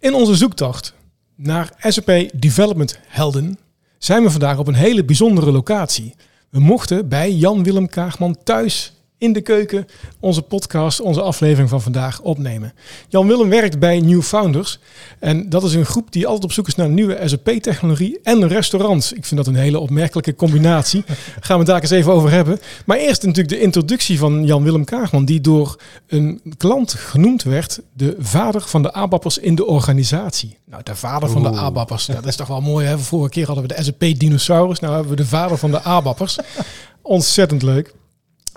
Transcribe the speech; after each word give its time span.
In 0.00 0.14
onze 0.14 0.34
zoektocht 0.34 0.94
naar 1.34 1.72
SAP 1.78 2.30
Development 2.34 2.98
Helden 3.06 3.58
zijn 3.98 4.22
we 4.22 4.30
vandaag 4.30 4.58
op 4.58 4.66
een 4.66 4.74
hele 4.74 5.04
bijzondere 5.04 5.52
locatie. 5.52 6.14
We 6.50 6.60
mochten 6.60 7.08
bij 7.08 7.32
Jan-Willem 7.32 7.88
Kaagman 7.88 8.36
thuis 8.44 8.92
in 9.18 9.32
de 9.32 9.40
keuken 9.40 9.86
onze 10.20 10.42
podcast, 10.42 11.00
onze 11.00 11.22
aflevering 11.22 11.68
van 11.68 11.82
vandaag 11.82 12.20
opnemen. 12.20 12.72
Jan-Willem 13.08 13.48
werkt 13.48 13.78
bij 13.78 14.00
New 14.00 14.22
Founders. 14.22 14.78
En 15.18 15.48
dat 15.48 15.62
is 15.62 15.74
een 15.74 15.86
groep 15.86 16.12
die 16.12 16.26
altijd 16.26 16.44
op 16.44 16.52
zoek 16.52 16.66
is 16.66 16.74
naar 16.74 16.88
nieuwe 16.88 17.20
SAP-technologie 17.24 18.18
en 18.22 18.48
restaurants. 18.48 19.12
Ik 19.12 19.24
vind 19.24 19.44
dat 19.44 19.54
een 19.54 19.60
hele 19.60 19.78
opmerkelijke 19.78 20.34
combinatie. 20.34 21.04
Gaan 21.40 21.58
we 21.58 21.62
het 21.62 21.66
daar 21.66 21.80
eens 21.80 21.90
even 21.90 22.12
over 22.12 22.30
hebben. 22.30 22.58
Maar 22.86 22.96
eerst 22.96 23.22
natuurlijk 23.22 23.48
de 23.48 23.60
introductie 23.60 24.18
van 24.18 24.44
Jan-Willem 24.44 24.84
Kaagman, 24.84 25.24
die 25.24 25.40
door 25.40 25.80
een 26.06 26.40
klant 26.56 26.92
genoemd 26.92 27.42
werd 27.42 27.80
de 27.92 28.16
vader 28.18 28.60
van 28.60 28.82
de 28.82 28.92
ABAPers 28.92 29.38
in 29.38 29.54
de 29.54 29.66
organisatie. 29.66 30.58
Nou, 30.64 30.82
de 30.82 30.94
vader 30.94 31.28
van 31.28 31.42
de 31.42 31.48
ABAPers, 31.48 32.06
dat 32.06 32.26
is 32.26 32.36
toch 32.36 32.46
wel 32.46 32.60
mooi. 32.60 32.86
Hè? 32.86 32.98
Vorige 32.98 33.30
keer 33.30 33.46
hadden 33.46 33.66
we 33.66 33.74
de 33.74 33.82
SAP-dinosaurus, 33.82 34.80
nou 34.80 34.92
hebben 34.92 35.10
we 35.10 35.16
de 35.16 35.26
vader 35.26 35.58
van 35.58 35.70
de 35.70 35.82
ABAPers. 35.82 36.38
Ontzettend 37.02 37.62
leuk. 37.62 37.94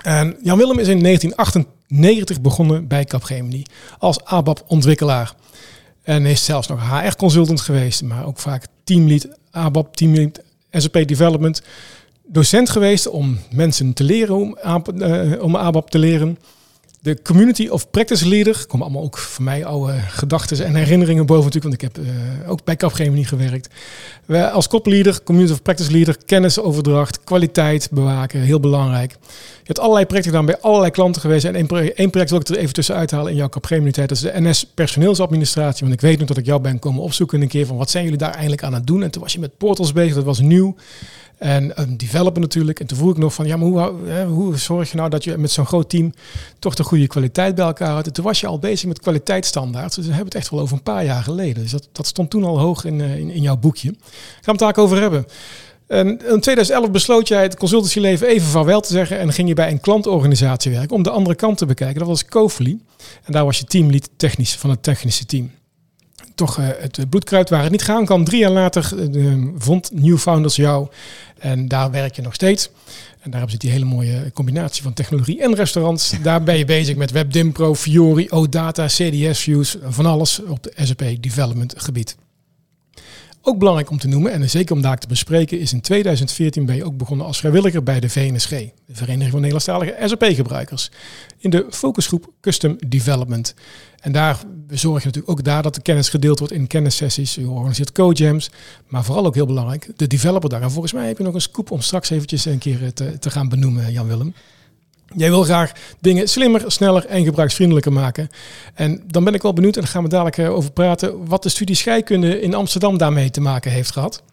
En 0.04 0.38
Jan 0.44 0.58
Willem 0.58 0.80
is 0.80 0.88
in 0.88 1.04
1998 1.04 2.42
begonnen 2.42 2.88
bij 2.88 3.05
Capgemini 3.05 3.64
als 3.98 4.23
ABAP-ontwikkelaar. 4.23 5.34
En 6.04 6.26
is 6.26 6.46
zelfs 6.46 6.68
nog 6.68 6.90
HR-consultant 6.90 7.62
geweest, 7.62 8.04
maar 8.04 8.26
ook 8.26 8.40
vaak 8.40 8.66
teamlead 8.84 9.28
ABAP, 9.52 9.95
teamlead 9.95 10.42
SAP 10.72 11.08
Development. 11.08 11.62
Docent 12.26 12.70
geweest 12.70 13.08
om 13.08 13.40
mensen 13.52 13.94
te 13.94 14.04
leren 14.04 14.36
om, 14.36 14.58
uh, 14.95 15.44
om 15.44 15.56
ABAP 15.56 15.90
te 15.90 16.00
leren 16.00 16.38
de 17.02 17.22
Community 17.23 17.68
of 17.68 17.90
Practice 17.90 18.28
Leader. 18.28 18.66
Komen 18.68 18.86
allemaal 18.86 19.04
ook 19.04 19.18
voor 19.18 19.44
mij 19.44 19.66
oude 19.66 19.94
gedachten 20.00 20.66
en 20.66 20.76
herinneringen 20.76 21.26
boven 21.26 21.44
natuurlijk, 21.44 21.82
want 21.82 21.96
ik 21.96 22.04
heb 22.04 22.16
uh, 22.16 22.50
ook 22.50 22.64
bij 22.64 22.76
Capgemini 22.76 23.23
gewerkt. 23.23 23.70
We, 24.26 24.50
als 24.50 24.68
kopleader, 24.68 25.23
Community 25.23 25.53
of 25.53 25.62
Practice 25.62 25.92
Leader, 25.92 26.17
kennisoverdracht, 26.25 27.23
kwaliteit 27.23 27.90
bewaken, 27.92 28.42
heel 28.42 28.59
belangrijk. 28.59 29.12
Je 29.12 29.67
hebt 29.67 29.80
allerlei 29.80 30.06
projecten 30.06 30.31
gedaan 30.31 30.48
bij 30.48 30.59
allerlei 30.59 30.92
klanten 30.92 31.22
geweest. 31.22 31.45
En 31.45 31.56
één 31.95 32.09
project, 32.12 32.30
wil 32.30 32.40
ik 32.40 32.48
er 32.48 32.58
even 32.58 32.73
tussen 32.73 32.95
uithalen 32.95 33.31
in 33.31 33.38
jouw 33.38 33.50
Capgemini 33.50 33.92
tijd. 33.92 34.09
Dat 34.09 34.18
is 34.18 34.23
de 34.23 34.42
NS 34.42 34.66
personeelsadministratie. 34.66 35.81
Want 35.81 35.94
ik 35.94 36.02
weet 36.02 36.20
nog 36.20 36.28
dat 36.28 36.38
ik 36.38 36.45
jou 36.45 36.62
ben 36.62 36.80
komen 36.80 37.03
opzoeken 37.03 37.42
een 37.42 37.47
keer 37.47 37.66
van 37.66 37.78
wat 37.78 37.90
zijn 37.90 38.03
jullie 38.03 38.20
daar 38.20 38.31
eigenlijk 38.31 38.64
aan 38.64 38.73
het 38.73 38.88
doen. 38.88 39.03
En 39.03 39.12
toen 39.12 39.22
was 39.22 39.34
je 39.34 39.40
met 39.40 39.58
portals 39.58 39.94
bezig, 39.94 40.16
dat 40.16 40.23
was 40.23 40.40
nieuw. 40.40 40.75
En 41.42 41.72
een 41.81 41.97
developer 41.97 42.42
natuurlijk. 42.42 42.80
En 42.80 42.88
toen 42.88 42.97
vroeg 42.97 43.11
ik 43.11 43.17
nog 43.17 43.34
van, 43.34 43.47
ja, 43.47 43.58
maar 43.58 43.67
hoe, 43.67 44.23
hoe 44.23 44.58
zorg 44.58 44.92
je 44.92 44.97
nou 44.97 45.09
dat 45.09 45.23
je 45.23 45.38
met 45.38 45.52
zo'n 45.52 45.66
groot 45.66 45.89
team 45.89 46.14
toch 46.59 46.75
de 46.75 46.84
goede 46.84 47.08
kwaliteit 47.08 47.56
bij 47.56 47.66
elkaar 47.66 47.89
houdt? 47.89 48.08
En 48.08 48.14
toen 48.14 48.23
was 48.23 48.39
je 48.39 48.47
al 48.47 48.59
bezig 48.59 48.88
met 48.88 49.00
kwaliteitsstandaards. 49.00 49.95
Dus 49.95 50.06
we 50.06 50.12
hebben 50.12 50.30
het 50.30 50.42
echt 50.42 50.50
wel 50.50 50.59
over 50.59 50.75
een 50.75 50.84
paar 50.84 51.06
jaar 51.06 51.23
geleden. 51.23 51.62
Dus 51.62 51.72
dat, 51.72 51.89
dat 51.92 52.08
stond 52.08 52.30
toen 52.30 52.44
al 52.44 52.59
hoog 52.59 52.86
in, 52.86 53.02
in, 53.02 53.30
in 53.30 53.42
jouw 53.42 53.58
boekje. 53.58 53.88
Gaan 53.89 54.58
we 54.58 54.66
het 54.66 54.75
daar 54.75 54.78
over 54.78 55.02
hebben. 55.02 55.25
En 55.88 56.08
in 56.08 56.39
2011 56.39 56.92
besloot 56.92 57.28
jij 57.28 57.42
het 57.42 57.58
consultancyleven 57.58 58.28
even 58.28 58.47
vaarwel 58.47 58.81
te 58.81 58.94
zeggen 58.94 59.19
en 59.19 59.34
ging 59.34 59.47
je 59.47 59.53
bij 59.53 59.72
een 59.72 59.80
klantorganisatie 59.80 60.72
werken 60.72 60.95
om 60.95 61.03
de 61.03 61.09
andere 61.09 61.36
kant 61.36 61.58
te 61.58 61.66
bekijken. 61.66 62.00
Dat 62.00 62.08
was 62.08 62.25
Kofli. 62.25 62.80
En 63.23 63.34
daar 63.34 63.45
was 63.45 63.58
je 63.58 63.64
teamlead 63.64 64.09
technisch 64.17 64.56
van 64.56 64.69
het 64.69 64.84
technische 64.84 65.25
team 65.25 65.52
toch 66.45 66.58
uh, 66.58 66.67
het 66.80 67.09
bloedkruid 67.09 67.50
waar 67.50 67.61
het 67.61 67.72
niet 67.72 67.84
gaan 67.84 68.06
kan. 68.06 68.23
Drie 68.23 68.39
jaar 68.39 68.52
later 68.52 68.92
uh, 69.16 69.34
vond 69.58 69.92
New 69.94 70.17
Founders 70.17 70.56
jou 70.56 70.88
en 71.39 71.67
daar 71.67 71.92
werk 71.92 72.16
je 72.16 72.22
nog 72.22 72.34
steeds. 72.34 72.70
En 73.20 73.31
daar 73.31 73.39
hebben 73.39 73.52
ze 73.52 73.58
die 73.58 73.72
hele 73.72 73.86
mooie 73.86 74.31
combinatie 74.34 74.84
van 74.84 74.94
technologie 74.94 75.42
en 75.42 75.56
restaurants. 75.56 76.14
Daar 76.23 76.44
ben 76.44 76.58
je 76.58 76.66
bezig 76.66 76.95
met 76.95 77.12
WebDimpro, 77.12 77.75
Fiori, 77.75 78.28
OData, 78.30 78.86
CDS 78.86 79.39
Views, 79.39 79.78
van 79.84 80.06
alles 80.06 80.42
op 80.44 80.64
de 80.64 80.73
SAP 80.75 81.03
Development 81.19 81.73
gebied. 81.78 82.16
Ook 83.44 83.58
belangrijk 83.58 83.89
om 83.89 83.97
te 83.97 84.08
noemen, 84.08 84.31
en 84.31 84.50
zeker 84.50 84.75
om 84.75 84.81
daar 84.81 84.97
te 84.97 85.08
bespreken, 85.08 85.59
is 85.59 85.73
in 85.73 85.81
2014 85.81 86.66
ben 86.66 86.75
je 86.75 86.86
ook 86.86 86.97
begonnen 86.97 87.25
als 87.25 87.39
vrijwilliger 87.39 87.84
bij 87.84 88.00
de 88.00 88.09
VNSG, 88.09 88.50
de 88.50 88.72
Vereniging 88.92 89.30
van 89.30 89.39
Nederlandstalige 89.39 89.96
SAP-gebruikers, 90.06 90.91
in 91.38 91.50
de 91.50 91.66
focusgroep 91.69 92.31
Custom 92.41 92.78
Development. 92.88 93.53
En 94.00 94.12
daar 94.12 94.40
zorg 94.69 95.00
je 95.00 95.06
natuurlijk 95.06 95.40
ook 95.40 95.44
daar 95.44 95.62
dat 95.62 95.75
de 95.75 95.81
kennis 95.81 96.09
gedeeld 96.09 96.40
wordt 96.40 96.53
in 96.53 96.68
kennissessies. 96.68 97.35
Je 97.35 97.50
organiseert 97.50 97.91
codejams, 97.91 98.52
maar 98.88 99.03
vooral 99.03 99.25
ook 99.25 99.35
heel 99.35 99.46
belangrijk, 99.46 99.90
de 99.96 100.08
developer 100.08 100.50
daar. 100.50 100.62
En 100.62 100.72
volgens 100.72 100.94
mij 100.94 101.08
heb 101.08 101.18
je 101.18 101.23
nog 101.23 101.34
een 101.34 101.41
scoop 101.41 101.72
om 101.72 101.81
straks 101.81 102.09
eventjes 102.09 102.46
een 102.46 102.59
keer 102.59 102.94
te, 102.94 103.19
te 103.19 103.29
gaan 103.29 103.50
benoemen, 103.50 103.91
Jan-Willem. 103.91 104.34
Jij 105.16 105.29
wil 105.29 105.44
graag 105.44 105.72
dingen 105.99 106.27
slimmer, 106.29 106.63
sneller 106.67 107.05
en 107.05 107.23
gebruiksvriendelijker 107.23 107.94
maken. 107.94 108.29
En 108.73 109.03
dan 109.07 109.23
ben 109.23 109.33
ik 109.33 109.41
wel 109.41 109.53
benieuwd, 109.53 109.75
en 109.75 109.81
daar 109.81 109.91
gaan 109.91 110.03
we 110.03 110.09
dadelijk 110.09 110.38
eh, 110.38 110.53
over 110.53 110.72
praten, 110.72 111.25
wat 111.27 111.44
de 111.44 111.49
studie 111.49 111.75
scheikunde 111.75 112.41
in 112.41 112.53
Amsterdam 112.53 112.97
daarmee 112.97 113.29
te 113.29 113.41
maken 113.41 113.72
heeft 113.72 113.91
gehad. 113.91 114.23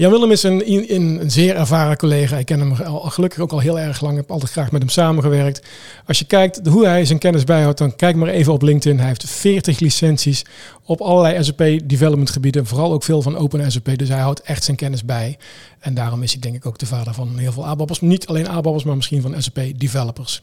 Jan 0.00 0.10
Willem 0.10 0.30
is 0.30 0.42
een, 0.42 0.94
een, 0.94 1.30
zeer 1.30 1.56
ervaren 1.56 1.96
collega. 1.96 2.36
Ik 2.36 2.46
ken 2.46 2.60
hem 2.60 2.74
gelukkig 3.10 3.38
ook 3.38 3.52
al 3.52 3.58
heel 3.58 3.78
erg 3.78 4.00
lang. 4.00 4.12
Ik 4.12 4.20
heb 4.20 4.30
altijd 4.30 4.50
graag 4.50 4.72
met 4.72 4.80
hem 4.80 4.90
samengewerkt. 4.90 5.66
Als 6.06 6.18
je 6.18 6.24
kijkt 6.24 6.66
hoe 6.66 6.86
hij 6.86 7.04
zijn 7.04 7.18
kennis 7.18 7.44
bijhoudt, 7.44 7.78
dan 7.78 7.96
kijk 7.96 8.16
maar 8.16 8.28
even 8.28 8.52
op 8.52 8.62
LinkedIn. 8.62 8.98
Hij 8.98 9.08
heeft 9.08 9.30
40 9.30 9.78
licenties 9.78 10.44
op 10.84 11.00
allerlei 11.00 11.44
SAP 11.44 11.80
development 11.84 12.30
gebieden. 12.30 12.66
Vooral 12.66 12.92
ook 12.92 13.02
veel 13.02 13.22
van 13.22 13.36
Open 13.36 13.72
SAP. 13.72 13.98
Dus 13.98 14.08
hij 14.08 14.20
houdt 14.20 14.42
echt 14.42 14.64
zijn 14.64 14.76
kennis 14.76 15.04
bij. 15.04 15.38
En 15.78 15.94
daarom 15.94 16.22
is 16.22 16.32
hij 16.32 16.40
denk 16.40 16.54
ik 16.54 16.66
ook 16.66 16.78
de 16.78 16.86
vader 16.86 17.14
van 17.14 17.38
heel 17.38 17.52
veel 17.52 17.66
ABAPers. 17.66 18.00
Niet 18.00 18.26
alleen 18.26 18.48
ABAPers, 18.48 18.84
maar 18.84 18.96
misschien 18.96 19.22
van 19.22 19.42
SAP 19.42 19.60
developers. 19.76 20.42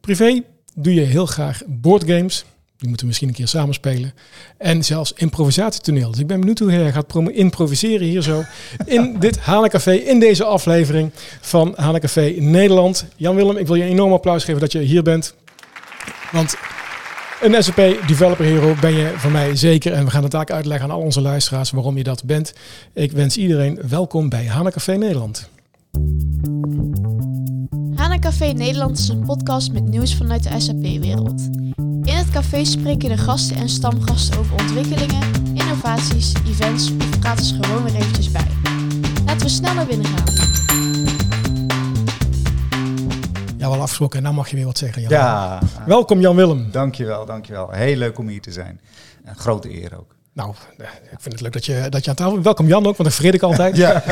Privé 0.00 0.42
doe 0.74 0.94
je 0.94 1.00
heel 1.00 1.26
graag 1.26 1.62
boardgames. 1.66 2.44
Die 2.82 2.90
moeten 2.90 3.08
misschien 3.08 3.28
een 3.28 3.34
keer 3.34 3.48
samenspelen. 3.48 4.14
En 4.58 4.84
zelfs 4.84 5.12
improvisatietoneel. 5.16 6.10
Dus 6.10 6.20
ik 6.20 6.26
ben 6.26 6.38
benieuwd 6.38 6.58
hoe 6.58 6.70
hij 6.70 6.92
gaat 6.92 7.14
improviseren 7.32 8.06
hier 8.06 8.22
zo. 8.22 8.44
In 8.84 9.16
dit 9.18 9.38
Hanencafé, 9.38 9.92
in 9.92 10.20
deze 10.20 10.44
aflevering 10.44 11.10
van 11.40 11.72
Hanencafé 11.76 12.34
Nederland. 12.38 13.04
Jan-Willem, 13.16 13.56
ik 13.56 13.66
wil 13.66 13.76
je 13.76 13.82
een 13.82 13.88
enorm 13.88 14.12
applaus 14.12 14.44
geven 14.44 14.60
dat 14.60 14.72
je 14.72 14.78
hier 14.78 15.02
bent. 15.02 15.34
Want 16.32 16.56
een 17.42 17.62
SAP 17.62 17.76
Developer 18.06 18.44
Hero 18.44 18.74
ben 18.80 18.92
je 18.92 19.12
van 19.16 19.32
mij 19.32 19.56
zeker. 19.56 19.92
En 19.92 20.04
we 20.04 20.10
gaan 20.10 20.22
het 20.22 20.34
ook 20.34 20.50
uitleggen 20.50 20.90
aan 20.90 20.94
al 20.94 21.02
onze 21.02 21.20
luisteraars 21.20 21.70
waarom 21.70 21.96
je 21.96 22.04
dat 22.04 22.24
bent. 22.24 22.52
Ik 22.92 23.12
wens 23.12 23.36
iedereen 23.36 23.78
welkom 23.88 24.28
bij 24.28 24.46
Hanencafé 24.46 24.92
Nederland. 24.92 25.48
Hanencafé 27.94 28.46
Nederland 28.46 28.98
is 28.98 29.08
een 29.08 29.24
podcast 29.24 29.72
met 29.72 29.88
nieuws 29.88 30.16
vanuit 30.16 30.42
de 30.42 30.60
SAP-wereld. 30.60 31.48
Café 32.32 32.64
spreken 32.64 33.08
de 33.08 33.16
gasten 33.16 33.56
en 33.56 33.68
stamgasten 33.68 34.38
over 34.38 34.52
ontwikkelingen, 34.52 35.22
innovaties, 35.54 36.32
events 36.46 36.90
of 36.90 37.18
praten 37.18 37.44
ze 37.44 37.54
gewoon 37.60 37.84
weer 37.84 37.94
eventjes 37.94 38.30
bij. 38.30 38.46
Laten 39.26 39.46
we 39.46 39.48
sneller 39.48 39.86
binnen 39.86 40.06
gaan. 40.06 40.34
Ja, 43.58 43.68
wel 43.68 43.80
afgesproken. 43.80 44.16
En 44.16 44.22
nou 44.22 44.34
mag 44.34 44.50
je 44.50 44.56
weer 44.56 44.64
wat 44.64 44.78
zeggen, 44.78 45.02
Jan. 45.02 45.10
Ja. 45.10 45.60
Welkom, 45.86 46.20
Jan-Willem. 46.20 46.70
Dankjewel, 46.70 47.26
dankjewel. 47.26 47.70
Heel 47.70 47.96
leuk 47.96 48.18
om 48.18 48.28
hier 48.28 48.40
te 48.40 48.52
zijn. 48.52 48.80
Een 49.24 49.36
grote 49.36 49.82
eer 49.82 49.98
ook. 49.98 50.14
Nou, 50.32 50.54
eh, 50.78 50.86
ik 50.86 51.20
vind 51.20 51.32
het 51.32 51.40
leuk 51.40 51.52
dat 51.52 51.66
je, 51.66 51.86
dat 51.88 52.04
je 52.04 52.10
aan 52.10 52.16
tafel 52.16 52.32
bent. 52.32 52.44
Welkom 52.44 52.66
Jan 52.66 52.86
ook, 52.86 52.96
want 52.96 53.04
dat 53.08 53.14
vergeet 53.14 53.34
ik 53.34 53.42
altijd. 53.42 53.76
ja, 53.84 54.02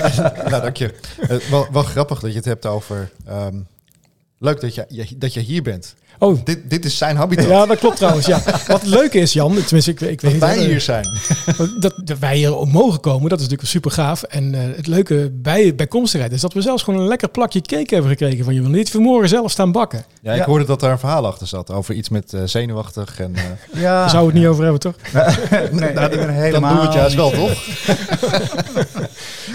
nou, 0.48 0.62
dank 0.62 0.76
je. 0.76 0.94
Uh, 1.20 1.36
wel, 1.50 1.66
wel, 1.72 1.82
grappig 1.82 2.20
dat 2.20 2.30
je 2.30 2.36
het 2.36 2.44
hebt 2.44 2.66
over... 2.66 3.10
Um, 3.28 3.66
leuk 4.38 4.60
dat 4.60 4.75
je, 4.75 5.14
dat 5.16 5.34
je 5.34 5.41
hier 5.41 5.62
bent. 5.62 5.94
Oh. 6.22 6.38
Dit, 6.44 6.58
dit 6.69 6.84
is 6.84 6.98
zijn 6.98 7.16
habitat. 7.16 7.47
Ja, 7.47 7.66
dat 7.66 7.78
klopt 7.78 7.97
trouwens. 7.97 8.26
Ja. 8.26 8.42
Wat 8.66 8.86
leuk 8.86 9.14
is, 9.14 9.32
Jan, 9.32 9.54
tenminste, 9.54 9.91
ik, 9.91 10.00
ik 10.00 10.20
weet 10.20 10.20
dat 10.20 10.32
niet... 10.32 10.41
wij 10.41 10.58
hier 10.58 10.81
zijn. 10.81 11.08
Dat, 11.81 11.94
dat, 12.04 12.19
wij 12.19 12.36
hier 12.36 12.66
mogen 12.66 13.00
komen, 13.00 13.28
dat 13.28 13.38
is 13.38 13.44
natuurlijk 13.44 13.70
super 13.70 13.91
gaaf. 13.91 14.22
En 14.22 14.54
uh, 14.54 14.60
het 14.76 14.86
leuke 14.86 15.30
bij 15.34 15.75
bijkomstigheid 15.75 16.32
is 16.32 16.41
dat 16.41 16.53
we 16.53 16.60
zelfs 16.60 16.82
gewoon 16.82 17.00
een 17.00 17.06
lekker 17.06 17.28
plakje 17.28 17.60
cake 17.60 17.94
hebben 17.94 18.10
gekregen 18.10 18.44
van 18.44 18.54
je. 18.54 18.62
Want 18.62 18.75
niet 18.75 18.91
vanmorgen 18.91 19.28
zelf 19.28 19.50
staan 19.50 19.72
bakken. 19.72 20.04
Ja, 20.22 20.32
ik 20.32 20.38
ja. 20.38 20.44
hoorde 20.44 20.64
dat 20.64 20.80
daar 20.80 20.91
een 20.91 20.98
verhaal 20.98 21.26
achter 21.26 21.47
zat 21.47 21.70
over 21.70 21.94
iets 21.94 22.09
met 22.09 22.32
uh, 22.32 22.41
zenuwachtig. 22.44 23.20
En, 23.20 23.32
uh... 23.36 23.42
ja. 23.82 24.00
Daar 24.00 24.10
zou 24.10 24.26
het 24.26 24.34
niet 24.34 24.47
over 24.47 24.62
hebben, 24.62 24.80
toch? 24.80 24.94
nee, 25.72 25.92
nou, 25.92 26.12
ik 26.12 26.19
ben 26.19 26.34
helemaal... 26.34 26.60
Dan 26.60 26.71
doen 26.71 26.78
we 26.78 26.84
het 26.84 26.95
juist 26.95 27.15
wel, 27.15 27.30
toch? 27.30 27.65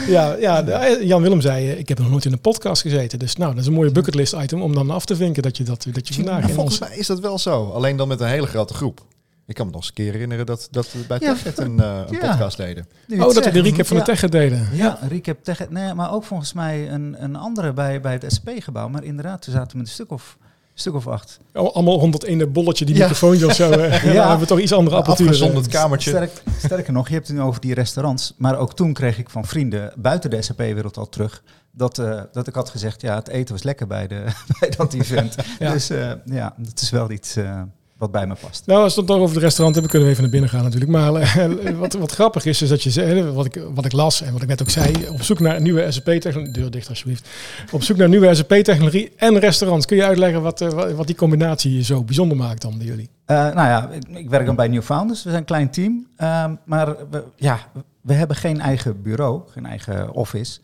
ja, 0.07 0.35
ja, 0.39 0.63
Jan 1.01 1.21
Willem 1.21 1.41
zei, 1.41 1.69
ik 1.69 1.89
heb 1.89 1.99
nog 1.99 2.09
nooit 2.09 2.25
in 2.25 2.31
een 2.31 2.39
podcast 2.39 2.81
gezeten. 2.81 3.19
Dus 3.19 3.35
nou, 3.35 3.51
dat 3.51 3.61
is 3.61 3.67
een 3.67 3.73
mooie 3.73 3.91
bucketlist 3.91 4.33
item 4.33 4.61
om 4.61 4.73
dan 4.73 4.89
af 4.89 5.05
te 5.05 5.15
vinken 5.15 5.43
dat 5.43 5.57
je, 5.57 5.63
dat, 5.63 5.85
dat 5.91 6.07
je 6.07 6.13
vandaag 6.13 6.53
Volgens 6.55 6.79
mij 6.79 6.97
is 6.97 7.07
dat 7.07 7.19
wel 7.19 7.39
zo. 7.39 7.69
Alleen 7.69 7.97
dan 7.97 8.07
met 8.07 8.19
een 8.19 8.27
hele 8.27 8.47
grote 8.47 8.73
groep. 8.73 9.05
Ik 9.47 9.55
kan 9.55 9.65
me 9.65 9.71
nog 9.71 9.81
eens 9.81 9.89
een 9.89 9.95
keer 9.95 10.11
herinneren 10.11 10.45
dat, 10.45 10.67
dat 10.71 10.91
we 10.91 10.99
bij 11.07 11.17
ja. 11.21 11.33
Techet 11.33 11.57
een, 11.57 11.77
uh, 11.77 12.01
een 12.07 12.17
ja. 12.21 12.29
podcast 12.29 12.57
deden. 12.57 12.87
Oh, 13.09 13.19
dat 13.19 13.45
we 13.45 13.51
de 13.51 13.61
recap 13.61 13.85
van 13.85 13.97
ja. 13.97 14.03
de 14.03 14.11
Techet 14.11 14.31
deden. 14.31 14.67
Ja, 14.71 14.97
ja 15.01 15.07
recap 15.07 15.43
Techet. 15.43 15.69
Nee, 15.69 15.93
maar 15.93 16.13
ook 16.13 16.23
volgens 16.23 16.53
mij 16.53 16.91
een, 16.91 17.15
een 17.23 17.35
andere 17.35 17.73
bij, 17.73 18.01
bij 18.01 18.13
het 18.13 18.25
SP-gebouw. 18.27 18.89
Maar 18.89 19.03
inderdaad, 19.03 19.41
toen 19.41 19.53
zaten 19.53 19.71
we 19.71 19.77
met 19.77 19.87
een 19.87 19.93
stuk 19.93 20.11
of, 20.11 20.37
stuk 20.73 20.93
of 20.93 21.07
acht. 21.07 21.39
Oh, 21.53 21.75
allemaal 21.75 21.99
rond 21.99 22.11
dat 22.11 22.23
ene 22.23 22.47
bolletje, 22.47 22.85
die 22.85 22.95
microfoontje 22.95 23.45
of 23.45 23.55
zo. 23.55 23.69
ja, 23.71 23.77
dan 23.77 23.89
hebben 23.89 24.39
we 24.39 24.45
toch 24.45 24.59
iets 24.59 24.73
andere 24.73 24.95
apparatuur. 24.95 25.33
Zonder 25.33 25.57
het 25.57 25.67
kamertje. 25.67 26.09
Sterk, 26.09 26.43
sterker 26.57 26.93
nog, 26.93 27.07
je 27.07 27.13
hebt 27.13 27.27
het 27.27 27.37
nu 27.37 27.43
over 27.43 27.61
die 27.61 27.73
restaurants. 27.73 28.33
Maar 28.37 28.57
ook 28.57 28.75
toen 28.75 28.93
kreeg 28.93 29.17
ik 29.17 29.29
van 29.29 29.45
vrienden 29.45 29.93
buiten 29.95 30.29
de 30.29 30.41
SAP-wereld 30.41 30.97
al 30.97 31.09
terug 31.09 31.43
dat, 31.75 31.97
uh, 31.97 32.21
dat 32.31 32.47
ik 32.47 32.55
had 32.55 32.69
gezegd, 32.69 33.01
ja, 33.01 33.15
het 33.15 33.27
eten 33.27 33.53
was 33.53 33.63
lekker 33.63 33.87
bij, 33.87 34.07
de, 34.07 34.23
bij 34.59 34.69
dat 34.77 34.93
event. 34.93 35.35
ja. 35.59 35.71
Dus 35.71 35.91
uh, 35.91 36.11
ja, 36.25 36.53
dat 36.57 36.81
is 36.81 36.89
wel 36.89 37.11
iets... 37.11 37.37
Uh, 37.37 37.61
wat 37.97 38.11
bij 38.11 38.27
me 38.27 38.35
past. 38.41 38.65
Nou, 38.65 38.83
als 38.83 38.93
we 38.93 38.99
het 38.99 39.09
dan 39.09 39.19
over 39.19 39.35
het 39.35 39.43
restaurant 39.43 39.73
hebben, 39.75 39.91
kunnen 39.91 40.07
we 40.07 40.13
even 40.13 40.23
naar 40.23 40.39
binnen 40.39 40.49
gaan 40.49 40.63
natuurlijk. 40.63 40.91
Maar 40.91 41.13
eh, 41.13 41.77
wat, 41.83 41.93
wat 41.93 42.11
grappig 42.11 42.45
is, 42.45 42.61
is 42.61 42.69
dat 42.69 42.83
je 42.83 42.89
zei, 42.89 43.23
wat 43.23 43.45
ik, 43.45 43.61
wat 43.73 43.85
ik 43.85 43.91
las 43.91 44.21
en 44.21 44.33
wat 44.33 44.41
ik 44.41 44.47
net 44.47 44.61
ook 44.61 44.69
zei, 44.69 45.07
op 45.09 45.21
zoek 45.21 45.39
naar 45.39 45.61
nieuwe 45.61 45.91
SAP-technologie, 45.91 46.53
deur 46.53 46.71
dicht 46.71 46.89
alsjeblieft, 46.89 47.29
op 47.71 47.83
zoek 47.83 47.97
naar 47.97 48.09
nieuwe 48.09 48.35
SAP-technologie 48.35 49.11
en 49.15 49.39
restaurants. 49.39 49.85
Kun 49.85 49.97
je 49.97 50.05
uitleggen 50.05 50.41
wat, 50.41 50.59
wat, 50.95 51.07
die 51.07 51.15
combinatie 51.15 51.83
zo 51.83 52.03
bijzonder 52.03 52.37
maakt 52.37 52.61
dan 52.61 52.77
bij 52.77 52.87
jullie? 52.87 53.09
nou 53.25 53.53
ja, 53.53 53.89
ik, 53.89 54.03
ik, 54.17 54.29
werk 54.29 54.45
dan 54.45 54.55
bij 54.55 54.67
New 54.67 54.81
Founders. 54.81 55.23
We 55.23 55.29
zijn 55.29 55.41
een 55.41 55.47
klein 55.47 55.69
team, 55.69 56.07
ehm, 56.17 56.55
maar 56.65 56.95
we, 57.09 57.23
ja, 57.35 57.59
we 58.01 58.13
hebben 58.13 58.35
geen 58.35 58.61
eigen 58.61 59.01
bureau, 59.01 59.41
geen 59.51 59.65
eigen 59.65 60.13
office. 60.13 60.59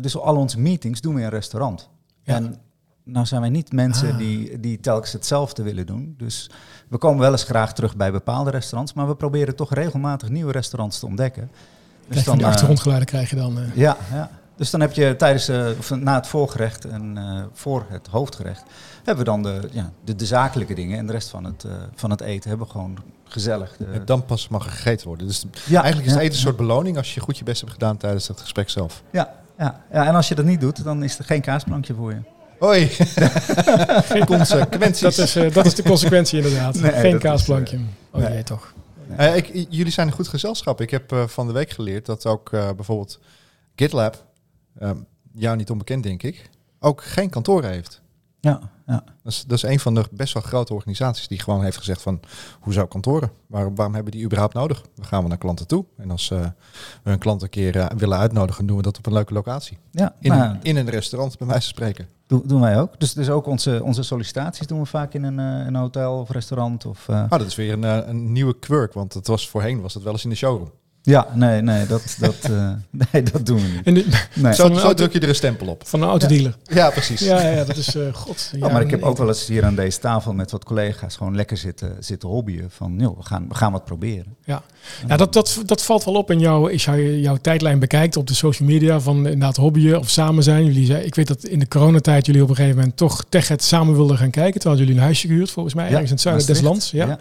Dus 0.00 0.16
al 0.16 0.36
onze 0.36 0.60
meetings 0.60 1.00
doen 1.00 1.14
we 1.14 1.20
in 1.20 1.26
een 1.26 1.32
restaurant. 1.32 1.88
Ja. 2.22 2.34
En 2.34 2.60
nou 3.04 3.26
zijn 3.26 3.40
wij 3.40 3.50
niet 3.50 3.72
mensen 3.72 4.12
ah. 4.12 4.18
die, 4.18 4.60
die 4.60 4.80
telkens 4.80 5.12
hetzelfde 5.12 5.62
willen 5.62 5.86
doen. 5.86 6.14
Dus 6.16 6.50
we 6.88 6.98
komen 6.98 7.20
wel 7.20 7.32
eens 7.32 7.44
graag 7.44 7.72
terug 7.72 7.96
bij 7.96 8.12
bepaalde 8.12 8.50
restaurants, 8.50 8.92
maar 8.92 9.08
we 9.08 9.14
proberen 9.14 9.56
toch 9.56 9.74
regelmatig 9.74 10.28
nieuwe 10.28 10.52
restaurants 10.52 10.98
te 10.98 11.06
ontdekken. 11.06 11.50
Dus 12.08 12.24
dan, 12.24 12.36
de 12.38 12.42
eh, 12.42 12.48
achtergrondgeluiden 12.48 13.08
krijg 13.08 13.30
je 13.30 13.36
dan. 13.36 13.58
Uh. 13.58 13.76
Ja, 13.76 13.96
ja, 14.12 14.30
dus 14.56 14.70
dan 14.70 14.80
heb 14.80 14.92
je 14.92 15.16
tijdens, 15.16 15.48
uh, 15.48 15.68
of 15.78 15.90
na 15.90 16.14
het 16.14 16.26
voorgerecht 16.26 16.84
en 16.84 17.18
voor 17.52 17.84
het 17.88 18.06
hoofdgerecht, 18.06 18.62
hebben 18.96 19.24
we 19.24 19.30
dan 19.30 19.42
de, 19.42 19.68
ja, 19.72 19.90
de, 20.04 20.16
de, 20.16 20.26
zakelijke 20.26 20.74
dingen 20.74 20.98
en 20.98 21.06
de 21.06 21.12
rest 21.12 21.28
van 21.28 21.44
het, 21.44 21.64
van 21.94 22.10
het 22.10 22.20
eten 22.20 22.48
hebben 22.48 22.66
we 22.66 22.72
gewoon 22.72 22.98
gezellig. 23.24 23.76
De... 23.76 24.04
dan 24.04 24.24
pas 24.24 24.48
mag 24.48 24.64
er 24.64 24.70
gegeten 24.70 25.06
worden. 25.06 25.26
Dus 25.26 25.44
ja, 25.66 25.82
eigenlijk 25.82 26.06
is 26.06 26.12
het 26.12 26.22
eten 26.22 26.34
een 26.34 26.40
soort 26.40 26.56
beloning 26.56 26.96
als 26.96 27.14
je 27.14 27.20
goed 27.20 27.38
je 27.38 27.44
best 27.44 27.60
hebt 27.60 27.72
gedaan 27.72 27.96
tijdens 27.96 28.28
het 28.28 28.40
gesprek 28.40 28.70
zelf. 28.70 29.02
Ja, 29.10 29.40
ja, 29.60 29.84
ja, 29.92 30.06
en 30.06 30.14
als 30.14 30.28
je 30.28 30.34
dat 30.34 30.44
niet 30.44 30.60
doet, 30.60 30.84
dan 30.84 31.02
is 31.02 31.18
er 31.18 31.24
geen 31.24 31.40
kaasplankje 31.40 31.94
voor 31.94 32.10
je. 32.10 32.20
Hoi. 32.58 32.86
Geen 32.88 34.26
consequenties. 34.36 35.00
Dat 35.00 35.18
is, 35.18 35.36
uh, 35.36 35.52
dat 35.52 35.66
is 35.66 35.74
de 35.74 35.82
consequentie 35.82 36.42
inderdaad. 36.42 36.78
Geen 36.78 37.18
kaasplankje. 37.18 37.76
Is, 37.76 37.82
uh, 37.82 38.24
oh 38.24 38.30
nee. 38.30 38.42
toch. 38.42 38.72
Uh, 39.18 39.36
ik, 39.36 39.66
jullie 39.68 39.92
zijn 39.92 40.06
een 40.06 40.12
goed 40.12 40.28
gezelschap. 40.28 40.80
Ik 40.80 40.90
heb 40.90 41.24
van 41.26 41.46
de 41.46 41.52
week 41.52 41.70
geleerd 41.70 42.06
dat 42.06 42.26
ook 42.26 42.50
bijvoorbeeld 42.50 43.20
GitLab, 43.76 44.24
ehm, 44.78 44.96
jou 45.32 45.56
niet 45.56 45.70
onbekend 45.70 46.02
denk 46.02 46.22
ik, 46.22 46.50
ook 46.78 47.04
geen 47.04 47.30
kantoor 47.30 47.64
heeft. 47.64 48.00
Ja, 48.40 48.60
ja. 48.86 49.04
Dat, 49.22 49.32
is, 49.32 49.44
dat 49.46 49.56
is 49.56 49.62
een 49.62 49.80
van 49.80 49.94
de 49.94 50.04
best 50.10 50.34
wel 50.34 50.42
grote 50.42 50.74
organisaties 50.74 51.28
die 51.28 51.40
gewoon 51.40 51.62
heeft 51.62 51.76
gezegd 51.76 52.02
van, 52.02 52.20
hoe 52.60 52.72
zou 52.72 52.88
kantoren? 52.88 53.30
Waar, 53.46 53.74
waarom 53.74 53.94
hebben 53.94 54.12
die 54.12 54.24
überhaupt 54.24 54.54
nodig? 54.54 54.84
We 54.94 55.04
gaan 55.04 55.22
we 55.22 55.28
naar 55.28 55.38
klanten 55.38 55.66
toe. 55.66 55.84
En 55.96 56.10
als 56.10 56.30
uh, 56.30 56.40
we 57.02 57.10
een 57.10 57.18
klant 57.18 57.42
een 57.42 57.48
keer 57.48 57.92
willen 57.96 58.18
uitnodigen, 58.18 58.66
doen 58.66 58.76
we 58.76 58.82
dat 58.82 58.98
op 58.98 59.06
een 59.06 59.12
leuke 59.12 59.32
locatie. 59.32 59.78
Ja, 59.90 60.14
in, 60.20 60.30
nou, 60.30 60.56
in 60.62 60.76
een 60.76 60.90
restaurant, 60.90 61.38
bij 61.38 61.46
wijze 61.46 61.62
van 61.62 61.74
spreken. 61.74 62.08
Doen, 62.26 62.42
doen 62.46 62.60
wij 62.60 62.80
ook. 62.80 63.00
Dus, 63.00 63.12
dus 63.12 63.30
ook 63.30 63.46
onze, 63.46 63.80
onze 63.84 64.02
sollicitaties 64.02 64.66
doen 64.66 64.80
we 64.80 64.86
vaak 64.86 65.14
in 65.14 65.22
een, 65.22 65.38
uh, 65.38 65.66
een 65.66 65.76
hotel 65.76 66.18
of 66.18 66.30
restaurant. 66.30 66.86
Of, 66.86 67.08
uh... 67.08 67.22
Oh, 67.22 67.38
dat 67.38 67.46
is 67.46 67.54
weer 67.54 67.72
een, 67.72 68.08
een 68.08 68.32
nieuwe 68.32 68.58
quirk, 68.58 68.92
want 68.92 69.14
het 69.14 69.26
was 69.26 69.48
voorheen 69.48 69.80
was 69.80 69.94
het 69.94 70.02
wel 70.02 70.12
eens 70.12 70.24
in 70.24 70.30
de 70.30 70.36
showroom. 70.36 70.70
Ja, 71.02 71.28
nee, 71.34 71.62
nee, 71.62 71.86
dat, 71.86 72.16
dat, 72.18 72.36
uh, 72.50 72.70
nee, 73.12 73.22
dat 73.22 73.46
doen 73.46 73.56
we 73.56 73.68
niet. 73.68 73.86
En 73.86 73.94
de, 73.94 74.06
nee. 74.34 74.54
Zo, 74.54 74.74
zo 74.74 74.94
druk 74.94 75.12
je 75.12 75.20
er 75.20 75.28
een 75.28 75.34
stempel 75.34 75.66
op. 75.66 75.82
Van 75.86 76.02
een 76.02 76.08
autodealer. 76.08 76.56
Ja, 76.64 76.76
ja 76.76 76.90
precies. 76.90 77.20
Ja, 77.20 77.40
ja, 77.48 77.64
dat 77.64 77.76
is, 77.76 77.94
uh, 77.94 78.14
god. 78.14 78.50
Ja, 78.56 78.66
oh, 78.66 78.72
maar 78.72 78.82
ik 78.82 78.90
heb 78.90 79.02
ook 79.02 79.16
wel 79.16 79.28
eens 79.28 79.46
hier 79.46 79.64
aan 79.64 79.74
deze 79.74 79.98
tafel 79.98 80.32
met 80.32 80.50
wat 80.50 80.64
collega's 80.64 81.16
gewoon 81.16 81.36
lekker 81.36 81.56
zitten, 81.56 81.96
zitten 82.00 82.28
hobbyen. 82.28 82.70
Van, 82.70 82.94
joh, 82.98 83.16
we 83.18 83.24
gaan, 83.24 83.48
we 83.48 83.54
gaan 83.54 83.72
wat 83.72 83.84
proberen. 83.84 84.36
Ja, 84.44 84.62
ja 85.06 85.16
dat, 85.16 85.32
dat, 85.32 85.62
dat 85.64 85.82
valt 85.82 86.04
wel 86.04 86.14
op 86.14 86.30
in 86.30 86.38
jouw, 86.38 86.70
als 86.70 86.84
jouw 86.84 87.36
tijdlijn 87.36 87.78
bekijkt 87.78 88.16
op 88.16 88.26
de 88.26 88.34
social 88.34 88.68
media 88.68 89.00
van 89.00 89.16
inderdaad 89.16 89.56
hobbyen 89.56 89.98
of 89.98 90.08
samen 90.08 90.42
zijn. 90.42 90.64
Jullie 90.64 90.86
zei, 90.86 91.04
ik 91.04 91.14
weet 91.14 91.28
dat 91.28 91.44
in 91.44 91.58
de 91.58 91.68
coronatijd 91.68 92.26
jullie 92.26 92.42
op 92.42 92.48
een 92.48 92.56
gegeven 92.56 92.76
moment 92.78 92.96
toch 92.96 93.24
het 93.30 93.62
samen 93.64 93.94
wilden 93.94 94.18
gaan 94.18 94.30
kijken. 94.30 94.60
Terwijl 94.60 94.80
jullie 94.80 94.96
een 94.96 95.02
huisje 95.02 95.26
gehuurd, 95.26 95.50
volgens 95.50 95.74
mij, 95.74 95.84
ergens 95.84 96.04
in 96.04 96.10
het 96.10 96.20
zuiden 96.20 96.46
des 96.46 96.60
lands. 96.60 96.90
ja. 96.90 97.18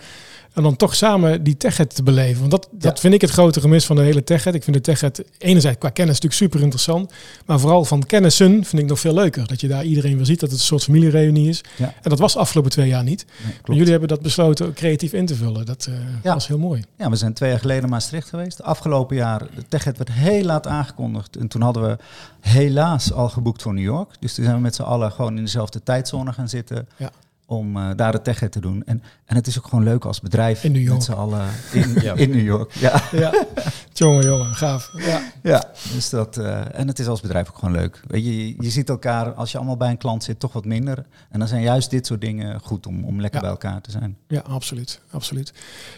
En 0.60 0.66
dan 0.66 0.76
toch 0.76 0.96
samen 0.96 1.44
die 1.44 1.58
techet 1.58 1.96
te 1.96 2.04
beleven. 2.04 2.40
Want 2.40 2.52
dat, 2.52 2.68
dat 2.72 3.00
vind 3.00 3.14
ik 3.14 3.22
het 3.22 3.30
grote 3.30 3.62
gemis 3.62 3.86
van 3.86 3.96
de 3.96 4.02
hele 4.02 4.24
techet. 4.24 4.54
Ik 4.54 4.64
vind 4.64 4.76
de 4.76 4.82
techet 4.82 5.24
enerzijds 5.38 5.78
qua 5.78 5.90
kennis 5.90 6.14
natuurlijk 6.14 6.42
super 6.42 6.62
interessant. 6.62 7.12
Maar 7.46 7.60
vooral 7.60 7.86
van 7.86 8.06
kennissen 8.06 8.64
vind 8.66 8.82
ik 8.82 8.88
nog 8.88 9.00
veel 9.00 9.14
leuker. 9.14 9.48
Dat 9.48 9.62
je 9.62 9.68
daar 9.68 9.84
iedereen 9.84 10.16
weer 10.16 10.26
ziet 10.26 10.40
dat 10.40 10.50
het 10.50 10.60
een 10.60 10.66
soort 10.66 10.84
familiereunie 10.84 11.50
is. 11.50 11.62
Ja. 11.76 11.94
En 12.02 12.10
dat 12.10 12.20
was 12.20 12.36
afgelopen 12.36 12.72
twee 12.72 12.88
jaar 12.88 13.04
niet. 13.04 13.26
Jullie 13.64 13.92
hebben 13.92 14.08
dat 14.08 14.22
besloten 14.22 14.74
creatief 14.74 15.14
in 15.14 15.26
te 15.26 15.36
vullen. 15.36 15.66
Dat 15.66 15.88
uh, 16.24 16.34
was 16.34 16.48
heel 16.48 16.60
mooi. 16.60 16.84
Ja, 16.98 17.10
we 17.10 17.16
zijn 17.16 17.34
twee 17.34 17.50
jaar 17.50 17.60
geleden 17.60 17.84
in 17.84 17.90
Maastricht 17.90 18.30
geweest. 18.30 18.64
Afgelopen 18.64 19.16
jaar, 19.16 19.40
de 19.56 19.64
techet 19.68 19.98
werd 19.98 20.12
heel 20.12 20.44
laat 20.44 20.68
aangekondigd. 20.68 21.36
En 21.36 21.48
toen 21.48 21.62
hadden 21.62 21.84
we 21.84 21.98
helaas 22.40 23.14
al 23.14 23.30
geboekt 23.30 23.62
voor 23.62 23.74
New 23.74 23.84
York. 23.84 24.12
Dus 24.20 24.34
toen 24.34 24.44
zijn 24.44 24.56
we 24.56 24.62
met 24.62 24.76
z'n 24.76 24.82
allen 24.82 25.12
gewoon 25.12 25.38
in 25.38 25.44
dezelfde 25.44 25.84
tijdzone 25.84 26.34
gaan 26.34 26.50
zitten. 26.50 26.88
Ja 26.98 27.12
om 27.50 27.78
uh, 27.78 27.90
daar 27.96 28.12
de 28.12 28.22
tech 28.22 28.50
te 28.50 28.60
doen. 28.60 28.84
En, 28.86 29.04
en 29.26 29.36
het 29.36 29.48
is 29.48 29.58
ook 29.58 29.68
gewoon 29.68 29.84
leuk 29.84 30.06
als 30.06 30.20
bedrijf 30.20 30.64
in 30.64 30.72
New 30.72 30.82
York. 30.82 30.94
met 30.94 31.04
z'n 31.04 31.12
allen 31.12 31.48
in, 31.74 31.96
ja. 32.02 32.14
in 32.14 32.30
New 32.30 32.46
York. 32.46 32.72
Ja, 32.72 33.02
ja. 33.12 33.46
jongen, 33.94 34.26
jongen, 34.26 34.56
gaaf. 34.56 34.92
Ja, 34.96 35.22
ja 35.44 35.72
dus 35.94 36.10
dat, 36.10 36.38
uh, 36.38 36.80
en 36.80 36.88
het 36.88 37.00
is 37.00 37.08
als 37.08 37.22
bedrijf 37.22 37.50
ook 37.50 37.58
gewoon 37.58 37.74
leuk. 37.74 38.02
Weet 38.08 38.26
je, 38.26 38.48
je, 38.48 38.56
je, 38.60 38.70
ziet 38.70 38.90
elkaar 38.90 39.34
als 39.34 39.52
je 39.52 39.58
allemaal 39.58 39.78
bij 39.78 39.90
een 39.90 39.98
klant 39.98 40.24
zit 40.24 40.40
toch 40.40 40.54
wat 40.54 40.66
minder. 40.66 41.06
En 41.30 41.40
dan 41.40 41.48
zijn 41.48 41.62
juist 41.62 41.90
dit 41.90 42.06
soort 42.06 42.22
dingen 42.22 42.60
goed 42.60 42.88
om, 42.88 43.04
om 43.04 43.22
lekker 43.22 43.42
bij 43.42 43.50
elkaar 43.50 43.82
te 43.82 43.92
zijn. 43.92 44.18
Ja, 44.28 44.40
absoluut, 44.40 45.00
absoluut. 45.12 45.54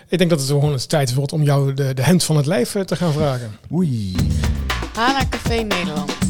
Ik 0.07 0.17
denk 0.17 0.29
dat 0.29 0.39
het 0.39 0.49
gewoon 0.49 0.71
het 0.71 0.89
tijd 0.89 1.13
wordt 1.13 1.33
om 1.33 1.43
jou 1.43 1.73
de, 1.73 1.93
de 1.93 2.03
hand 2.03 2.23
van 2.23 2.35
het 2.35 2.45
lijf 2.45 2.75
eh, 2.75 2.81
te 2.81 2.95
gaan 2.95 3.13
vragen. 3.13 3.51
Oei. 3.71 4.15
Hana 4.93 5.27
Café 5.29 5.55
Nederland. 5.55 6.20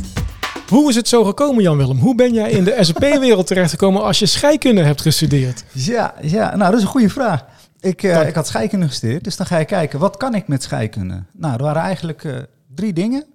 Hoe 0.72 0.90
is 0.90 0.96
het 0.96 1.08
zo 1.08 1.24
gekomen, 1.24 1.64
Jan-Willem? 1.64 1.98
Hoe 1.98 2.16
ben 2.16 2.34
jij 2.34 2.52
in 2.52 2.64
de 2.64 2.78
SAP-wereld 2.80 3.48
terechtgekomen 3.48 4.04
als 4.04 4.20
je 4.20 4.26
scheikunde 4.26 4.84
hebt 4.84 5.02
gestudeerd? 5.02 5.64
Ja, 5.72 6.14
ja 6.22 6.56
nou, 6.56 6.72
dat 6.72 6.80
is 6.80 6.82
een 6.82 6.92
goede 6.92 7.10
vraag. 7.10 7.46
Ik, 7.80 8.04
uh, 8.04 8.28
ik 8.28 8.36
had 8.36 8.48
scheikunde 8.48 8.88
gestudeerd, 8.88 9.24
dus 9.24 9.38
dan 9.38 9.46
ga 9.46 9.58
je 9.58 9.66
kijken, 9.66 10.00
wat 10.00 10.18
kan 10.18 10.36
ik 10.36 10.48
met 10.48 10.64
scheikunde? 10.64 11.24
Nou, 11.32 11.54
er 11.54 11.64
waren 11.64 11.82
eigenlijk 11.82 12.24
uh, 12.24 12.38
drie 12.76 12.94
dingen. 12.94 13.26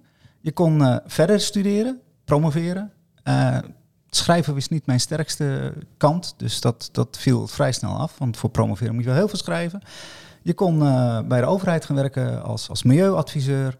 Je 0.41 0.51
kon 0.51 0.81
uh, 0.81 0.95
verder 1.05 1.39
studeren, 1.39 1.99
promoveren. 2.25 2.91
schrijven 4.09 4.53
was 4.53 4.67
niet 4.67 4.85
mijn 4.85 4.99
sterkste 4.99 5.73
kant, 5.97 6.33
dus 6.37 6.61
dat, 6.61 6.89
dat 6.91 7.17
viel 7.19 7.47
vrij 7.47 7.71
snel 7.71 7.97
af. 7.97 8.13
Want 8.17 8.37
voor 8.37 8.49
promoveren 8.49 8.93
moet 8.93 9.03
je 9.03 9.09
wel 9.09 9.17
heel 9.17 9.27
veel 9.27 9.37
schrijven. 9.37 9.81
Je 10.41 10.53
kon 10.53 10.79
bij 11.27 11.39
de 11.39 11.47
overheid 11.47 11.85
gaan 11.85 11.95
werken 11.95 12.43
als, 12.43 12.69
als 12.69 12.83
milieuadviseur. 12.83 13.77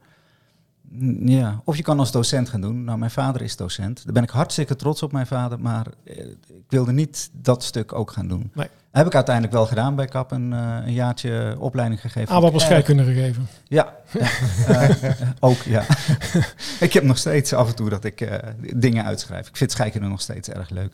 Ja, 1.19 1.62
of 1.63 1.78
je 1.78 1.84
kan 1.84 2.00
als 2.00 2.12
docent 2.12 2.50
gaan 2.50 2.62
doen. 2.62 2.84
Nou, 2.84 2.98
mijn 2.98 3.12
vader 3.12 3.42
is 3.42 3.56
docent. 3.56 4.04
Daar 4.04 4.13
ben 4.13 4.24
ik 4.24 4.30
hartstikke 4.30 4.75
trots 4.75 5.04
op, 5.04 5.12
mijn 5.12 5.28
vader. 5.28 5.60
Maar 5.60 5.88
eh, 6.04 6.25
ik 6.48 6.66
wilde 6.68 6.92
niet 6.92 7.30
dat 7.34 7.63
stuk 7.63 7.94
ook 7.94 8.12
gaan 8.12 8.28
doen. 8.28 8.51
Nee. 8.54 8.68
Heb 8.92 9.06
ik 9.06 9.16
uiteindelijk 9.16 9.54
wel 9.54 9.66
gedaan 9.66 9.95
bij 9.95 10.06
KAP, 10.06 10.31
een, 10.31 10.51
uh, 10.51 10.78
een 10.86 10.94
jaartje 10.94 11.56
opleiding 11.60 12.01
gegeven. 12.01 12.36
Ah, 12.36 12.42
wat 12.42 12.51
was 12.51 12.63
scheikunde 12.63 13.04
gegeven? 13.04 13.48
Ja, 13.63 13.95
ja 14.13 14.30
uh, 14.89 15.22
ook 15.39 15.62
ja. 15.62 15.86
ik 16.79 16.94
heb 16.94 17.03
nog 17.03 17.17
steeds 17.17 17.53
af 17.53 17.67
en 17.67 17.75
toe 17.75 17.89
dat 17.89 18.03
ik 18.03 18.22
uh, 18.22 18.34
dingen 18.75 19.06
uitschrijf. 19.06 19.48
Ik 19.48 19.58
vind 19.58 19.72
scheikunde 19.72 20.08
nog 20.08 20.22
steeds 20.22 20.50
erg 20.50 20.70
leuk. 20.70 20.94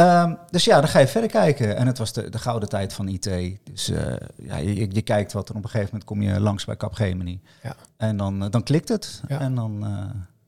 Um, 0.00 0.38
dus 0.50 0.64
ja, 0.64 0.80
dan 0.80 0.88
ga 0.88 0.98
je 0.98 1.06
verder 1.06 1.30
kijken. 1.30 1.76
En 1.76 1.86
het 1.86 1.98
was 1.98 2.12
de, 2.12 2.30
de 2.30 2.38
gouden 2.38 2.68
tijd 2.68 2.92
van 2.92 3.08
IT. 3.08 3.30
Dus 3.72 3.90
uh, 3.90 3.98
ja, 4.36 4.56
je, 4.56 4.88
je, 4.90 5.02
kijkt 5.02 5.32
wat 5.32 5.48
er 5.48 5.54
op 5.54 5.64
een 5.64 5.70
gegeven 5.70 5.90
moment 5.92 6.04
kom 6.04 6.22
je 6.22 6.40
langs 6.40 6.64
bij 6.64 6.76
Capgemini. 6.76 7.40
Ja. 7.62 7.76
En 7.96 8.16
dan, 8.16 8.50
dan 8.50 8.62
klikt 8.62 8.88
het. 8.88 9.22
Ja. 9.28 9.40
En 9.40 9.54
dan, 9.54 9.86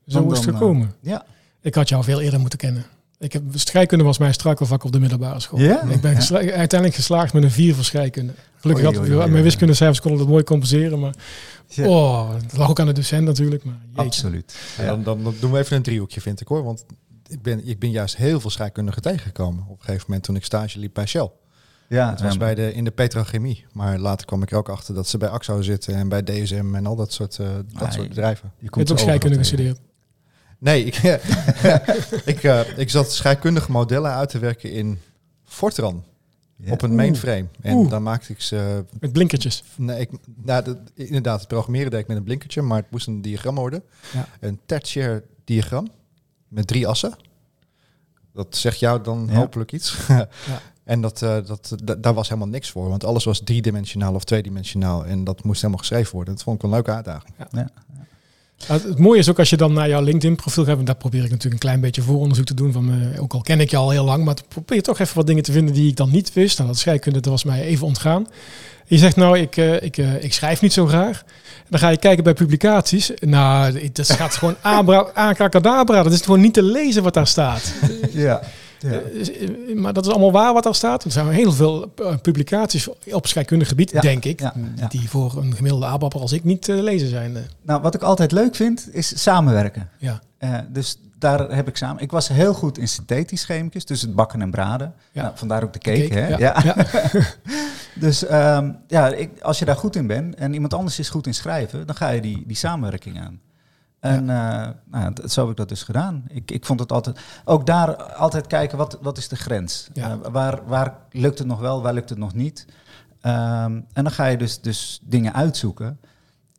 Zo 0.07 0.21
dan, 0.21 0.31
is 0.31 0.45
het 0.45 0.55
gekomen. 0.55 0.93
ja. 1.01 1.25
Ik 1.61 1.75
had 1.75 1.89
jou 1.89 2.03
veel 2.03 2.21
eerder 2.21 2.39
moeten 2.39 2.59
kennen. 2.59 2.85
Ik 3.19 3.33
heb, 3.33 3.43
scheikunde 3.53 4.03
was 4.03 4.17
mijn 4.17 4.33
strakelvak 4.33 4.83
op 4.83 4.91
de 4.91 4.99
middelbare 4.99 5.39
school. 5.39 5.59
Ja? 5.59 5.81
Ik 5.81 6.01
ben 6.01 6.15
uiteindelijk 6.33 6.95
geslaagd 6.95 7.33
met 7.33 7.43
een 7.43 7.51
vier 7.51 7.75
voor 7.75 7.83
scheikunde. 7.83 8.33
Gelukkig 8.55 8.85
had 8.85 9.05
ik 9.05 9.31
mijn 9.31 9.43
wiskundecijfers 9.43 10.01
konden 10.01 10.19
dat 10.19 10.29
mooi 10.29 10.43
compenseren, 10.43 10.99
maar 10.99 11.13
oh, 11.77 12.31
dat 12.31 12.57
lag 12.57 12.69
ook 12.69 12.79
aan 12.79 12.85
de 12.85 12.93
docent 12.93 13.25
natuurlijk. 13.25 13.63
Maar 13.63 13.75
Absoluut. 13.95 14.55
Dan, 14.77 15.03
dan, 15.03 15.23
dan, 15.23 15.35
doen 15.39 15.51
we 15.51 15.59
even 15.59 15.75
een 15.75 15.81
driehoekje, 15.81 16.21
vind 16.21 16.41
ik 16.41 16.47
hoor. 16.47 16.63
Want 16.63 16.85
ik 17.27 17.41
ben, 17.41 17.67
ik 17.67 17.79
ben 17.79 17.91
juist 17.91 18.15
heel 18.17 18.39
veel 18.39 18.49
scheikundigen 18.49 19.01
tegengekomen 19.01 19.63
op 19.63 19.79
een 19.79 19.85
gegeven 19.85 20.05
moment 20.07 20.23
toen 20.23 20.35
ik 20.35 20.43
stage 20.43 20.79
liep 20.79 20.93
bij 20.93 21.05
Shell. 21.05 21.31
Ja, 21.87 22.09
het 22.09 22.21
was 22.21 22.37
bij 22.37 22.55
de, 22.55 22.73
in 22.73 22.83
de 22.83 22.91
petrochemie. 22.91 23.65
Maar 23.71 23.99
later 23.99 24.25
kwam 24.25 24.41
ik 24.41 24.51
er 24.51 24.57
ook 24.57 24.69
achter 24.69 24.93
dat 24.93 25.07
ze 25.07 25.17
bij 25.17 25.29
AXO 25.29 25.61
zitten 25.61 25.95
en 25.95 26.09
bij 26.09 26.23
DSM 26.23 26.75
en 26.75 26.85
al 26.85 26.95
dat 26.95 27.13
soort, 27.13 27.37
uh, 27.37 27.47
dat 27.79 27.93
soort 27.93 28.07
bedrijven. 28.07 28.51
Je 28.59 28.69
kunt 28.69 28.91
ook 28.91 28.99
scheikunde 28.99 29.37
gestudeerd. 29.37 29.79
Nee, 30.57 30.85
ik, 30.85 30.95
ik, 32.33 32.43
uh, 32.43 32.77
ik 32.77 32.89
zat 32.89 33.11
scheikundige 33.11 33.71
modellen 33.71 34.11
uit 34.11 34.29
te 34.29 34.39
werken 34.39 34.71
in 34.71 34.99
Fortran. 35.43 36.03
Op 36.69 36.81
een 36.81 36.95
mainframe. 36.95 37.45
En 37.61 37.75
Oeh. 37.75 37.89
dan 37.89 38.03
maakte 38.03 38.31
ik 38.31 38.41
ze... 38.41 38.85
Met 38.99 39.11
blinkertjes? 39.11 39.63
Nee, 39.75 39.99
ik, 39.99 40.09
nou, 40.35 40.63
de, 40.63 40.77
inderdaad, 40.93 41.39
het 41.39 41.47
programmeren 41.47 41.91
deed 41.91 41.99
ik 41.99 42.07
met 42.07 42.17
een 42.17 42.23
blinkertje, 42.23 42.61
maar 42.61 42.77
het 42.77 42.91
moest 42.91 43.07
een 43.07 43.21
diagram 43.21 43.55
worden. 43.55 43.83
Ja. 44.13 44.27
Een 44.39 44.59
tertiair 44.65 45.23
diagram 45.43 45.89
met 46.53 46.67
drie 46.67 46.87
assen. 46.87 47.13
Dat 48.33 48.57
zegt 48.57 48.79
jou 48.79 49.03
dan 49.03 49.29
hopelijk 49.29 49.71
iets. 49.71 49.97
ja. 50.07 50.27
En 50.83 51.01
dat, 51.01 51.21
uh, 51.21 51.37
dat, 51.45 51.75
daar 51.97 52.13
was 52.13 52.27
helemaal 52.27 52.49
niks 52.49 52.69
voor, 52.69 52.89
want 52.89 53.03
alles 53.03 53.23
was 53.23 53.41
driedimensionaal 53.43 54.13
of 54.13 54.23
tweedimensionaal 54.23 55.05
en 55.05 55.23
dat 55.23 55.43
moest 55.43 55.61
helemaal 55.61 55.79
geschreven 55.79 56.15
worden. 56.15 56.33
Dat 56.33 56.43
vond 56.43 56.57
ik 56.57 56.63
een 56.63 56.69
leuke 56.69 56.91
uitdaging. 56.91 57.33
Ja. 57.51 57.67
Het 58.65 58.99
mooie 58.99 59.19
is 59.19 59.29
ook 59.29 59.39
als 59.39 59.49
je 59.49 59.57
dan 59.57 59.73
naar 59.73 59.89
jouw 59.89 60.01
LinkedIn-profiel 60.01 60.65
gaat, 60.65 60.77
en 60.77 60.85
daar 60.85 60.95
probeer 60.95 61.23
ik 61.23 61.29
natuurlijk 61.29 61.53
een 61.53 61.69
klein 61.69 61.79
beetje 61.79 62.01
vooronderzoek 62.01 62.45
te 62.45 62.53
doen. 62.53 62.71
Van, 62.71 63.17
ook 63.17 63.33
al 63.33 63.41
ken 63.41 63.59
ik 63.59 63.69
je 63.69 63.77
al 63.77 63.89
heel 63.89 64.05
lang, 64.05 64.23
maar 64.25 64.35
probeer 64.47 64.81
toch 64.81 64.99
even 64.99 65.15
wat 65.15 65.27
dingen 65.27 65.43
te 65.43 65.51
vinden 65.51 65.73
die 65.73 65.89
ik 65.89 65.95
dan 65.95 66.11
niet 66.11 66.33
wist. 66.33 66.57
Nou, 66.57 66.69
dat 66.69 66.79
scheikunde, 66.79 67.19
dat 67.19 67.31
was 67.31 67.43
mij 67.43 67.61
even 67.61 67.87
ontgaan. 67.87 68.27
Je 68.85 68.97
zegt 68.97 69.15
nou, 69.15 69.39
ik, 69.39 69.57
uh, 69.57 69.81
ik, 69.81 69.97
uh, 69.97 70.23
ik 70.23 70.33
schrijf 70.33 70.61
niet 70.61 70.73
zo 70.73 70.85
graag. 70.85 71.23
Dan 71.69 71.79
ga 71.79 71.89
je 71.89 71.97
kijken 71.97 72.23
bij 72.23 72.33
publicaties. 72.33 73.11
Nou, 73.19 73.89
dat 73.93 74.11
gaat 74.11 74.35
gewoon 74.35 74.55
abra, 74.61 76.03
Dat 76.03 76.11
is 76.11 76.21
gewoon 76.21 76.41
niet 76.41 76.53
te 76.53 76.63
lezen 76.63 77.03
wat 77.03 77.13
daar 77.13 77.27
staat. 77.27 77.73
Ja. 78.11 78.41
Ja. 78.83 78.99
Eh, 78.99 79.75
maar 79.75 79.93
dat 79.93 80.05
is 80.05 80.11
allemaal 80.11 80.31
waar 80.31 80.53
wat 80.53 80.63
daar 80.63 80.75
staat. 80.75 81.03
Er 81.03 81.11
zijn 81.11 81.27
heel 81.27 81.51
veel 81.51 81.93
publicaties 82.21 82.87
op 83.11 83.27
scheikundig 83.27 83.67
gebied, 83.67 84.01
denk 84.01 84.25
ik, 84.25 84.39
ja, 84.39 84.53
die 84.89 85.09
voor 85.09 85.37
een 85.37 85.55
gemiddelde 85.55 85.85
aapapper 85.85 86.19
als 86.19 86.31
ik 86.31 86.43
niet 86.43 86.61
te 86.61 86.83
lezen 86.83 87.09
zijn. 87.09 87.37
Nou, 87.61 87.81
wat 87.81 87.95
ik 87.95 88.01
altijd 88.01 88.31
leuk 88.31 88.55
vind, 88.55 88.89
is 88.91 89.21
samenwerken. 89.21 89.89
Ja. 89.97 90.21
dus 90.69 90.97
daar 91.23 91.55
heb 91.55 91.67
ik 91.67 91.77
samen. 91.77 92.01
Ik 92.01 92.11
was 92.11 92.27
heel 92.27 92.53
goed 92.53 92.77
in 92.77 92.87
synthetisch 92.87 93.45
chemicus, 93.45 93.85
dus 93.85 94.01
het 94.01 94.15
bakken 94.15 94.41
en 94.41 94.51
braden. 94.51 94.93
Ja. 95.11 95.21
Nou, 95.21 95.37
vandaar 95.37 95.63
ook 95.63 95.73
de 95.73 95.79
cake, 95.79 96.13
hè? 96.13 96.27
Ja. 96.27 96.37
ja. 96.37 96.75
dus 98.05 98.31
um, 98.31 98.77
ja, 98.87 99.07
ik, 99.07 99.41
als 99.41 99.59
je 99.59 99.65
daar 99.65 99.75
goed 99.75 99.95
in 99.95 100.07
bent 100.07 100.35
en 100.35 100.53
iemand 100.53 100.73
anders 100.73 100.99
is 100.99 101.09
goed 101.09 101.27
in 101.27 101.33
schrijven, 101.33 101.85
dan 101.87 101.95
ga 101.95 102.09
je 102.09 102.21
die, 102.21 102.43
die 102.47 102.55
samenwerking 102.55 103.19
aan. 103.19 103.39
En 104.03 104.23
uh, 104.23 104.67
nou, 104.85 105.13
zo 105.27 105.41
heb 105.41 105.49
ik 105.49 105.57
dat 105.57 105.69
dus 105.69 105.83
gedaan. 105.83 106.23
Ik, 106.27 106.51
ik 106.51 106.65
vond 106.65 106.79
het 106.79 106.91
altijd, 106.91 107.19
ook 107.45 107.65
daar 107.65 107.95
altijd 108.03 108.47
kijken, 108.47 108.77
wat, 108.77 108.97
wat 109.01 109.17
is 109.17 109.27
de 109.27 109.35
grens? 109.35 109.87
Uh, 109.93 110.13
waar, 110.31 110.65
waar 110.65 110.97
lukt 111.11 111.37
het 111.37 111.47
nog 111.47 111.59
wel, 111.59 111.81
waar 111.81 111.93
lukt 111.93 112.09
het 112.09 112.17
nog 112.17 112.33
niet? 112.33 112.65
Um, 112.67 113.85
en 113.93 114.03
dan 114.03 114.11
ga 114.11 114.25
je 114.25 114.37
dus, 114.37 114.61
dus 114.61 114.99
dingen 115.03 115.33
uitzoeken. 115.33 115.99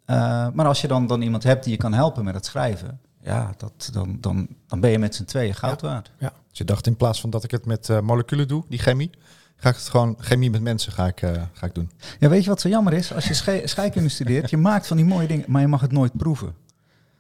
Uh, 0.07 0.49
maar 0.53 0.67
als 0.67 0.81
je 0.81 0.89
dan, 0.89 1.07
dan 1.07 1.23
iemand 1.23 1.43
hebt 1.43 1.65
die 1.65 1.73
je 1.73 1.79
kan 1.79 1.93
helpen 1.93 2.25
met 2.25 2.35
het 2.35 2.47
schrijven, 2.47 3.01
ja, 3.21 3.55
dat, 3.57 3.89
dan, 3.93 4.17
dan, 4.21 4.49
dan 4.67 4.81
ben 4.81 4.91
je 4.91 4.99
met 4.99 5.15
z'n 5.15 5.25
tweeën 5.25 5.55
goud 5.55 5.81
waard. 5.81 6.11
Ja. 6.19 6.33
Dus 6.49 6.59
je 6.59 6.65
dacht 6.65 6.87
in 6.87 6.97
plaats 6.97 7.21
van 7.21 7.31
dat 7.31 7.45
ik 7.45 7.51
het 7.51 7.67
met 7.67 8.01
moleculen 8.03 8.49
doe, 8.49 8.65
die 8.69 8.79
chemie, 8.79 9.11
ga 9.57 9.69
ik 9.69 9.77
het 9.77 9.89
gewoon 9.89 10.17
chemie 10.19 10.51
met 10.51 10.63
mensen 10.63 10.93
ga 10.93 11.07
ik, 11.07 11.23
uh, 11.23 11.31
ga 11.53 11.67
ik 11.67 11.75
doen. 11.75 11.91
Ja, 12.19 12.29
weet 12.29 12.45
je 12.45 12.51
wat 12.51 12.61
zo 12.61 12.69
jammer 12.69 12.93
is? 12.93 13.15
Als 13.15 13.25
je 13.25 13.35
scheikunde 13.65 14.09
studeert, 14.09 14.51
je 14.51 14.57
maakt 14.57 14.87
van 14.87 14.97
die 14.97 15.07
mooie 15.07 15.27
dingen, 15.27 15.45
maar 15.49 15.61
je 15.61 15.69
mag 15.69 15.81
het 15.81 15.93
nooit 15.93 16.17
proeven. 16.17 16.55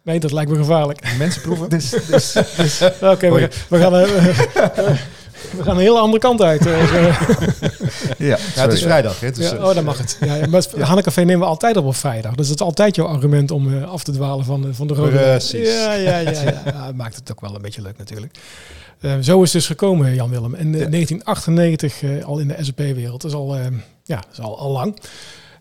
Nee, 0.05 0.21
dat 0.21 0.33
lijkt 0.33 0.51
me 0.51 0.57
gevaarlijk. 0.57 1.01
Mensen 1.19 1.43
proeven. 1.43 1.69
dus, 1.69 1.91
dus, 1.91 2.33
dus. 2.57 2.83
Oké, 3.01 3.07
okay, 3.07 3.33
we, 3.33 3.49
we, 3.69 3.79
gaan. 3.79 3.95
Uh, 3.95 4.03
we 5.57 5.63
gaan 5.63 5.75
een 5.75 5.83
hele 5.83 5.99
andere 5.99 6.19
kant 6.19 6.43
uit. 6.43 6.67
Uh, 6.67 6.93
ja, 8.19 8.39
ja, 8.55 8.63
het 8.63 8.73
is 8.73 8.83
vrijdag. 8.83 9.21
Hè? 9.21 9.31
Dus, 9.31 9.51
ja, 9.51 9.57
oh, 9.57 9.75
dan 9.75 9.85
mag 9.85 9.99
het. 9.99 10.17
Ja, 10.21 10.47
maar 10.47 10.65
ja. 10.77 10.85
Hannecafé 10.85 11.21
nemen 11.21 11.41
we 11.41 11.47
altijd 11.47 11.77
op 11.77 11.85
op 11.85 11.97
vrijdag. 11.97 12.35
Dus 12.35 12.49
het 12.49 12.61
is 12.61 12.67
altijd 12.67 12.97
jouw 12.97 13.07
argument 13.07 13.51
om 13.51 13.69
uh, 13.69 13.91
af 13.91 14.05
te 14.05 14.13
dwalen 14.13 14.45
van, 14.45 14.75
van 14.75 14.87
de 14.87 14.95
rode. 14.95 15.19
Precies. 15.19 15.69
Ja, 15.69 15.93
ja, 15.93 16.19
ja, 16.19 16.31
ja. 16.31 16.63
ja 16.65 16.93
maakt 16.95 17.17
het 17.17 17.31
ook 17.31 17.41
wel 17.41 17.55
een 17.55 17.63
beetje 17.63 17.83
leuk 17.83 17.99
natuurlijk. 17.99 18.35
Uh, 19.01 19.13
zo 19.21 19.43
is 19.43 19.53
het 19.53 19.53
dus 19.53 19.67
gekomen, 19.67 20.15
Jan 20.15 20.31
Willem. 20.31 20.55
In 20.55 20.73
1998 20.73 22.03
al 22.25 22.39
in 22.39 22.49
de 22.49 22.57
SAP-wereld. 22.61 23.21
Dat 23.21 23.31
is 23.31 23.37
al, 23.37 23.57
ja, 24.05 24.17
dat 24.17 24.27
is 24.33 24.41
al, 24.41 24.59
al 24.59 24.71
lang. 24.71 24.99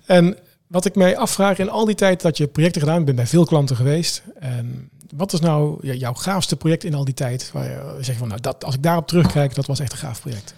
En 0.06 0.38
wat 0.74 0.86
ik 0.86 0.96
mij 0.96 1.18
afvraag 1.18 1.58
in 1.58 1.70
al 1.70 1.86
die 1.86 1.96
tijd 1.96 2.22
dat 2.22 2.38
je 2.38 2.48
projecten 2.48 2.82
gedaan 2.82 2.96
hebt, 2.96 3.08
ben 3.08 3.16
bij 3.16 3.28
veel 3.28 3.46
klanten 3.46 3.76
geweest. 3.76 4.24
En 4.40 4.90
wat 5.16 5.34
is 5.34 5.40
nou 5.40 5.88
jouw 5.98 6.14
gaafste 6.14 6.56
project 6.56 6.84
in 6.84 6.94
al 6.94 7.06
die 7.06 7.14
tijd? 7.14 7.52
Waar 7.52 7.64
je 7.64 7.98
zegt 8.00 8.18
van 8.18 8.28
nou, 8.28 8.42
dat, 8.42 8.66
als 8.66 8.76
ik 8.76 8.84
daarop 8.84 9.08
terugkijk, 9.08 9.56
dat 9.56 9.66
was 9.66 9.80
echt 9.80 9.92
een 9.92 9.98
gaaf 9.98 10.22
project. 10.22 10.54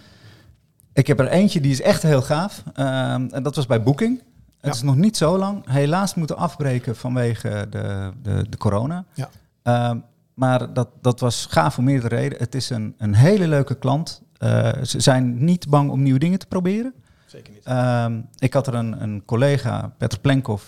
Ik 0.92 1.06
heb 1.06 1.20
er 1.20 1.28
eentje 1.28 1.60
die 1.60 1.70
is 1.70 1.80
echt 1.80 2.02
heel 2.02 2.22
gaaf. 2.22 2.62
Ehm, 2.74 3.26
en 3.30 3.42
dat 3.42 3.56
was 3.56 3.66
bij 3.66 3.82
Booking. 3.82 4.22
Het 4.60 4.74
is 4.74 4.82
nog 4.82 4.96
niet 4.96 5.16
zo 5.16 5.38
lang. 5.38 5.70
Helaas 5.70 6.14
moeten 6.14 6.36
afbreken 6.36 6.96
vanwege 6.96 7.66
de, 7.70 8.12
de, 8.22 8.46
de 8.48 8.56
corona. 8.56 9.04
Ja. 9.14 9.28
Ehm, 9.62 9.98
maar 10.34 10.72
dat, 10.72 10.88
dat 11.00 11.20
was 11.20 11.46
gaaf 11.50 11.78
om 11.78 11.84
meerdere 11.84 12.14
redenen. 12.14 12.38
Het 12.38 12.54
is 12.54 12.70
een, 12.70 12.94
een 12.98 13.14
hele 13.14 13.48
leuke 13.48 13.74
klant. 13.74 14.22
Uh, 14.38 14.72
ze 14.82 15.00
zijn 15.00 15.44
niet 15.44 15.68
bang 15.68 15.90
om 15.90 16.02
nieuwe 16.02 16.18
dingen 16.18 16.38
te 16.38 16.46
proberen. 16.46 16.94
Zeker 17.26 17.52
niet. 17.52 17.68
Um, 17.68 18.28
ik 18.38 18.52
had 18.52 18.66
er 18.66 18.74
een, 18.74 19.02
een 19.02 19.24
collega, 19.24 19.94
Peter 19.98 20.20
Plenkov, 20.20 20.62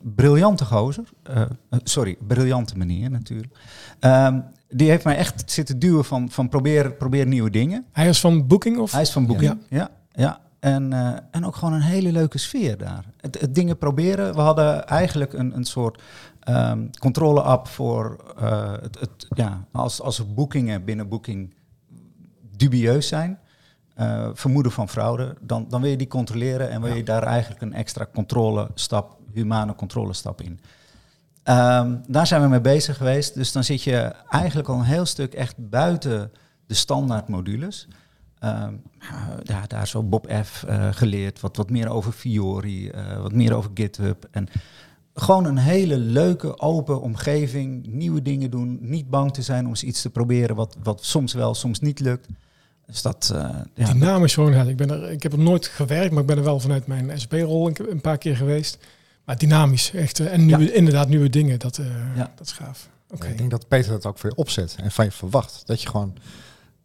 briljante 0.00 0.64
gozer. 0.64 1.04
Uh, 1.30 1.42
sorry, 1.82 2.16
briljante 2.26 2.78
manier 2.78 3.10
natuurlijk. 3.10 3.58
Um, 4.00 4.44
die 4.68 4.90
heeft 4.90 5.04
mij 5.04 5.16
echt 5.16 5.50
zitten 5.50 5.78
duwen 5.78 6.04
van, 6.04 6.30
van 6.30 6.48
probeer, 6.48 6.92
probeer 6.92 7.26
nieuwe 7.26 7.50
dingen. 7.50 7.84
Hij 7.92 8.08
is 8.08 8.20
van 8.20 8.46
Booking? 8.46 8.78
Of? 8.78 8.92
Hij 8.92 9.02
is 9.02 9.10
van 9.10 9.26
Booking, 9.26 9.58
ja. 9.68 9.78
ja, 9.78 9.90
ja. 10.12 10.40
En, 10.60 10.92
uh, 10.92 11.16
en 11.30 11.46
ook 11.46 11.56
gewoon 11.56 11.74
een 11.74 11.80
hele 11.80 12.12
leuke 12.12 12.38
sfeer 12.38 12.78
daar. 12.78 13.04
Het, 13.20 13.40
het 13.40 13.54
dingen 13.54 13.78
proberen. 13.78 14.34
We 14.34 14.40
hadden 14.40 14.86
eigenlijk 14.86 15.32
een, 15.32 15.56
een 15.56 15.64
soort 15.64 16.02
um, 16.48 16.90
controle-app 16.98 17.66
voor 17.66 18.34
uh, 18.42 18.72
het, 18.72 19.00
het, 19.00 19.26
ja, 19.28 19.64
als, 19.72 20.00
als 20.00 20.18
er 20.18 20.34
boekingen 20.34 20.84
binnen 20.84 21.08
Booking 21.08 21.54
dubieus 22.56 23.08
zijn 23.08 23.38
uh, 23.98 24.28
vermoeden 24.32 24.72
van 24.72 24.88
fraude, 24.88 25.36
dan, 25.40 25.66
dan 25.68 25.80
wil 25.80 25.90
je 25.90 25.96
die 25.96 26.06
controleren 26.06 26.70
en 26.70 26.82
wil 26.82 26.94
je 26.94 27.02
daar 27.02 27.22
eigenlijk 27.22 27.62
een 27.62 27.72
extra 27.72 28.06
controlestap, 28.14 29.16
humane 29.32 29.74
controlestap 29.74 30.40
in. 30.40 30.60
Um, 31.44 32.02
daar 32.08 32.26
zijn 32.26 32.42
we 32.42 32.48
mee 32.48 32.60
bezig 32.60 32.96
geweest. 32.96 33.34
Dus 33.34 33.52
dan 33.52 33.64
zit 33.64 33.82
je 33.82 33.96
eigenlijk 34.28 34.68
al 34.68 34.78
een 34.78 34.84
heel 34.84 35.06
stuk 35.06 35.34
echt 35.34 35.54
buiten 35.70 36.32
de 36.66 36.74
standaard 36.74 37.28
modules. 37.28 37.88
Um, 38.44 38.82
ja, 39.42 39.66
daar 39.66 39.88
zo 39.88 40.02
Bob 40.02 40.32
F. 40.44 40.64
Uh, 40.68 40.88
geleerd, 40.90 41.40
wat, 41.40 41.56
wat 41.56 41.70
meer 41.70 41.88
over 41.88 42.12
Fiori, 42.12 42.88
uh, 42.88 43.20
wat 43.20 43.32
meer 43.32 43.54
over 43.54 43.70
GitHub. 43.74 44.28
En 44.30 44.48
gewoon 45.14 45.44
een 45.44 45.58
hele 45.58 45.96
leuke, 45.96 46.58
open 46.58 47.00
omgeving, 47.00 47.86
nieuwe 47.86 48.22
dingen 48.22 48.50
doen, 48.50 48.78
niet 48.80 49.10
bang 49.10 49.32
te 49.32 49.42
zijn 49.42 49.64
om 49.64 49.70
eens 49.70 49.84
iets 49.84 50.02
te 50.02 50.10
proberen 50.10 50.56
wat, 50.56 50.76
wat 50.82 51.04
soms 51.04 51.32
wel, 51.32 51.54
soms 51.54 51.80
niet 51.80 52.00
lukt. 52.00 52.28
Dus 52.92 53.02
dat, 53.02 53.30
uh, 53.34 53.48
ja, 53.74 53.92
Dynamisch 53.92 54.34
gewoon. 54.34 54.68
Ik, 54.68 54.76
ben 54.76 54.90
er, 54.90 55.10
ik 55.10 55.22
heb 55.22 55.32
er 55.32 55.38
nooit 55.38 55.66
gewerkt, 55.66 56.10
maar 56.10 56.20
ik 56.20 56.26
ben 56.26 56.36
er 56.36 56.44
wel 56.44 56.60
vanuit 56.60 56.86
mijn 56.86 57.20
SP-rol 57.20 57.68
een, 57.68 57.76
een, 57.90 58.00
paar 58.00 58.18
keer 58.18 58.36
geweest. 58.36 58.78
Maar 59.24 59.38
dynamisch, 59.38 59.92
echt. 59.94 60.18
Uh, 60.18 60.32
en 60.32 60.46
nieuwe, 60.46 60.72
inderdaad 60.72 61.08
nieuwe 61.08 61.28
dingen, 61.28 61.58
dat, 61.58 61.78
uh, 61.78 61.86
ja. 62.16 62.32
dat 62.36 62.46
is 62.46 62.52
gaaf. 62.52 62.88
Okay. 63.10 63.30
ik 63.30 63.38
denk 63.38 63.50
dat 63.50 63.68
Peter 63.68 63.90
dat 63.90 64.06
ook 64.06 64.18
voor 64.18 64.30
je 64.30 64.36
opzet 64.36 64.76
en 64.82 64.90
van 64.90 65.04
je 65.04 65.10
verwacht. 65.10 65.62
Dat 65.66 65.82
je 65.82 65.88
gewoon 65.88 66.12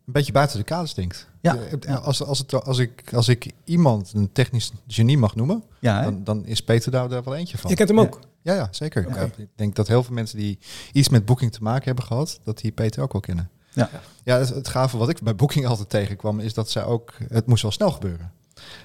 een 0.05 0.13
beetje 0.13 0.31
buiten 0.31 0.57
de 0.57 0.63
kaders 0.63 0.93
denkt. 0.93 1.27
Ja. 1.41 1.57
Als, 1.95 2.23
als, 2.23 2.39
het, 2.39 2.53
als, 2.53 2.77
ik, 2.77 3.13
als 3.13 3.27
ik 3.27 3.51
iemand 3.63 4.11
een 4.15 4.31
technisch 4.31 4.71
genie 4.87 5.17
mag 5.17 5.35
noemen, 5.35 5.63
ja, 5.79 6.03
dan, 6.03 6.23
dan, 6.23 6.45
is 6.45 6.63
Peter 6.63 6.91
daar, 6.91 7.09
daar 7.09 7.23
wel 7.23 7.35
eentje 7.35 7.57
van. 7.57 7.69
Je 7.69 7.75
kent 7.75 7.89
hem 7.89 7.99
ook? 7.99 8.19
Ja, 8.41 8.53
ja 8.53 8.67
zeker. 8.71 9.07
Okay. 9.07 9.31
ik 9.37 9.47
denk 9.55 9.75
dat 9.75 9.87
heel 9.87 10.03
veel 10.03 10.13
mensen 10.13 10.37
die 10.37 10.59
iets 10.91 11.09
met 11.09 11.25
boeking 11.25 11.51
te 11.51 11.63
maken 11.63 11.85
hebben 11.85 12.03
gehad, 12.03 12.39
dat 12.43 12.57
die 12.57 12.71
Peter 12.71 13.03
ook 13.03 13.11
wel 13.11 13.21
kennen. 13.21 13.49
Ja, 13.77 13.89
ja 14.23 14.37
het, 14.37 14.49
het 14.49 14.67
gave 14.67 14.97
wat 14.97 15.09
ik 15.09 15.21
bij 15.21 15.35
Booking 15.35 15.65
altijd 15.65 15.89
tegenkwam, 15.89 16.39
is 16.39 16.53
dat 16.53 16.69
zij 16.69 16.83
ook, 16.83 17.13
het 17.27 17.45
moest 17.45 17.61
wel 17.61 17.71
snel 17.71 17.91
gebeuren. 17.91 18.31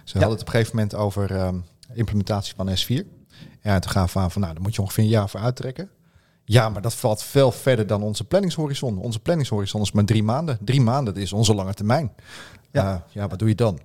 Ze 0.04 0.18
hadden 0.18 0.30
het 0.30 0.40
op 0.40 0.46
een 0.46 0.52
gegeven 0.52 0.76
moment 0.76 0.94
over 0.94 1.40
um, 1.40 1.64
implementatie 1.92 2.54
van 2.56 2.68
S4. 2.68 3.06
Ja, 3.62 3.78
toen 3.78 3.90
gaven 3.90 4.16
we 4.16 4.22
aan 4.22 4.30
van, 4.30 4.40
nou, 4.40 4.52
daar 4.52 4.62
moet 4.62 4.74
je 4.74 4.80
ongeveer 4.80 5.04
een 5.04 5.10
jaar 5.10 5.28
voor 5.28 5.40
uittrekken. 5.40 5.90
Ja, 6.44 6.68
maar 6.68 6.82
dat 6.82 6.94
valt 6.94 7.22
veel 7.22 7.52
verder 7.52 7.86
dan 7.86 8.02
onze 8.02 8.24
planningshorizon. 8.24 8.98
Onze 8.98 9.20
planningshorizon 9.20 9.80
is 9.80 9.92
maar 9.92 10.04
drie 10.04 10.22
maanden. 10.22 10.58
Drie 10.60 10.80
maanden 10.80 11.14
dat 11.14 11.22
is 11.22 11.32
onze 11.32 11.54
lange 11.54 11.74
termijn. 11.74 12.12
Ja, 12.70 12.94
uh, 12.94 13.00
ja 13.14 13.28
wat 13.28 13.38
doe 13.38 13.48
je 13.48 13.54
dan? 13.54 13.78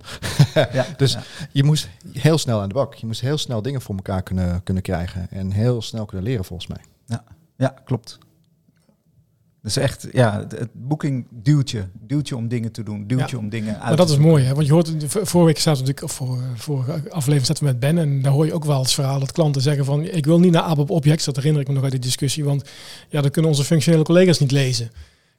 ja, 0.72 0.86
dus 0.96 1.12
ja. 1.12 1.22
je 1.52 1.64
moest 1.64 1.88
heel 2.12 2.38
snel 2.38 2.60
aan 2.60 2.68
de 2.68 2.74
bak. 2.74 2.94
Je 2.94 3.06
moest 3.06 3.20
heel 3.20 3.38
snel 3.38 3.62
dingen 3.62 3.80
voor 3.80 3.94
elkaar 3.94 4.22
kunnen, 4.22 4.62
kunnen 4.62 4.82
krijgen. 4.82 5.30
En 5.30 5.50
heel 5.50 5.82
snel 5.82 6.04
kunnen 6.04 6.26
leren, 6.26 6.44
volgens 6.44 6.68
mij. 6.68 6.80
Ja, 7.06 7.24
ja 7.56 7.74
klopt. 7.84 8.18
Dus 9.74 9.76
echt, 9.76 10.06
ja, 10.12 10.46
het, 10.48 10.68
boeking 10.72 11.26
duwt 11.30 11.70
je. 11.70 11.84
Duwt 12.06 12.28
je 12.28 12.36
om 12.36 12.48
dingen 12.48 12.72
te 12.72 12.82
doen. 12.82 13.06
Duwt 13.06 13.30
je 13.30 13.38
om 13.38 13.48
dingen 13.48 13.74
uit 13.74 13.84
Maar 13.84 13.96
dat 13.96 14.10
is 14.10 14.16
mooi, 14.16 14.44
hè? 14.44 14.54
Want 14.54 14.66
je 14.66 14.72
hoort, 14.72 14.92
vorige 15.06 15.44
week 15.44 15.58
staat 15.58 15.74
natuurlijk, 15.74 16.02
of 16.02 16.12
voor, 16.12 16.38
vorige 16.54 16.92
aflevering 16.92 17.46
zaten 17.46 17.64
we 17.64 17.70
met 17.70 17.80
Ben. 17.80 17.98
En 17.98 18.22
daar 18.22 18.32
hoor 18.32 18.46
je 18.46 18.52
ook 18.52 18.64
wel 18.64 18.80
het 18.80 18.92
verhaal 18.92 19.18
dat 19.18 19.32
klanten 19.32 19.62
zeggen 19.62 19.84
van, 19.84 20.04
ik 20.04 20.26
wil 20.26 20.40
niet 20.40 20.52
naar 20.52 20.62
ABAP 20.62 20.90
Objects. 20.90 21.24
Dat 21.24 21.36
herinner 21.36 21.60
ik 21.60 21.68
me 21.68 21.74
nog 21.74 21.82
uit 21.82 21.92
die 21.92 22.00
discussie. 22.00 22.44
Want 22.44 22.62
ja, 23.08 23.20
dat 23.20 23.30
kunnen 23.30 23.50
onze 23.50 23.64
functionele 23.64 24.04
collega's 24.04 24.38
niet 24.38 24.50
lezen. 24.50 24.90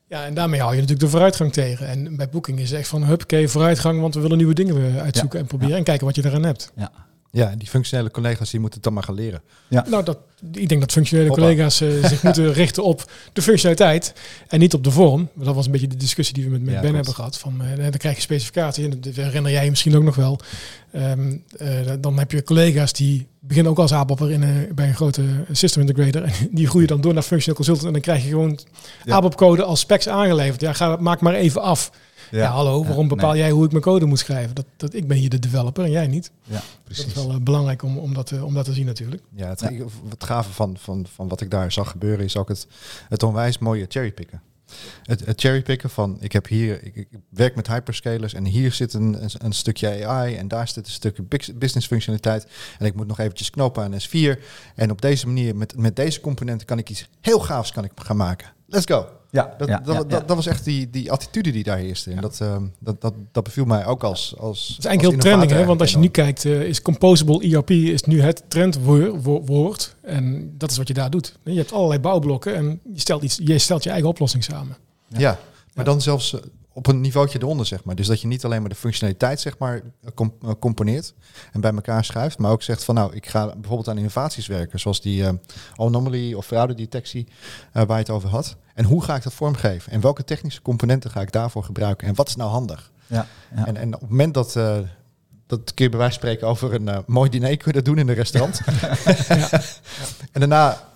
Ja, 0.07 0.25
en 0.25 0.33
daarmee 0.33 0.59
hou 0.59 0.71
je 0.71 0.79
natuurlijk 0.79 1.05
de 1.05 1.11
vooruitgang 1.11 1.53
tegen. 1.53 1.87
En 1.87 2.15
bij 2.15 2.29
Booking 2.29 2.59
is 2.59 2.69
het 2.69 2.79
echt 2.79 2.87
van, 2.87 3.03
huppakee, 3.03 3.47
vooruitgang. 3.47 4.01
Want 4.01 4.13
we 4.13 4.21
willen 4.21 4.37
nieuwe 4.37 4.53
dingen 4.53 5.01
uitzoeken 5.01 5.39
en 5.39 5.45
proberen. 5.45 5.77
En 5.77 5.83
kijken 5.83 6.05
wat 6.05 6.15
je 6.15 6.25
eraan 6.25 6.43
hebt. 6.43 6.71
Ja, 6.75 6.91
ja, 7.31 7.53
die 7.57 7.67
functionele 7.67 8.11
collega's 8.11 8.49
die 8.49 8.59
moeten 8.59 8.79
het 8.79 8.83
dan 8.83 8.93
maar 8.93 9.03
gaan 9.03 9.15
leren. 9.15 9.41
Ja. 9.67 9.85
Nou, 9.89 10.03
dat, 10.03 10.17
ik 10.51 10.69
denk 10.69 10.81
dat 10.81 10.91
functionele 10.91 11.29
collega's 11.29 11.81
uh, 11.81 12.05
zich 12.11 12.23
moeten 12.23 12.53
richten 12.53 12.83
op 12.83 13.11
de 13.33 13.41
functionaliteit 13.41 14.13
en 14.47 14.59
niet 14.59 14.73
op 14.73 14.83
de 14.83 14.91
vorm. 14.91 15.29
Dat 15.33 15.55
was 15.55 15.65
een 15.65 15.71
beetje 15.71 15.87
de 15.87 15.95
discussie 15.95 16.35
die 16.35 16.43
we 16.43 16.49
met, 16.49 16.61
met 16.61 16.73
ja, 16.73 16.81
Ben 16.81 16.95
hebben 16.95 17.13
gehad. 17.13 17.37
Van, 17.37 17.61
uh, 17.61 17.77
dan 17.77 17.91
krijg 17.91 18.15
je 18.15 18.21
specificatie, 18.21 18.83
en 18.83 19.01
dat 19.01 19.15
herinner 19.15 19.51
jij 19.51 19.63
je 19.63 19.69
misschien 19.69 19.95
ook 19.95 20.03
nog 20.03 20.15
wel. 20.15 20.39
Um, 20.95 21.43
uh, 21.61 21.69
dan 21.99 22.19
heb 22.19 22.31
je 22.31 22.43
collega's 22.43 22.93
die 22.93 23.27
beginnen 23.39 23.71
ook 23.71 23.79
als 23.79 23.93
ABAP'er 23.93 24.31
in 24.31 24.41
een, 24.41 24.71
bij 24.75 24.87
een 24.87 24.95
grote 24.95 25.23
system 25.51 25.81
integrator. 25.81 26.23
En 26.29 26.33
die 26.51 26.67
groeien 26.67 26.87
dan 26.87 27.01
door 27.01 27.13
naar 27.13 27.23
functional 27.23 27.55
consultant. 27.55 27.87
En 27.87 27.93
dan 27.93 28.01
krijg 28.01 28.23
je 28.23 28.29
gewoon 28.29 28.59
ja. 29.05 29.15
ABAP-code 29.15 29.63
als 29.63 29.79
specs 29.79 30.07
aangeleverd. 30.07 30.61
Ja, 30.61 30.73
ga, 30.73 30.95
maak 30.95 31.21
maar 31.21 31.33
even 31.33 31.61
af. 31.61 31.91
Ja, 32.31 32.51
hallo, 32.51 32.83
waarom 32.83 33.07
bepaal 33.07 33.35
jij 33.35 33.51
hoe 33.51 33.65
ik 33.65 33.71
mijn 33.71 33.83
code 33.83 34.05
moet 34.05 34.19
schrijven? 34.19 34.55
Dat, 34.55 34.65
dat, 34.77 34.93
ik 34.93 35.07
ben 35.07 35.17
hier 35.17 35.29
de 35.29 35.39
developer 35.39 35.83
en 35.83 35.91
jij 35.91 36.07
niet. 36.07 36.31
Ja, 36.43 36.61
precies. 36.83 37.13
Dat 37.13 37.23
is 37.23 37.29
wel 37.29 37.41
belangrijk 37.41 37.83
om, 37.83 37.97
om, 37.97 38.13
dat, 38.13 38.41
om 38.41 38.53
dat 38.53 38.65
te 38.65 38.73
zien 38.73 38.85
natuurlijk. 38.85 39.23
Ja, 39.35 39.47
het, 39.47 39.61
het 40.09 40.23
gave 40.23 40.51
van, 40.51 40.77
van, 40.77 41.05
van 41.13 41.27
wat 41.27 41.41
ik 41.41 41.51
daar 41.51 41.71
zag 41.71 41.91
gebeuren 41.91 42.25
is 42.25 42.37
ook 42.37 42.47
het, 42.47 42.67
het 43.09 43.23
onwijs 43.23 43.57
mooie 43.57 43.85
cherrypicken. 43.87 44.41
Het, 45.03 45.25
het 45.25 45.41
cherrypicken 45.41 45.89
van, 45.89 46.17
ik 46.19 46.31
heb 46.31 46.47
hier, 46.47 46.83
ik, 46.83 46.95
ik, 46.95 47.07
werk 47.29 47.55
met 47.55 47.67
hyperscalers 47.67 48.33
en 48.33 48.45
hier 48.45 48.71
zit 48.71 48.93
een, 48.93 49.17
een, 49.37 49.53
stukje 49.53 50.05
AI 50.05 50.35
en 50.35 50.47
daar 50.47 50.67
zit 50.67 50.85
een 50.85 50.91
stukje 50.91 51.23
business 51.55 51.87
functionaliteit 51.87 52.47
en 52.79 52.85
ik 52.85 52.95
moet 52.95 53.07
nog 53.07 53.19
eventjes 53.19 53.49
knopen 53.49 53.83
aan 53.83 53.93
S4 53.93 54.43
en 54.75 54.91
op 54.91 55.01
deze 55.01 55.27
manier, 55.27 55.55
met, 55.55 55.77
met 55.77 55.95
deze 55.95 56.19
componenten 56.19 56.67
kan 56.67 56.77
ik 56.77 56.89
iets 56.89 57.09
heel 57.21 57.39
gaafs 57.39 57.71
kan 57.71 57.83
ik 57.83 57.91
gaan 57.95 58.17
maken. 58.17 58.53
Let's 58.65 58.85
go. 58.85 59.18
Ja, 59.31 59.53
dat, 59.57 59.67
ja, 59.67 59.79
dat, 59.79 60.09
dat, 60.09 60.35
was 60.35 60.45
echt 60.45 60.63
die, 60.63 60.89
die 60.89 61.11
attitude 61.11 61.51
die 61.51 61.63
daar 61.63 61.77
heerste. 61.77 62.11
En 62.11 62.21
dat, 62.21 62.39
uh, 62.41 62.57
dat, 62.79 63.01
dat, 63.01 63.13
dat 63.31 63.43
beviel 63.43 63.65
mij 63.65 63.85
ook 63.85 64.03
als. 64.03 64.35
als 64.37 64.67
het 64.67 64.77
is 64.77 64.85
eigenlijk 64.85 65.15
heel 65.15 65.31
trending, 65.31 65.51
hè? 65.59 65.65
want 65.65 65.81
als 65.81 65.91
je 65.91 65.97
nu 65.97 66.07
kijkt, 66.07 66.43
uh, 66.43 66.61
is 66.61 66.81
Composable 66.81 67.49
ERP 67.49 67.69
is 67.69 68.03
nu 68.03 68.21
het 68.21 68.43
trendwoord. 68.47 69.95
En 70.01 70.53
dat 70.57 70.71
is 70.71 70.77
wat 70.77 70.87
je 70.87 70.93
daar 70.93 71.09
doet. 71.09 71.37
Je 71.43 71.57
hebt 71.57 71.71
allerlei 71.71 71.99
bouwblokken 71.99 72.55
en 72.55 72.79
je 72.93 72.99
stelt, 72.99 73.23
iets, 73.23 73.39
je, 73.43 73.57
stelt 73.57 73.83
je 73.83 73.89
eigen 73.89 74.09
oplossing 74.09 74.43
samen. 74.43 74.77
Ja, 75.07 75.39
maar 75.73 75.85
dan 75.85 76.01
zelfs 76.01 76.33
eh, 76.33 76.39
op 76.79 76.87
een 76.87 77.01
niveautje 77.01 77.39
eronder, 77.41 77.65
zeg 77.65 77.83
maar. 77.83 77.95
Dus 77.95 78.07
dat 78.07 78.21
je 78.21 78.27
niet 78.27 78.45
alleen 78.45 78.59
maar 78.59 78.69
de 78.69 78.75
functionaliteit, 78.75 79.39
zeg 79.39 79.57
maar, 79.57 79.81
componeert 80.59 81.13
en 81.51 81.61
bij 81.61 81.71
elkaar 81.71 82.05
schuift, 82.05 82.37
maar 82.37 82.51
ook 82.51 82.61
zegt 82.61 82.83
van, 82.83 82.95
nou, 82.95 83.15
ik 83.15 83.27
ga 83.27 83.45
bijvoorbeeld 83.45 83.87
aan 83.87 83.97
innovaties 83.97 84.47
werken, 84.47 84.79
zoals 84.79 85.01
die 85.01 85.21
uh, 85.21 85.29
anomaly 85.75 86.33
of 86.33 86.45
fraudedetectie 86.45 87.27
uh, 87.27 87.33
waar 87.71 87.87
je 87.87 87.93
het 87.93 88.09
over 88.09 88.29
had. 88.29 88.55
En 88.73 88.85
hoe 88.85 89.03
ga 89.03 89.15
ik 89.15 89.23
dat 89.23 89.33
vormgeven? 89.33 89.91
En 89.91 90.01
welke 90.01 90.23
technische 90.23 90.61
componenten 90.61 91.11
ga 91.11 91.21
ik 91.21 91.31
daarvoor 91.31 91.63
gebruiken? 91.63 92.07
En 92.07 92.15
wat 92.15 92.27
is 92.27 92.35
nou 92.35 92.49
handig? 92.49 92.91
Ja, 93.07 93.27
ja. 93.55 93.65
En, 93.65 93.77
en 93.77 93.93
op 93.93 94.01
het 94.01 94.09
moment 94.09 94.33
dat, 94.33 94.55
uh, 94.55 94.77
dat 95.47 95.73
kun 95.73 95.85
je 95.85 95.89
bij 95.89 95.99
wijze 95.99 96.19
van 96.19 96.27
spreken 96.27 96.47
over 96.47 96.73
een 96.73 97.03
mooi 97.07 97.29
diner 97.29 97.57
kunnen 97.57 97.83
doen 97.83 97.97
in 97.97 98.09
een 98.09 98.15
restaurant. 98.15 98.61
ja. 99.27 99.49
En 100.31 100.39
daarna 100.39 100.89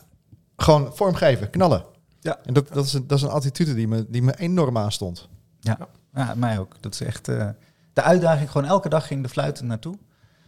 gewoon 0.58 0.92
vormgeven, 0.94 1.50
knallen. 1.50 1.86
Ja. 2.20 2.40
En 2.44 2.54
dat, 2.54 2.74
dat, 2.74 2.86
is, 2.86 2.94
een, 2.94 3.08
dat 3.08 3.18
is 3.18 3.24
een 3.24 3.30
attitude 3.30 3.74
die 3.74 3.88
me, 3.88 4.06
die 4.10 4.22
me 4.22 4.40
enorm 4.40 4.78
aanstond. 4.78 5.28
Ja, 5.64 5.78
ja 6.14 6.34
mij 6.36 6.60
ook. 6.60 6.76
Dat 6.80 6.94
is 6.94 7.02
echt 7.02 7.28
uh, 7.28 7.48
de 7.94 8.02
uitdaging. 8.02 8.52
Gewoon 8.52 8.68
elke 8.68 8.90
dag 8.90 9.08
ging 9.08 9.24
de 9.24 9.30
fluiten 9.30 9.68
naartoe. 9.68 9.98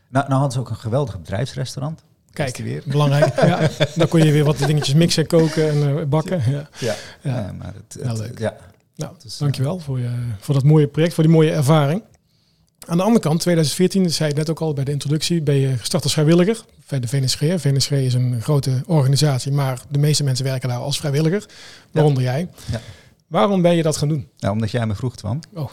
Nou, 0.10 0.28
nou 0.28 0.40
hadden 0.40 0.52
ze 0.52 0.60
ook 0.60 0.70
een 0.70 0.76
geweldig 0.76 1.20
bedrijfsrestaurant. 1.20 2.04
Kijk, 2.32 2.58
weer. 2.58 2.84
belangrijk. 2.86 3.42
ja, 3.52 3.70
dan 3.96 4.08
kon 4.08 4.24
je 4.24 4.32
weer 4.32 4.44
wat 4.44 4.58
dingetjes 4.58 4.94
mixen, 4.94 5.28
koken 5.28 5.70
en 5.70 5.90
uh, 5.90 6.04
bakken. 6.04 6.52
Ja, 6.52 6.70
ja. 6.78 6.96
ja. 7.22 7.52
maar 7.58 7.74
het, 7.74 8.08
het, 8.08 8.18
leuk. 8.18 8.40
Ja. 8.40 8.56
Nou, 8.96 9.16
is, 9.26 9.38
dankjewel 9.38 9.80
voor, 9.80 10.00
je, 10.00 10.10
voor 10.40 10.54
dat 10.54 10.64
mooie 10.64 10.88
project, 10.88 11.14
voor 11.14 11.24
die 11.24 11.34
mooie 11.34 11.52
ervaring. 11.52 12.04
Aan 12.88 12.98
de 12.98 13.04
andere 13.04 13.22
kant, 13.22 13.40
2014, 13.40 14.10
zei 14.10 14.30
ik 14.30 14.36
net 14.36 14.50
ook 14.50 14.60
al 14.60 14.74
bij 14.74 14.84
de 14.84 14.92
introductie, 14.92 15.42
ben 15.42 15.56
je 15.56 15.78
gestart 15.78 16.04
als 16.04 16.14
vrijwilliger 16.14 16.66
bij 16.88 17.00
de 17.00 17.08
VNSG. 17.08 17.40
VNSG 17.40 17.92
is 17.92 18.14
een 18.14 18.42
grote 18.42 18.84
organisatie, 18.86 19.52
maar 19.52 19.82
de 19.90 20.00
meeste 20.00 20.24
mensen 20.24 20.46
werken 20.46 20.70
daar 20.70 20.78
als 20.78 20.98
vrijwilliger, 20.98 21.46
waaronder 21.92 22.24
jij. 22.24 22.50
Ja. 22.72 22.82
Waarom 23.28 23.62
ben 23.62 23.76
je 23.76 23.84
dat 23.84 23.98
gaan 23.98 24.08
doen? 24.08 24.30
Nou, 24.38 24.54
omdat 24.54 24.72
jij 24.72 24.86
me 24.88 24.96
vroeg, 24.96 25.16
Twan. 25.16 25.44
Oh. 25.54 25.70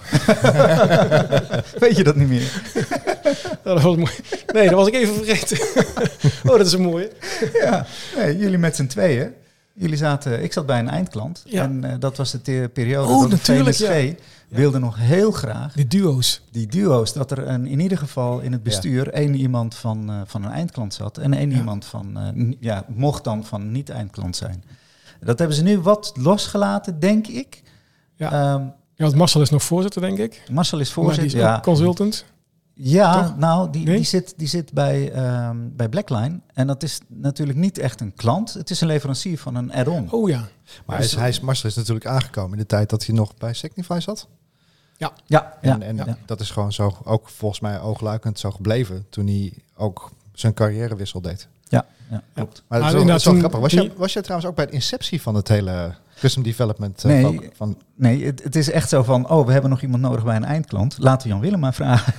Weet 1.82 1.96
je 1.96 2.04
dat 2.04 2.16
niet 2.16 2.28
meer? 2.28 2.62
dat 3.64 3.82
was 3.82 3.96
mooi. 3.96 4.12
Nee, 4.52 4.64
dat 4.64 4.74
was 4.74 4.86
ik 4.88 4.94
even 4.94 5.14
vergeten. 5.14 5.58
oh, 6.50 6.56
dat 6.56 6.66
is 6.66 6.72
een 6.72 6.82
mooie. 6.82 7.10
ja, 7.52 7.86
nee, 8.16 8.36
jullie 8.36 8.58
met 8.58 8.76
z'n 8.76 8.86
tweeën. 8.86 9.32
Jullie 9.74 9.96
zaten, 9.96 10.42
ik 10.42 10.52
zat 10.52 10.66
bij 10.66 10.78
een 10.78 10.88
eindklant. 10.88 11.42
Ja. 11.46 11.62
En 11.62 11.84
uh, 11.84 11.94
dat 11.98 12.16
was 12.16 12.30
de 12.42 12.70
periode 12.72 13.12
oh, 13.12 13.20
dat 13.20 13.30
natuurlijk, 13.30 13.76
de 13.76 13.84
VNSG 13.84 14.18
ja. 14.48 14.56
wilde 14.56 14.78
nog 14.78 14.96
heel 14.98 15.30
graag... 15.30 15.72
Die 15.72 15.86
duo's. 15.86 16.42
Die 16.50 16.66
duo's. 16.66 17.12
Dat 17.12 17.30
er 17.30 17.48
een, 17.48 17.66
in 17.66 17.80
ieder 17.80 17.98
geval 17.98 18.40
in 18.40 18.52
het 18.52 18.62
bestuur 18.62 19.08
één 19.08 19.34
iemand 19.34 19.74
van, 19.74 20.10
uh, 20.10 20.20
van 20.26 20.44
een 20.44 20.50
eindklant 20.50 20.94
zat. 20.94 21.18
En 21.18 21.34
één 21.34 21.52
iemand 21.52 21.84
van, 21.84 22.34
uh, 22.36 22.52
ja, 22.60 22.84
mocht 22.88 23.24
dan 23.24 23.44
van 23.44 23.72
niet-eindklant 23.72 24.36
zijn. 24.36 24.64
Dat 25.24 25.38
hebben 25.38 25.56
ze 25.56 25.62
nu 25.62 25.78
wat 25.78 26.12
losgelaten, 26.14 27.00
denk 27.00 27.26
ik. 27.26 27.62
Ja, 28.16 28.54
um, 28.54 28.62
ja 28.94 29.04
want 29.04 29.14
Marcel 29.14 29.40
is 29.40 29.50
nog 29.50 29.62
voorzitter, 29.62 30.00
denk 30.00 30.18
ik. 30.18 30.42
Marcel 30.50 30.78
is 30.78 30.92
voorzitter, 30.92 31.38
ja. 31.38 31.60
consultant. 31.60 32.24
Ja, 32.74 33.34
nou, 33.38 33.70
die, 33.70 33.84
die, 33.84 34.04
zit, 34.04 34.34
die 34.36 34.48
zit 34.48 34.72
bij, 34.72 35.16
um, 35.48 35.72
bij 35.76 35.88
Blackline. 35.88 36.40
En 36.54 36.66
dat 36.66 36.82
is 36.82 37.00
natuurlijk 37.08 37.58
niet 37.58 37.78
echt 37.78 38.00
een 38.00 38.14
klant. 38.14 38.54
Het 38.54 38.70
is 38.70 38.80
een 38.80 38.86
leverancier 38.86 39.38
van 39.38 39.54
een 39.54 39.72
add-on. 39.72 40.10
Oh 40.10 40.28
ja. 40.28 40.48
Maar 40.86 40.96
hij 40.96 41.04
is, 41.04 41.14
hij 41.14 41.28
is, 41.28 41.40
Marcel 41.40 41.68
is 41.68 41.74
natuurlijk 41.74 42.06
aangekomen 42.06 42.52
in 42.52 42.58
de 42.58 42.66
tijd 42.66 42.90
dat 42.90 43.06
hij 43.06 43.14
nog 43.14 43.36
bij 43.36 43.52
Signify 43.52 43.98
zat. 44.00 44.28
Ja. 44.96 45.12
Ja, 45.26 45.58
en, 45.60 45.82
en 45.82 45.96
ja. 45.96 46.16
dat 46.26 46.40
is 46.40 46.50
gewoon 46.50 46.72
zo, 46.72 46.96
ook 47.04 47.28
volgens 47.28 47.60
mij 47.60 47.80
oogluikend 47.80 48.38
zo 48.38 48.50
gebleven 48.50 49.06
toen 49.08 49.26
hij 49.26 49.52
ook 49.76 50.10
zijn 50.32 50.54
carrièrewissel 50.54 51.20
deed. 51.20 51.48
Ja, 51.72 51.86
ja 52.10 52.22
klopt. 52.34 52.62
Maar, 52.68 52.80
maar 52.80 52.92
dat 52.92 53.18
is 53.18 53.24
wel, 53.24 53.34
grappig. 53.34 53.60
Was, 53.60 53.72
je, 53.72 53.92
was 53.96 54.12
je 54.12 54.20
trouwens 54.20 54.50
ook 54.50 54.56
bij 54.56 54.66
de 54.66 54.72
inceptie 54.72 55.22
van 55.22 55.34
het 55.34 55.48
hele 55.48 55.94
custom 56.18 56.42
development? 56.42 57.04
Uh, 57.04 57.12
nee, 57.12 57.50
van... 57.54 57.78
nee 57.94 58.24
het, 58.24 58.42
het, 58.42 58.56
is 58.56 58.70
echt 58.70 58.88
zo 58.88 59.02
van, 59.02 59.28
oh, 59.28 59.46
we 59.46 59.52
hebben 59.52 59.70
nog 59.70 59.82
iemand 59.82 60.02
nodig 60.02 60.24
bij 60.24 60.36
een 60.36 60.44
eindklant. 60.44 60.96
Laten 60.98 61.22
we 61.22 61.32
Jan 61.32 61.42
Willem 61.42 61.60
maar 61.60 61.74
vragen. 61.74 62.14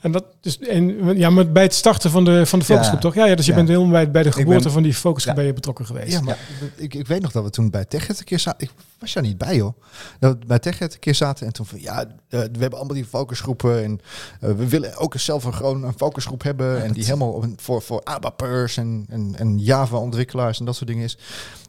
En 0.00 0.12
dat 0.12 0.24
dus 0.40 0.58
en 0.58 1.16
ja, 1.16 1.30
maar 1.30 1.52
bij 1.52 1.62
het 1.62 1.74
starten 1.74 2.10
van 2.10 2.24
de 2.24 2.46
van 2.46 2.58
de 2.58 2.64
focusgroep 2.64 3.00
toch? 3.00 3.14
Ja, 3.14 3.26
ja 3.26 3.34
dus 3.34 3.46
je 3.46 3.54
bent 3.54 3.68
helemaal 3.68 3.90
bij, 3.90 4.10
bij 4.10 4.22
de 4.22 4.32
geboorte 4.32 4.70
van 4.70 4.82
die 4.82 4.94
focusgroep 4.94 5.34
ben 5.34 5.44
je 5.44 5.52
betrokken 5.52 5.86
geweest. 5.86 6.12
Ja, 6.12 6.20
maar 6.20 6.38
Ik, 6.76 6.94
ik 6.94 7.06
weet 7.06 7.22
nog 7.22 7.32
dat 7.32 7.44
we 7.44 7.50
toen 7.50 7.70
bij 7.70 7.84
Techet 7.84 8.18
een 8.18 8.24
keer 8.24 8.38
zaten. 8.38 8.66
Ik 8.66 8.72
was 8.98 9.12
daar 9.12 9.22
niet 9.22 9.38
bij 9.38 9.60
hoor. 9.60 9.74
Dat 10.18 10.36
we 10.38 10.46
bij 10.46 10.58
Techet 10.58 10.94
een 10.94 10.98
keer 10.98 11.14
zaten 11.14 11.46
en 11.46 11.52
toen 11.52 11.66
van 11.66 11.80
ja, 11.80 12.04
uh, 12.04 12.10
we 12.28 12.36
hebben 12.38 12.78
allemaal 12.78 12.94
die 12.94 13.04
focusgroepen 13.04 13.84
en 13.84 14.00
uh, 14.40 14.50
we 14.50 14.68
willen 14.68 14.96
ook 14.96 15.14
zelf 15.16 15.44
een 15.44 15.54
gewoon 15.54 15.84
een 15.84 15.94
focusgroep 15.96 16.42
hebben 16.42 16.84
en 16.84 16.92
die 16.92 17.04
helemaal 17.04 17.44
voor 17.56 17.82
voor 17.82 18.00
ABAPers 18.04 18.76
en, 18.76 19.06
en, 19.08 19.34
en 19.36 19.58
Java 19.58 19.96
ontwikkelaars 19.96 20.58
en 20.58 20.64
dat 20.64 20.76
soort 20.76 20.88
dingen 20.88 21.04
is. 21.04 21.18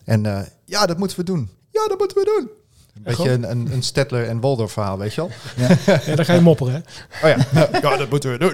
En 0.04 0.24
uh, 0.26 0.40
ja, 0.66 0.86
dat 0.86 0.98
moeten 0.98 1.18
we 1.18 1.24
doen. 1.24 1.50
Ja, 1.70 1.88
dat 1.88 1.98
moeten 1.98 2.18
we 2.18 2.24
doen. 2.24 2.50
Een 2.98 3.04
beetje 3.04 3.32
een, 3.32 3.52
een, 3.52 3.72
een 3.72 3.84
Stedtler 3.84 4.28
en 4.28 4.40
Waldorf 4.40 4.72
verhaal, 4.72 4.98
weet 4.98 5.14
je 5.14 5.22
wel? 5.22 5.32
Ja, 5.56 6.00
ja 6.06 6.16
dan 6.16 6.26
ga 6.26 6.34
je 6.34 6.42
mopperen, 6.42 6.74
hè? 6.74 6.80
Oh 7.28 7.38
ja, 7.38 7.70
ja 7.82 7.98
dat 7.98 8.10
moeten 8.10 8.32
we 8.32 8.38
doen. 8.38 8.54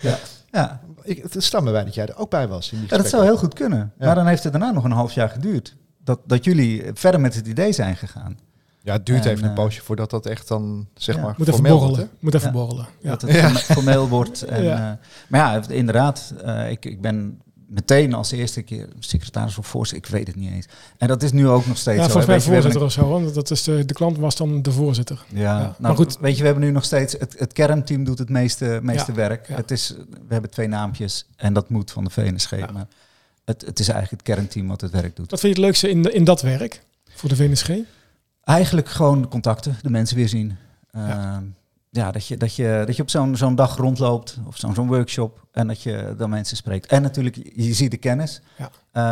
Ja. 0.00 0.18
ja. 0.50 0.80
Ik, 1.02 1.22
het 1.22 1.44
staat 1.44 1.62
me 1.62 1.70
bij 1.70 1.84
dat 1.84 1.94
jij 1.94 2.06
er 2.06 2.16
ook 2.16 2.30
bij 2.30 2.48
was. 2.48 2.72
In 2.72 2.78
die 2.78 2.88
ja, 2.90 2.96
dat 2.96 3.08
zou 3.08 3.24
heel 3.24 3.36
goed 3.36 3.54
kunnen. 3.54 3.92
Maar 3.98 4.14
dan 4.14 4.26
heeft 4.26 4.42
het 4.42 4.52
daarna 4.52 4.70
nog 4.70 4.84
een 4.84 4.90
half 4.90 5.12
jaar 5.12 5.28
geduurd. 5.28 5.76
Dat, 6.04 6.20
dat 6.26 6.44
jullie 6.44 6.82
verder 6.94 7.20
met 7.20 7.34
het 7.34 7.46
idee 7.46 7.72
zijn 7.72 7.96
gegaan. 7.96 8.38
Ja, 8.82 8.92
het 8.92 9.06
duurt 9.06 9.24
even 9.24 9.44
een 9.44 9.50
eh, 9.50 9.56
poosje 9.56 9.82
voordat 9.82 10.10
dat 10.10 10.26
echt 10.26 10.48
dan, 10.48 10.86
zeg 10.94 11.20
maar, 11.20 11.34
moet 11.38 11.48
even 11.48 11.62
borrelen. 11.62 12.10
Moet 12.18 12.34
even 12.34 12.52
borrelen. 12.52 12.86
Ja. 13.00 13.10
Dat 13.10 13.22
het 13.22 13.62
formeel 13.62 14.08
wordt. 14.08 14.42
En, 14.42 14.64
uh, 14.64 14.90
maar 15.28 15.40
ja, 15.40 15.62
inderdaad, 15.68 16.34
uh, 16.44 16.70
ik, 16.70 16.84
ik 16.84 17.00
ben 17.00 17.40
meteen 17.72 18.14
als 18.14 18.30
eerste 18.30 18.62
keer 18.62 18.88
secretaris 18.98 19.58
of 19.58 19.66
voorzitter, 19.66 20.06
ik 20.06 20.16
weet 20.16 20.26
het 20.26 20.36
niet 20.36 20.52
eens. 20.52 20.66
En 20.98 21.08
dat 21.08 21.22
is 21.22 21.32
nu 21.32 21.48
ook 21.48 21.66
nog 21.66 21.76
steeds 21.76 21.98
ja, 21.98 22.04
zo. 22.04 22.08
volgens 22.08 22.26
mij 22.26 22.40
voorzitter 22.40 22.82
of 22.82 22.92
zo, 22.92 23.08
want 23.08 23.34
dat 23.34 23.50
is 23.50 23.62
de, 23.62 23.84
de 23.84 23.94
klant 23.94 24.18
was 24.18 24.36
dan 24.36 24.62
de 24.62 24.72
voorzitter. 24.72 25.24
Ja, 25.28 25.58
Nou, 25.58 25.74
maar 25.78 25.94
goed. 25.94 26.18
Weet 26.18 26.34
je, 26.34 26.40
we 26.40 26.46
hebben 26.46 26.64
nu 26.64 26.70
nog 26.70 26.84
steeds, 26.84 27.12
het, 27.18 27.34
het 27.38 27.52
kernteam 27.52 28.04
doet 28.04 28.18
het 28.18 28.28
meeste, 28.28 28.78
meeste 28.82 29.12
werk. 29.12 29.48
Het 29.48 29.70
is, 29.70 29.94
we 30.08 30.32
hebben 30.32 30.50
twee 30.50 30.68
naampjes 30.68 31.26
en 31.36 31.52
dat 31.52 31.68
moet 31.68 31.90
van 31.90 32.04
de 32.04 32.10
VNSG, 32.10 32.50
maar 32.50 32.86
het, 33.44 33.62
het 33.66 33.78
is 33.78 33.88
eigenlijk 33.88 34.26
het 34.26 34.36
kernteam 34.36 34.68
wat 34.68 34.80
het 34.80 34.90
werk 34.90 35.16
doet. 35.16 35.30
Wat 35.30 35.40
vind 35.40 35.56
je 35.56 35.62
het 35.62 35.68
leukste 35.68 35.90
in, 35.90 36.14
in 36.14 36.24
dat 36.24 36.42
werk 36.42 36.82
voor 37.14 37.28
de 37.28 37.36
VNSG? 37.36 37.70
Eigenlijk 38.44 38.88
gewoon 38.88 39.22
de 39.22 39.28
contacten, 39.28 39.76
de 39.82 39.90
mensen 39.90 40.16
weer 40.16 40.28
zien. 40.28 40.56
Uh, 40.96 41.36
ja, 41.94 42.10
dat 42.10 42.26
je, 42.26 42.36
dat 42.36 42.56
je, 42.56 42.82
dat 42.86 42.96
je 42.96 43.02
op 43.02 43.10
zo'n 43.10 43.36
zo'n 43.36 43.54
dag 43.54 43.76
rondloopt 43.76 44.38
of 44.46 44.56
zo'n 44.56 44.74
zo'n 44.74 44.86
workshop 44.86 45.46
en 45.50 45.66
dat 45.66 45.82
je 45.82 46.14
dan 46.16 46.30
mensen 46.30 46.56
spreekt. 46.56 46.86
En 46.86 47.02
natuurlijk, 47.02 47.36
je 47.54 47.74
ziet 47.74 47.90
de 47.90 47.96
kennis. 47.96 48.40
Ja. 48.58 48.70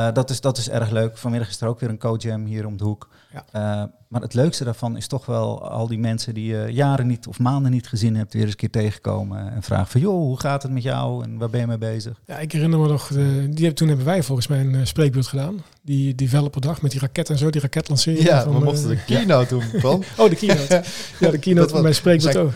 Uh, 0.09 0.15
dat, 0.15 0.31
is, 0.31 0.41
dat 0.41 0.59
is 0.59 0.69
erg 0.69 0.91
leuk. 0.91 1.19
Vanmiddag 1.19 1.49
is 1.49 1.61
er 1.61 1.69
ook 1.69 1.81
weer 1.81 1.89
een 1.89 1.99
co-jam 1.99 2.45
hier 2.45 2.67
om 2.67 2.77
de 2.77 2.85
hoek. 2.85 3.09
Ja. 3.33 3.45
Uh, 3.83 3.89
maar 4.11 4.21
het 4.21 4.35
leukste 4.35 4.65
daarvan 4.65 4.97
is 4.97 5.07
toch 5.07 5.27
wel 5.27 5.69
al 5.69 5.87
die 5.87 5.99
mensen 5.99 6.35
die 6.35 6.47
je 6.47 6.67
jaren 6.73 7.07
niet 7.07 7.27
of 7.27 7.39
maanden 7.39 7.71
niet 7.71 7.89
gezien 7.89 8.17
hebt, 8.17 8.33
weer 8.33 8.43
eens 8.43 8.51
een 8.51 8.57
keer 8.57 8.71
tegenkomen 8.71 9.53
en 9.53 9.63
vragen 9.63 9.87
van, 9.87 10.01
joh, 10.01 10.15
hoe 10.15 10.41
gaat 10.41 10.63
het 10.63 10.73
met 10.73 10.83
jou 10.83 11.25
en 11.25 11.39
waar 11.39 11.51
ben 11.51 11.61
je 11.61 11.67
mee 11.67 11.79
bezig? 11.79 12.21
Ja, 12.27 12.39
ik 12.39 12.53
herinner 12.53 12.79
me 12.79 12.89
nog, 12.89 13.11
uh, 13.11 13.27
die, 13.51 13.73
toen 13.73 13.89
hebben 13.89 14.07
wij 14.07 14.23
volgens 14.23 14.47
mij 14.47 14.61
een 14.61 14.87
spreekbeurt 14.87 15.27
gedaan. 15.27 15.63
Die 15.83 16.15
developerdag 16.15 16.83
met 16.83 16.91
die 16.91 17.01
raket 17.01 17.31
en 17.31 17.39
zo, 17.39 17.51
die 17.51 17.61
raketlancering. 17.61 18.25
Ja, 18.25 18.43
van, 18.43 18.53
we 18.53 18.65
mochten 18.65 18.89
de 18.89 19.05
keynote 19.07 19.49
doen 19.49 19.81
van. 19.81 20.05
oh, 20.17 20.31
de 20.31 20.37
keynote. 20.37 20.83
ja, 21.21 21.31
de 21.31 21.39
keynote 21.39 21.69
van 21.69 21.83
mijn 21.83 21.95
spreekbeurt 21.95 22.37
ook. 22.37 22.53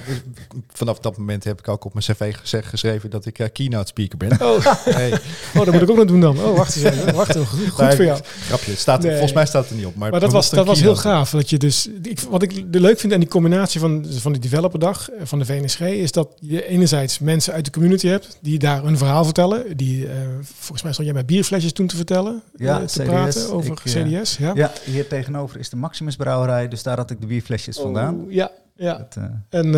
Vanaf 0.68 0.98
dat 0.98 1.16
moment 1.16 1.44
heb 1.44 1.58
ik 1.58 1.68
ook 1.68 1.84
op 1.84 1.94
mijn 1.94 2.06
cv 2.06 2.34
geschreven 2.64 3.10
dat 3.10 3.26
ik 3.26 3.50
keynote 3.52 3.86
speaker 3.86 4.18
ben. 4.18 4.40
Oh. 4.40 4.66
Hey. 4.84 5.12
oh, 5.54 5.64
dat 5.64 5.72
moet 5.72 5.82
ik 5.82 5.90
ook 5.90 5.96
nog 5.96 6.06
doen 6.06 6.20
dan. 6.20 6.38
Oh, 6.38 6.56
wacht 6.56 6.76
eens 6.76 6.84
even. 6.84 7.14
Wacht. 7.14 7.36
Goed, 7.36 7.68
goed 7.70 7.94
voor 7.94 8.04
jou. 8.04 8.20
Grapje, 8.46 8.76
staat, 8.76 9.02
nee. 9.02 9.10
volgens 9.10 9.32
mij 9.32 9.46
staat 9.46 9.62
het 9.62 9.70
er 9.70 9.76
niet 9.76 9.86
op. 9.86 9.94
Maar, 9.94 10.10
maar 10.10 10.20
dat 10.20 10.32
was, 10.32 10.50
dat 10.50 10.66
was 10.66 10.80
heel 10.80 10.96
gaaf. 10.96 11.32
Dat 11.44 11.52
je 11.52 11.59
dus, 11.59 11.88
ik, 12.02 12.20
wat 12.20 12.42
ik 12.42 12.64
leuk 12.70 12.98
vind 12.98 13.12
aan 13.12 13.20
die 13.20 13.28
combinatie 13.28 13.80
van, 13.80 14.07
van 14.09 14.33
de 14.33 14.38
developerdag 14.38 15.11
eh, 15.11 15.20
van 15.24 15.38
de 15.38 15.44
VNSG, 15.44 15.80
is 15.80 16.12
dat 16.12 16.28
je 16.40 16.66
enerzijds 16.66 17.18
mensen 17.18 17.52
uit 17.52 17.64
de 17.64 17.70
community 17.70 18.07
hebt 18.07 18.38
die 18.40 18.59
daar 18.59 18.85
een 18.85 18.98
verhaal 18.98 19.24
vertellen. 19.24 19.76
Die, 19.76 20.04
uh, 20.04 20.11
volgens 20.42 20.83
mij 20.83 20.92
stond 20.92 21.07
jij 21.07 21.16
bij 21.16 21.24
bierflesjes 21.24 21.72
toen 21.72 21.87
te 21.87 21.96
vertellen, 21.96 22.42
ja, 22.57 22.80
uh, 22.80 22.87
te 22.87 23.02
CDS, 23.02 23.09
praten 23.09 23.52
over 23.52 23.70
ik, 23.70 23.80
CDS. 23.80 24.37
Ja. 24.37 24.52
ja, 24.54 24.72
hier 24.85 25.09
tegenover 25.09 25.59
is 25.59 25.68
de 25.68 25.76
Maximus 25.76 26.16
Brouwerij, 26.16 26.68
dus 26.68 26.83
daar 26.83 26.96
had 26.96 27.11
ik 27.11 27.20
de 27.20 27.26
bierflesjes 27.26 27.76
oh, 27.76 27.83
vandaan. 27.83 28.26
Ja, 28.28 28.50
Ja. 28.76 28.98
Dat, 28.98 29.16
uh... 29.18 29.24
En 29.48 29.74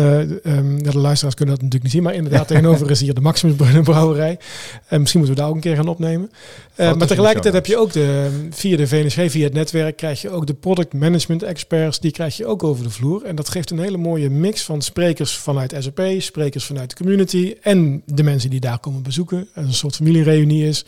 um, 0.57 0.83
de 0.83 0.97
luisteraars 0.97 1.35
kunnen 1.35 1.55
dat 1.55 1.63
natuurlijk 1.63 1.83
niet 1.83 1.91
zien, 1.91 2.03
maar 2.03 2.13
inderdaad 2.13 2.47
tegenover 2.53 2.91
is 2.91 2.99
hier 2.99 3.13
de 3.13 3.21
Maximus 3.21 3.55
Brouwerij. 3.83 4.39
En 4.87 4.99
misschien 4.99 5.19
moeten 5.19 5.37
we 5.37 5.41
daar 5.41 5.49
ook 5.49 5.55
een 5.55 5.61
keer 5.61 5.75
gaan 5.75 5.87
opnemen. 5.87 6.31
Uh, 6.75 6.93
maar 6.93 7.07
tegelijkertijd 7.07 7.53
heb 7.53 7.65
je 7.65 7.77
ook 7.77 7.91
de, 7.91 8.29
via 8.49 8.77
de 8.77 8.87
VNSG, 8.87 9.31
via 9.31 9.43
het 9.43 9.53
netwerk, 9.53 9.97
krijg 9.97 10.21
je 10.21 10.29
ook 10.29 10.47
de 10.47 10.53
product 10.53 10.93
management 10.93 11.43
experts, 11.43 11.99
die 11.99 12.11
krijg 12.11 12.37
je 12.37 12.45
ook 12.45 12.63
over 12.63 12.83
de 12.83 12.89
vloer. 12.89 13.23
En 13.23 13.35
dat 13.35 13.49
geeft 13.49 13.71
een 13.71 13.79
hele 13.79 13.97
mooie 13.97 14.29
mix 14.29 14.63
van 14.63 14.81
sprekers 14.81 15.37
vanuit 15.37 15.75
SAP, 15.79 16.01
sprekers 16.17 16.65
vanuit 16.65 16.89
de 16.89 16.95
community 16.95 17.55
en 17.61 18.01
de 18.05 18.23
mensen 18.23 18.49
die 18.49 18.59
daar 18.59 18.79
komen 18.79 19.03
bezoeken. 19.03 19.47
Een 19.53 19.73
soort 19.73 19.95
familiereunie 19.95 20.67
is. 20.67 20.85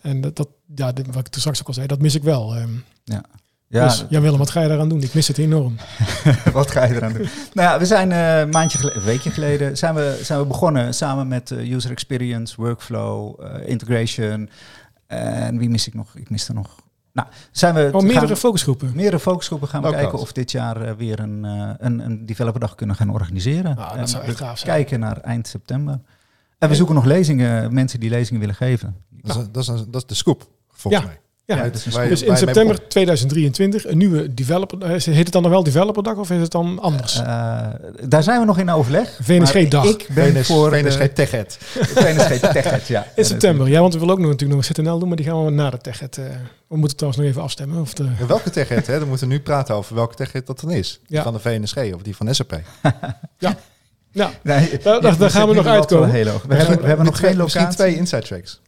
En 0.00 0.20
dat, 0.20 0.36
dat 0.36 0.48
ja, 0.74 0.92
wat 0.92 1.26
ik 1.26 1.28
toen 1.28 1.40
straks 1.40 1.60
ook 1.60 1.66
al 1.66 1.74
zei, 1.74 1.86
dat 1.86 2.00
mis 2.00 2.14
ik 2.14 2.22
wel. 2.22 2.56
Um, 2.56 2.84
ja. 3.04 3.24
Ja, 3.68 3.84
dus, 3.84 4.04
Jan 4.08 4.22
Willem, 4.22 4.38
wat 4.38 4.50
ga 4.50 4.60
je 4.60 4.68
daaraan 4.68 4.88
doen? 4.88 5.02
Ik 5.02 5.14
mis 5.14 5.28
het 5.28 5.38
enorm. 5.38 5.76
wat 6.52 6.70
ga 6.70 6.84
je 6.84 6.94
eraan 6.94 7.12
doen? 7.12 7.28
nou 7.52 7.68
ja, 7.68 7.78
we 7.78 7.86
zijn 7.86 8.10
uh, 8.10 8.38
een 8.38 8.48
maandje 8.48 8.78
geleden, 8.78 9.00
een 9.00 9.06
weekje 9.06 9.30
geleden, 9.30 9.76
zijn 9.76 9.94
we, 9.94 10.20
zijn 10.22 10.38
we 10.38 10.46
begonnen 10.46 10.94
samen 10.94 11.28
met 11.28 11.50
uh, 11.50 11.72
user 11.72 11.90
experience, 11.90 12.54
workflow, 12.56 13.40
uh, 13.40 13.68
integration. 13.68 14.50
En 15.06 15.58
wie 15.58 15.68
mis 15.68 15.86
ik 15.86 15.94
nog? 15.94 16.14
Ik 16.14 16.30
mis 16.30 16.48
er 16.48 16.54
nog. 16.54 16.84
Nou, 17.12 17.28
zijn 17.50 17.74
we 17.74 17.90
oh, 17.92 18.02
meerdere 18.02 18.36
focusgroepen. 18.36 18.92
Meerdere 18.94 19.20
focusgroepen 19.20 19.68
gaan 19.68 19.82
we 19.82 19.90
kijken 19.90 20.18
of 20.18 20.32
dit 20.32 20.50
jaar 20.50 20.96
weer 20.96 21.20
een, 21.20 21.44
een, 21.78 21.98
een 21.98 22.26
developerdag 22.26 22.74
kunnen 22.74 22.96
gaan 22.96 23.10
organiseren. 23.10 23.76
Ah, 23.76 23.96
dat 23.98 24.10
zou 24.10 24.24
echt 24.24 24.36
gaaf 24.36 24.58
zijn. 24.58 24.70
Kijken 24.70 25.00
naar 25.00 25.20
eind 25.20 25.48
september. 25.48 26.00
En 26.58 26.68
we 26.68 26.74
zoeken 26.74 26.94
nog 26.94 27.04
lezingen, 27.04 27.74
mensen 27.74 28.00
die 28.00 28.10
lezingen 28.10 28.40
willen 28.40 28.54
geven. 28.54 28.96
Dat, 29.08 29.36
is, 29.36 29.44
dat, 29.52 29.62
is, 29.62 29.84
dat 29.88 30.02
is 30.02 30.06
de 30.06 30.14
scoop, 30.14 30.48
volgens 30.70 31.04
mij. 31.04 31.20
Ja, 31.46 31.68
dus, 31.68 31.84
dus 31.84 32.22
in 32.22 32.36
september 32.36 32.88
2023 32.88 33.86
een 33.86 33.98
nieuwe 33.98 34.34
developer. 34.34 34.82
Eh, 34.82 34.90
heet 34.90 35.16
het 35.16 35.32
dan 35.32 35.42
nog 35.42 35.50
wel 35.50 35.62
developerdag 35.62 36.16
of 36.16 36.30
is 36.30 36.40
het 36.40 36.50
dan 36.50 36.78
anders? 36.78 37.20
Uh, 37.20 37.66
daar 38.08 38.22
zijn 38.22 38.40
we 38.40 38.46
nog 38.46 38.58
in 38.58 38.70
overleg. 38.70 39.18
VNSG-dag. 39.22 39.84
Ik 39.84 40.08
ben 40.14 40.44
voor 40.44 40.70
VNSG 40.70 41.08
Techet. 41.14 41.58
VNSG 41.94 42.38
Techet, 42.52 42.86
ja. 42.86 43.06
In 43.14 43.24
september, 43.24 43.68
ja, 43.68 43.80
want 43.80 43.92
we 43.92 43.98
willen 43.98 44.14
ook 44.14 44.20
nog 44.20 44.30
natuurlijk 44.30 44.60
nog 44.60 44.68
een 44.68 44.84
ZNL 44.84 44.98
doen, 44.98 45.08
maar 45.08 45.16
die 45.16 45.26
gaan 45.26 45.44
we 45.44 45.50
na 45.50 45.70
de 45.70 45.78
Techet. 45.78 46.16
Uh, 46.16 46.24
we 46.68 46.76
moeten 46.76 46.96
trouwens 46.96 47.22
nog 47.22 47.30
even 47.30 47.42
afstemmen. 47.42 47.80
Of 47.80 47.94
de... 47.94 48.08
welke 48.26 48.50
Techet? 48.50 48.86
Hè? 48.86 48.98
Dan 48.98 49.08
moeten 49.08 49.28
we 49.28 49.34
nu 49.34 49.40
praten 49.40 49.74
over 49.74 49.94
welke 49.94 50.14
Techet 50.14 50.46
dat 50.46 50.60
dan 50.60 50.70
is. 50.70 51.00
Ja. 51.06 51.22
Van 51.22 51.32
de 51.32 51.38
VNSG 51.38 51.76
of 51.76 52.02
die 52.02 52.16
van 52.16 52.34
SAP. 52.34 52.60
ja. 53.38 53.56
Ja, 54.10 54.30
nee, 54.42 54.78
daar, 54.82 55.18
daar 55.18 55.30
gaan 55.30 55.48
we 55.48 55.54
nog 55.54 55.66
uitkomen. 55.66 56.10
We, 56.10 56.16
hebben, 56.54 56.80
we 56.80 56.86
hebben 56.86 57.06
nog 57.06 57.18
geen 57.18 57.36
locatie. 57.36 57.76
Twee 57.76 57.96
inside 57.96 58.22
tracks. 58.22 58.60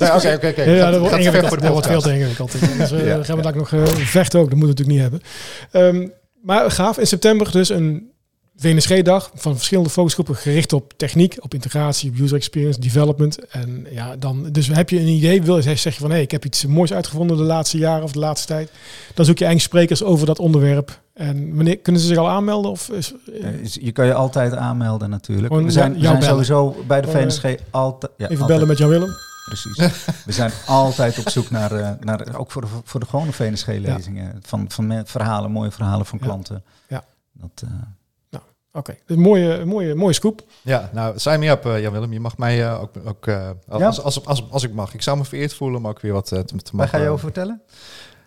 Oké, 0.00 0.34
oké, 0.34 0.48
oké. 0.48 0.62
Ja, 0.62 0.90
dat 0.90 1.00
wordt 1.00 1.16
ingewikkeld. 1.16 1.60
Dat 1.60 1.70
wordt 1.70 1.86
veel 1.86 2.00
te 2.00 2.14
ingewikkeld. 2.14 2.52
Dus 2.78 2.92
uh, 2.92 3.18
gaan 3.20 3.36
we 3.36 3.42
daar 3.42 3.56
nog 3.56 3.72
uh, 3.72 3.86
vechten 3.86 4.40
ook. 4.40 4.50
Dat 4.50 4.58
moet 4.58 4.68
natuurlijk 4.68 4.96
niet 4.96 5.20
hebben. 5.70 5.96
Um, 5.96 6.12
maar 6.42 6.70
gaaf, 6.70 6.98
in 6.98 7.06
september 7.06 7.50
dus 7.50 7.68
een 7.68 8.12
VNSG-dag 8.56 9.30
van 9.34 9.54
verschillende 9.54 9.90
focusgroepen 9.90 10.36
gericht 10.36 10.72
op 10.72 10.92
techniek, 10.96 11.36
op 11.40 11.54
integratie, 11.54 12.10
op 12.10 12.18
user 12.18 12.36
experience, 12.36 12.80
development. 12.80 13.48
En 13.48 13.86
ja, 13.90 14.16
dan, 14.16 14.48
dus 14.52 14.66
heb 14.66 14.90
je 14.90 15.00
een 15.00 15.06
idee, 15.06 15.42
wil 15.42 15.56
je 15.56 15.62
zeg 15.62 15.82
je 15.82 15.92
van 15.92 16.08
hé, 16.08 16.14
hey, 16.14 16.22
ik 16.22 16.30
heb 16.30 16.44
iets 16.44 16.66
moois 16.66 16.92
uitgevonden 16.92 17.36
de 17.36 17.42
laatste 17.42 17.78
jaren 17.78 18.02
of 18.02 18.12
de 18.12 18.18
laatste 18.18 18.46
tijd. 18.46 18.70
Dan 19.14 19.24
zoek 19.24 19.38
je 19.38 19.44
eigenlijk 19.44 19.74
sprekers 19.74 20.02
over 20.02 20.26
dat 20.26 20.38
onderwerp. 20.38 21.02
En 21.14 21.54
wanneer 21.54 21.78
kunnen 21.78 22.00
ze 22.00 22.06
zich 22.06 22.16
al 22.16 22.28
aanmelden? 22.28 22.70
Of 22.70 22.88
is, 22.88 23.14
je 23.80 23.92
kan 23.92 24.06
je 24.06 24.14
altijd 24.14 24.54
aanmelden 24.54 25.10
natuurlijk. 25.10 25.54
we 25.54 25.70
zijn, 25.70 25.94
we 25.94 26.00
zijn 26.00 26.22
sowieso 26.22 26.84
bij 26.86 27.00
de 27.00 27.08
VNSG 27.08 27.54
altijd. 27.70 28.12
Ja, 28.16 28.28
even 28.28 28.46
bellen 28.46 28.66
met 28.66 28.78
Jan 28.78 28.88
Willem. 28.88 29.10
Precies. 29.44 29.76
we 30.24 30.32
zijn 30.32 30.50
altijd 30.66 31.18
op 31.18 31.28
zoek 31.28 31.50
naar, 31.50 31.72
uh, 31.72 31.90
naar 32.00 32.36
ook 32.36 32.50
voor 32.50 32.62
de, 32.62 32.68
voor 32.84 33.00
de 33.00 33.06
gewone 33.06 33.32
VNSG-lezingen. 33.32 34.38
Van, 34.42 34.64
van 34.68 35.02
verhalen, 35.04 35.50
mooie 35.50 35.70
verhalen 35.70 36.06
van 36.06 36.18
klanten. 36.18 36.64
Ja. 36.88 37.04
Dat, 37.32 37.62
uh, 37.64 37.70
Oké, 38.76 38.90
okay. 38.90 39.02
dus 39.06 39.16
mooie, 39.16 39.64
mooie, 39.64 39.94
mooie 39.94 40.12
scoop. 40.12 40.42
Ja, 40.62 40.90
nou, 40.92 41.18
sign 41.18 41.38
me 41.38 41.48
up, 41.48 41.66
uh, 41.66 41.80
Jan-Willem. 41.80 42.12
Je 42.12 42.20
mag 42.20 42.38
mij 42.38 42.60
uh, 42.60 42.82
ook, 42.82 42.90
ook 43.04 43.26
uh, 43.26 43.50
als, 43.68 44.00
als, 44.00 44.26
als, 44.26 44.50
als, 44.50 44.62
ik 44.62 44.72
mag. 44.72 44.94
Ik 44.94 45.02
zou 45.02 45.16
me 45.16 45.24
vereerd 45.24 45.54
voelen 45.54 45.78
om 45.78 45.86
ook 45.86 46.00
weer 46.00 46.12
wat 46.12 46.26
te, 46.26 46.44
te 46.44 46.54
maken. 46.54 46.76
Waar 46.76 46.88
ga 46.88 46.98
je 46.98 47.08
over 47.08 47.24
vertellen? 47.24 47.62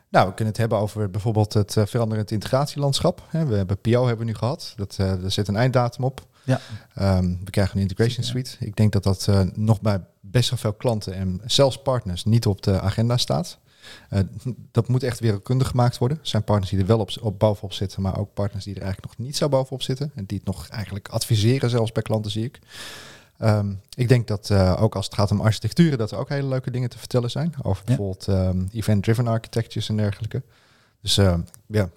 Nou, 0.10 0.28
we 0.28 0.34
kunnen 0.34 0.54
het 0.54 0.58
hebben 0.58 0.78
over 0.78 1.10
bijvoorbeeld 1.10 1.54
het 1.54 1.76
veranderend 1.86 2.32
integratielandschap. 2.32 3.24
we 3.32 3.56
hebben 3.56 3.82
PO 3.82 4.06
hebben 4.06 4.18
we 4.18 4.32
nu 4.32 4.36
gehad. 4.36 4.74
Dat, 4.76 4.98
er 4.98 5.32
zit 5.32 5.48
een 5.48 5.56
einddatum 5.56 6.04
op. 6.04 6.26
Ja. 6.44 6.60
Um, 7.18 7.40
we 7.44 7.52
krijgen 7.52 7.76
een 7.76 7.82
integration 7.82 8.24
suite. 8.24 8.56
Ik 8.60 8.76
denk 8.76 8.92
dat 8.92 9.04
dat 9.04 9.30
nog 9.54 9.82
bij 9.82 10.02
best 10.22 10.50
wel 10.50 10.60
veel 10.60 10.74
klanten 10.74 11.14
en 11.14 11.42
zelfs 11.46 11.82
partners 11.82 12.24
niet 12.24 12.46
op 12.46 12.62
de 12.62 12.82
agenda 12.82 13.18
staat. 13.18 13.60
Uh, 14.10 14.20
dat 14.72 14.88
moet 14.88 15.04
echt 15.04 15.20
wereldkundig 15.20 15.68
gemaakt 15.68 15.98
worden. 15.98 16.18
Er 16.18 16.28
zijn 16.28 16.44
partners 16.44 16.70
die 16.70 16.80
er 16.80 16.86
wel 16.86 17.00
op, 17.00 17.12
op, 17.22 17.40
bovenop 17.40 17.74
zitten, 17.74 18.02
maar 18.02 18.18
ook 18.18 18.34
partners 18.34 18.64
die 18.64 18.76
er 18.76 18.82
eigenlijk 18.82 19.18
nog 19.18 19.26
niet 19.28 19.38
zo 19.38 19.50
bovenop 19.50 19.82
zitten. 19.82 20.12
En 20.16 20.26
die 20.26 20.38
het 20.38 20.48
nog 20.48 20.68
eigenlijk 20.68 21.08
adviseren, 21.08 21.70
zelfs 21.70 21.92
bij 21.92 22.04
klanten 22.04 22.32
zie 22.32 22.44
ik. 22.44 22.60
Um, 23.42 23.82
ik 23.94 24.08
denk 24.08 24.28
dat 24.28 24.50
uh, 24.50 24.82
ook 24.82 24.96
als 24.96 25.06
het 25.06 25.14
gaat 25.14 25.32
om 25.32 25.42
architecturen, 25.42 25.98
dat 25.98 26.12
er 26.12 26.18
ook 26.18 26.30
hele 26.30 26.48
leuke 26.48 26.72
dingen 26.72 26.90
te 26.90 26.98
vertellen 26.98 27.32
zijn. 27.32 27.54
Over 27.62 27.84
bijvoorbeeld 27.86 28.28
um, 28.28 28.70
event-driven 28.74 29.28
architectures 29.28 29.90
en 29.90 29.98
dergelijke. 29.98 30.44
Dus 31.02 31.18
uh, 31.18 31.38
ja, 31.68 31.90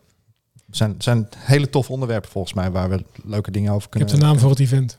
zijn, 0.70 0.94
zijn 0.98 1.28
hele 1.36 1.70
tof 1.70 1.90
onderwerpen 1.90 2.30
volgens 2.30 2.54
mij 2.54 2.70
waar 2.70 2.90
we 2.90 3.04
leuke 3.24 3.50
dingen 3.50 3.72
over 3.72 3.88
kunnen. 3.88 4.08
Ik 4.08 4.14
heb 4.14 4.22
de 4.22 4.28
naam 4.28 4.38
voor 4.38 4.50
het 4.50 4.60
event. 4.60 4.98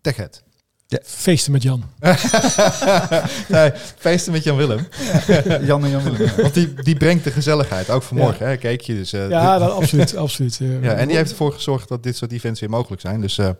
TechHead. 0.00 0.43
Ja. 0.86 0.98
Feesten 1.02 1.52
met 1.52 1.62
Jan. 1.62 1.84
nee, 3.48 3.72
feesten 3.96 4.32
met 4.32 4.44
Jan 4.44 4.56
Willem. 4.56 4.86
Jan 5.66 5.84
en 5.84 5.90
Jan 5.90 6.02
Willem. 6.02 6.36
Want 6.36 6.54
die, 6.54 6.74
die 6.74 6.96
brengt 6.96 7.24
de 7.24 7.30
gezelligheid, 7.30 7.90
ook 7.90 8.02
vanmorgen. 8.02 8.46
Hè, 8.46 8.56
kijk 8.56 8.80
je 8.80 8.94
dus. 8.94 9.14
Uh, 9.14 9.28
ja, 9.28 9.58
dat, 9.58 9.70
absoluut. 9.70 10.16
absoluut 10.16 10.56
ja, 10.56 10.92
en 10.94 11.08
die 11.08 11.16
heeft 11.16 11.30
ervoor 11.30 11.52
gezorgd 11.52 11.88
dat 11.88 12.02
dit 12.02 12.16
soort 12.16 12.32
events 12.32 12.60
weer 12.60 12.70
mogelijk 12.70 13.00
zijn. 13.00 13.20
Dus 13.20 13.38
uh, 13.38 13.50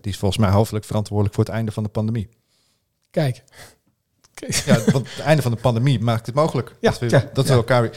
die 0.00 0.12
is 0.12 0.18
volgens 0.18 0.40
mij 0.40 0.50
hoofdelijk 0.50 0.84
verantwoordelijk 0.84 1.34
voor 1.34 1.44
het 1.44 1.52
einde 1.52 1.72
van 1.72 1.82
de 1.82 1.88
pandemie. 1.88 2.28
Kijk. 3.10 3.42
Ja, 4.64 4.80
want 4.92 5.08
het 5.10 5.24
einde 5.24 5.42
van 5.42 5.50
de 5.50 5.60
pandemie 5.60 6.00
maakt 6.00 6.26
het 6.26 6.34
mogelijk. 6.34 6.74
Ja, 6.80 6.90
dat 6.90 6.98
we, 6.98 7.28
dat 7.32 7.46
we 7.46 7.52
elkaar. 7.52 7.90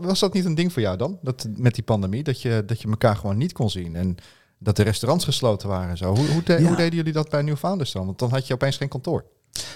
Was 0.00 0.20
dat 0.20 0.32
niet 0.32 0.44
een 0.44 0.54
ding 0.54 0.72
voor 0.72 0.82
jou 0.82 0.96
dan? 0.96 1.18
Dat 1.22 1.46
met 1.56 1.74
die 1.74 1.84
pandemie, 1.84 2.22
dat 2.22 2.42
je, 2.42 2.62
dat 2.66 2.82
je 2.82 2.88
elkaar 2.88 3.16
gewoon 3.16 3.36
niet 3.36 3.52
kon 3.52 3.70
zien. 3.70 3.96
En 3.96 4.16
dat 4.64 4.76
de 4.76 4.82
restaurants 4.82 5.24
gesloten 5.24 5.68
waren. 5.68 5.96
Zo. 5.96 6.14
Hoe, 6.14 6.26
hoe, 6.26 6.62
hoe 6.66 6.76
deden 6.76 6.94
jullie 6.94 7.12
dat 7.12 7.28
bij 7.28 7.42
New 7.42 7.56
Founders 7.56 7.92
dan? 7.92 8.06
Want 8.06 8.18
dan 8.18 8.30
had 8.30 8.46
je 8.46 8.54
opeens 8.54 8.76
geen 8.76 8.88
kantoor. 8.88 9.24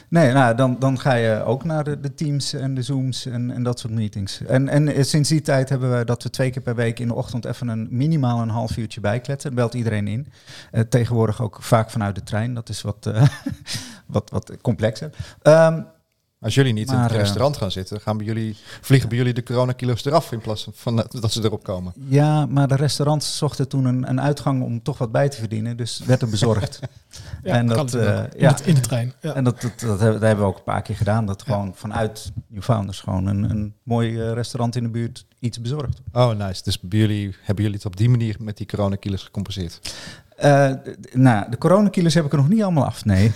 Nee, 0.09 0.33
nou, 0.33 0.57
dan, 0.57 0.77
dan 0.79 0.99
ga 0.99 1.15
je 1.15 1.45
ook 1.45 1.65
naar 1.65 1.85
de, 1.85 2.01
de 2.01 2.15
Teams 2.15 2.53
en 2.53 2.75
de 2.75 2.83
Zooms 2.83 3.27
en, 3.27 3.51
en 3.51 3.63
dat 3.63 3.79
soort 3.79 3.93
meetings. 3.93 4.41
En, 4.41 4.69
en 4.69 4.89
eh, 4.89 5.03
sinds 5.03 5.29
die 5.29 5.41
tijd 5.41 5.69
hebben 5.69 5.99
we 5.99 6.05
dat 6.05 6.23
we 6.23 6.31
twee 6.31 6.51
keer 6.51 6.63
per 6.63 6.75
week 6.75 6.99
in 6.99 7.09
de 7.09 7.15
ochtend 7.15 7.45
even 7.45 7.69
een 7.69 7.89
minimaal 7.91 8.43
een 8.43 8.49
half 8.49 8.77
uurtje 8.77 9.01
bijkletsen. 9.01 9.55
Belt 9.55 9.75
iedereen 9.75 10.09
in. 10.09 10.27
Uh, 10.73 10.81
tegenwoordig 10.81 11.43
ook 11.43 11.63
vaak 11.63 11.91
vanuit 11.91 12.15
de 12.15 12.23
trein. 12.23 12.55
Dat 12.55 12.69
is 12.69 12.83
wat, 12.83 13.07
uh, 13.07 13.23
wat, 14.07 14.31
wat 14.31 14.53
complexer. 14.63 15.11
Um, 15.43 15.87
als 16.41 16.55
jullie 16.55 16.73
niet 16.73 16.91
in 16.91 16.99
het 16.99 17.11
eh, 17.11 17.17
restaurant 17.17 17.57
gaan 17.57 17.71
zitten, 17.71 18.01
gaan 18.01 18.17
bij 18.17 18.27
jullie, 18.27 18.57
vliegen 18.81 19.09
bij 19.09 19.19
jullie 19.19 19.33
de 19.33 19.43
coronakilo's 19.43 20.05
eraf 20.05 20.33
in 20.33 20.41
plaats 20.41 20.69
van 20.73 21.07
dat 21.11 21.33
ze 21.33 21.45
erop 21.45 21.63
komen. 21.63 21.93
Ja, 22.09 22.47
maar 22.47 22.69
de 22.69 22.75
restaurants 22.75 23.37
zochten 23.37 23.69
toen 23.69 23.85
een, 23.85 24.09
een 24.09 24.21
uitgang 24.21 24.63
om 24.63 24.83
toch 24.83 24.99
wat 24.99 25.13
bij 25.13 25.29
te 25.29 25.37
verdienen, 25.37 25.77
dus 25.77 26.03
werd 26.07 26.23
er 26.23 26.29
bezorgd. 26.29 26.81
ja, 27.43 27.55
en 27.55 27.67
dat, 27.67 27.95
uh, 27.95 28.23
ja, 28.37 28.57
in 28.65 28.75
de 28.75 28.81
trein. 28.81 29.13
Ja. 29.21 29.35
En 29.35 29.45
dat, 29.45 29.61
dat, 29.61 29.81
dat, 29.81 30.01
hebben, 30.01 30.39
we 30.39 30.43
ook 30.43 30.57
een 30.57 30.63
paar 30.63 30.83
keer 30.83 30.97
gedaan, 30.97 31.27
dat 31.27 31.43
gewoon 31.43 31.75
vanuit 31.75 32.33
Newfounders 32.47 33.01
gewoon 33.01 33.27
een, 33.27 33.51
een 33.51 33.75
mooi 33.83 34.21
eh, 34.21 34.33
restaurant 34.33 34.77
in 34.77 34.83
de 34.83 34.89
buurt 34.89 35.27
iets 35.39 35.61
bezorgd. 35.61 36.01
Oh, 36.13 36.31
nice. 36.31 36.63
Dus 36.63 36.81
bij 36.81 36.99
jullie, 36.99 37.35
hebben 37.43 37.65
jullie 37.65 37.79
het 37.79 37.87
op 37.87 37.97
die 37.97 38.09
manier 38.09 38.37
met 38.41 38.57
die 38.57 38.67
coronakilo's 38.67 39.23
gecompenseerd? 39.23 39.95
Uh, 40.45 40.71
nou, 41.13 41.51
de 41.51 41.59
coronakilo's 41.59 42.15
heb 42.15 42.25
ik 42.25 42.33
er 42.33 42.39
nog 42.39 42.49
niet 42.49 42.63
allemaal 42.63 42.85
af, 42.85 43.05
nee. 43.05 43.33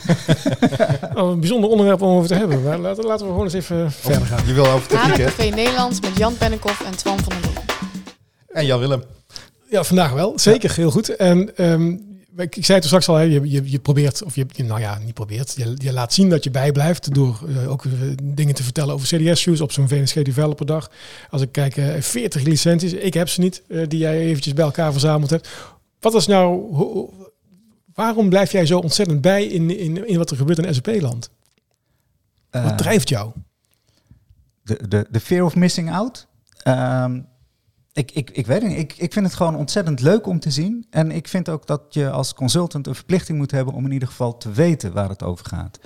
oh, 1.15 1.31
een 1.31 1.41
bijzonder 1.41 1.71
onderwerp 1.71 2.03
om 2.03 2.17
over 2.17 2.29
te 2.29 2.35
hebben. 2.35 2.81
Laten, 2.81 3.05
laten 3.05 3.27
we 3.27 3.33
gewoon 3.33 3.45
eens 3.45 3.53
even 3.53 3.93
verder 3.93 4.27
gaan. 4.27 4.47
Je 4.47 4.53
wil 4.53 4.67
over 4.67 4.89
techniek, 4.89 5.17
hè? 5.17 5.25
Café 5.25 5.45
Nederland 5.45 6.01
met 6.01 6.17
Jan 6.17 6.37
Pennekoff 6.37 6.85
en 6.85 6.97
Twan 6.97 7.19
van 7.19 7.33
der 7.41 7.51
Loon. 7.55 7.65
En 8.49 8.67
Jan 8.67 8.81
Willem. 8.81 9.03
Ja, 9.69 9.85
vandaag 9.85 10.13
wel. 10.13 10.39
Zeker, 10.39 10.73
heel 10.75 10.91
goed. 10.91 11.17
En 11.17 11.51
um, 11.57 12.13
ik, 12.37 12.57
ik 12.57 12.65
zei 12.65 12.79
het 12.79 12.87
straks 12.87 13.09
al, 13.09 13.15
hè, 13.15 13.23
je, 13.23 13.51
je, 13.51 13.71
je 13.71 13.79
probeert, 13.79 14.23
of 14.23 14.35
je, 14.35 14.47
nou 14.57 14.81
ja, 14.81 14.99
niet 14.99 15.15
probeert, 15.15 15.55
je, 15.57 15.75
je 15.77 15.93
laat 15.93 16.13
zien 16.13 16.29
dat 16.29 16.45
je 16.45 16.51
bijblijft 16.51 17.15
door 17.15 17.41
uh, 17.49 17.71
ook 17.71 17.85
uh, 17.85 17.93
dingen 18.23 18.55
te 18.55 18.63
vertellen 18.63 18.95
over 18.95 19.07
CDS-shoes 19.07 19.61
op 19.61 19.73
zo'n 19.73 19.89
VNSG 19.89 20.23
Developer 20.23 20.67
Dag. 20.67 20.91
Als 21.31 21.43
ik 21.43 21.53
kijk, 21.53 21.77
uh, 21.77 22.01
40 22.01 22.43
licenties, 22.43 22.93
ik 22.93 23.15
heb 23.15 23.29
ze 23.29 23.41
niet, 23.41 23.63
uh, 23.69 23.83
die 23.89 23.99
jij 23.99 24.19
eventjes 24.19 24.55
bij 24.55 24.65
elkaar 24.65 24.93
verzameld 24.93 25.31
hebt. 25.31 25.49
Wat 26.03 26.15
is 26.15 26.27
nou, 26.27 26.73
waarom 27.95 28.29
blijf 28.29 28.53
jij 28.53 28.67
zo 28.67 28.79
ontzettend 28.79 29.21
bij 29.21 29.45
in, 29.45 29.79
in, 29.79 30.09
in 30.09 30.19
wat 30.19 30.31
er 30.31 30.37
gebeurt 30.37 30.59
in 30.59 30.75
SAP-land? 30.75 31.31
wat 32.51 32.63
eh, 32.63 32.77
drijft 32.77 33.09
jou? 33.09 33.33
De, 34.63 34.89
de, 34.89 35.07
de 35.11 35.21
fear 35.21 35.45
of 35.45 35.57
missing 35.57 35.93
out. 35.93 36.27
Uh, 36.65 37.15
ik, 37.93 38.11
ik, 38.11 38.31
ik 38.31 38.47
weet 38.47 38.63
niet. 38.63 38.79
Ik, 38.79 38.97
ik 38.97 39.13
vind 39.13 39.27
het 39.27 39.35
gewoon 39.35 39.57
ontzettend 39.57 40.01
leuk 40.01 40.27
om 40.27 40.41
te 40.41 40.51
zien. 40.51 40.87
En 40.91 41.11
ik 41.11 41.29
vind 41.29 41.49
ook 41.49 41.67
dat 41.67 41.83
je 41.89 42.11
als 42.11 42.35
consultant 42.35 42.87
een 42.87 42.95
verplichting 42.95 43.39
moet 43.39 43.51
hebben 43.51 43.75
om 43.75 43.85
in 43.85 43.93
ieder 43.93 44.09
geval 44.09 44.37
te 44.37 44.51
weten 44.51 44.93
waar 44.93 45.09
het 45.09 45.23
over 45.23 45.47
gaat. 45.47 45.79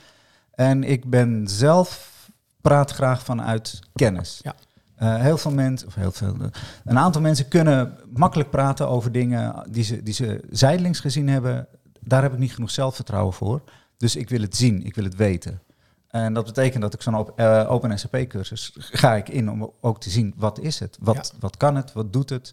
En 0.55 0.85
ik 0.85 1.11
ben 1.11 1.49
zelf 1.49 2.15
praat 2.61 2.91
graag 2.91 3.23
vanuit 3.23 3.79
kennis. 3.95 4.41
Ja. 4.43 4.55
Heel 4.97 5.39
veel 5.39 5.51
mensen, 5.51 5.87
of 5.87 5.95
heel 5.95 6.13
veel, 6.13 6.37
een 6.85 6.99
aantal 6.99 7.21
mensen 7.21 7.49
kunnen 7.49 7.99
makkelijk 8.13 8.51
praten 8.51 8.89
over 8.89 9.13
dingen 9.13 9.67
die 9.71 9.85
ze, 9.85 10.03
die 10.03 10.15
ze 10.15 10.45
zijdelings 10.51 11.01
gezien 11.01 11.29
hebben. 11.29 11.67
Daar 12.01 12.23
heb 12.23 12.33
ik 12.33 12.39
niet 12.39 12.55
genoeg 12.55 12.71
zelfvertrouwen 12.71 13.35
voor. 13.35 13.63
Dus 13.97 14.17
ik 14.17 14.29
wil 14.29 14.41
het 14.41 14.57
zien, 14.57 14.85
ik 14.85 14.95
wil 14.95 15.05
het 15.05 15.17
weten. 15.17 15.61
En 16.09 16.33
dat 16.33 16.45
betekent 16.45 16.83
dat 16.83 16.95
ik 16.95 17.03
zo'n 17.03 17.15
op, 17.15 17.41
uh, 17.41 17.67
Open 17.69 17.99
SAP-cursus 17.99 18.73
ga 18.79 19.15
ik 19.15 19.29
in 19.29 19.51
om 19.51 19.73
ook 19.81 20.01
te 20.01 20.11
zien 20.11 20.35
wat 20.37 20.61
is 20.61 20.79
het, 20.79 20.99
wat, 21.01 21.35
wat 21.41 21.57
kan 21.57 21.77
het, 21.77 21.93
wat 21.93 22.13
doet 22.13 22.31
het. 22.31 22.51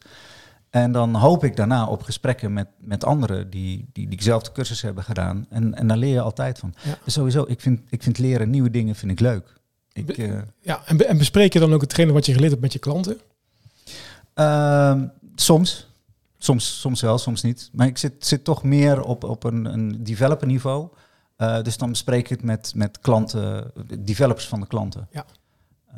En 0.69 0.91
dan 0.91 1.15
hoop 1.15 1.43
ik 1.43 1.55
daarna 1.55 1.87
op 1.87 2.01
gesprekken 2.01 2.53
met, 2.53 2.67
met 2.77 3.05
anderen 3.05 3.49
die, 3.49 3.89
die 3.93 4.07
diezelfde 4.07 4.51
cursus 4.51 4.81
hebben 4.81 5.03
gedaan. 5.03 5.45
En, 5.49 5.73
en 5.75 5.87
daar 5.87 5.97
leer 5.97 6.13
je 6.13 6.21
altijd 6.21 6.59
van. 6.59 6.73
Dus 7.03 7.13
sowieso, 7.13 7.45
ik 7.47 7.61
vind, 7.61 7.81
ik 7.89 8.03
vind 8.03 8.17
leren 8.17 8.49
nieuwe 8.49 8.69
dingen 8.69 8.95
vind 8.95 9.11
ik 9.11 9.19
leuk. 9.19 9.53
Ik, 9.93 10.17
uh, 10.17 10.41
ja, 10.61 10.81
en, 10.85 11.07
en 11.07 11.17
bespreek 11.17 11.53
je 11.53 11.59
dan 11.59 11.73
ook 11.73 11.81
hetgene 11.81 12.11
wat 12.11 12.25
je 12.25 12.33
geleerd 12.33 12.51
hebt 12.51 12.63
met 12.63 12.73
je 12.73 12.79
klanten? 12.79 13.17
Uh, 14.35 15.01
soms. 15.35 15.91
Soms, 16.37 16.79
soms 16.79 17.01
wel, 17.01 17.17
soms 17.17 17.41
niet. 17.41 17.69
Maar 17.71 17.87
ik 17.87 17.97
zit, 17.97 18.25
zit 18.25 18.43
toch 18.43 18.63
meer 18.63 19.01
op, 19.01 19.23
op 19.23 19.43
een, 19.43 19.65
een 19.65 20.03
developer 20.03 20.47
niveau. 20.47 20.87
Uh, 21.37 21.61
dus 21.61 21.77
dan 21.77 21.89
bespreek 21.89 22.19
ik 22.19 22.29
het 22.29 22.43
met, 22.43 22.71
met 22.75 22.99
klanten, 22.99 23.71
developers 23.99 24.47
van 24.47 24.59
de 24.59 24.67
klanten. 24.67 25.07
Ja. 25.11 25.25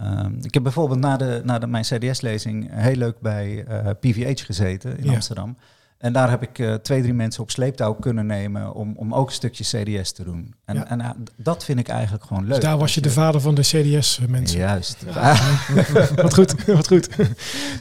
Uh, 0.01 0.25
ik 0.41 0.53
heb 0.53 0.63
bijvoorbeeld 0.63 0.99
na, 0.99 1.17
de, 1.17 1.41
na 1.43 1.59
de, 1.59 1.67
mijn 1.67 1.83
CDS-lezing 1.83 2.67
heel 2.71 2.95
leuk 2.95 3.19
bij 3.19 3.65
uh, 3.67 3.89
eh, 3.89 3.95
PVH 3.99 4.45
gezeten 4.45 4.97
in 4.97 5.09
Amsterdam. 5.09 5.57
En 5.97 6.13
daar 6.13 6.29
heb 6.29 6.41
ik 6.41 6.59
uh, 6.59 6.73
twee, 6.73 7.01
drie 7.01 7.13
mensen 7.13 7.43
op 7.43 7.51
sleeptouw 7.51 7.93
kunnen 7.93 8.25
nemen 8.25 8.73
om, 8.73 8.93
om 8.95 9.13
ook 9.13 9.27
een 9.27 9.33
stukje 9.33 9.63
CDS 9.63 10.11
te 10.11 10.23
doen. 10.23 10.53
En, 10.65 10.75
ja. 10.75 10.87
en 10.87 11.25
dat 11.35 11.63
vind 11.63 11.79
ik 11.79 11.87
eigenlijk 11.87 12.23
gewoon 12.23 12.43
leuk. 12.43 12.53
Dus 12.53 12.63
daar 12.63 12.77
was 12.77 12.93
je 12.93 13.01
de 13.01 13.09
vader 13.09 13.41
van 13.41 13.55
de 13.55 13.61
CDS-mensen. 13.61 14.59
Juist. 14.59 15.03
wat 16.15 16.33
goed, 16.33 16.65
wat 16.65 16.87
goed. 16.87 17.09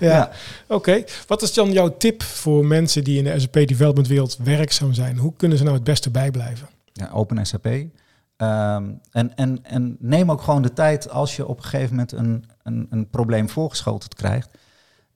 ja. 0.00 0.30
Oké. 0.68 1.04
Wat 1.26 1.42
is 1.42 1.54
dan 1.54 1.72
jouw 1.72 1.96
tip 1.96 2.22
voor 2.22 2.66
mensen 2.66 3.04
die 3.04 3.18
in 3.18 3.24
de 3.24 3.40
SAP 3.40 3.52
development 3.52 4.08
wereld 4.08 4.36
werkzaam 4.42 4.92
zijn? 4.92 5.18
Hoe 5.18 5.32
kunnen 5.36 5.58
ze 5.58 5.64
nou 5.64 5.76
het 5.76 5.84
beste 5.84 6.10
bijblijven? 6.10 6.68
Ja, 6.92 7.10
open 7.12 7.46
SAP. 7.46 7.66
Um, 7.66 9.00
en, 9.10 9.36
en, 9.36 9.58
en 9.62 9.96
neem 9.98 10.30
ook 10.30 10.42
gewoon 10.42 10.62
de 10.62 10.72
tijd 10.72 11.10
als 11.10 11.36
je 11.36 11.46
op 11.46 11.56
een 11.56 11.64
gegeven 11.64 11.90
moment 11.90 12.12
een, 12.12 12.44
een, 12.62 12.86
een 12.90 13.08
probleem 13.10 13.48
voorgeschoteld 13.48 14.14
krijgt. 14.14 14.50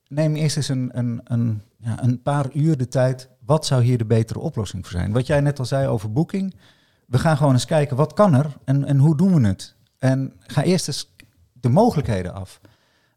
Neem 0.07 0.35
eerst 0.35 0.57
eens 0.57 0.69
een, 0.69 0.89
een, 0.93 1.21
een, 1.23 1.61
ja, 1.81 2.03
een 2.03 2.21
paar 2.21 2.45
uur 2.53 2.77
de 2.77 2.87
tijd. 2.87 3.29
Wat 3.45 3.65
zou 3.65 3.83
hier 3.83 3.97
de 3.97 4.05
betere 4.05 4.39
oplossing 4.39 4.87
voor 4.87 4.99
zijn? 4.99 5.11
Wat 5.11 5.27
jij 5.27 5.41
net 5.41 5.59
al 5.59 5.65
zei 5.65 5.87
over 5.87 6.11
boeking. 6.11 6.55
We 7.07 7.19
gaan 7.19 7.37
gewoon 7.37 7.53
eens 7.53 7.65
kijken 7.65 7.97
wat 7.97 8.13
kan 8.13 8.33
er 8.33 8.57
en, 8.63 8.85
en 8.85 8.97
hoe 8.97 9.17
doen 9.17 9.41
we 9.41 9.47
het? 9.47 9.75
En 9.97 10.33
ga 10.39 10.63
eerst 10.63 10.87
eens 10.87 11.15
de 11.53 11.69
mogelijkheden 11.69 12.33
af. 12.33 12.59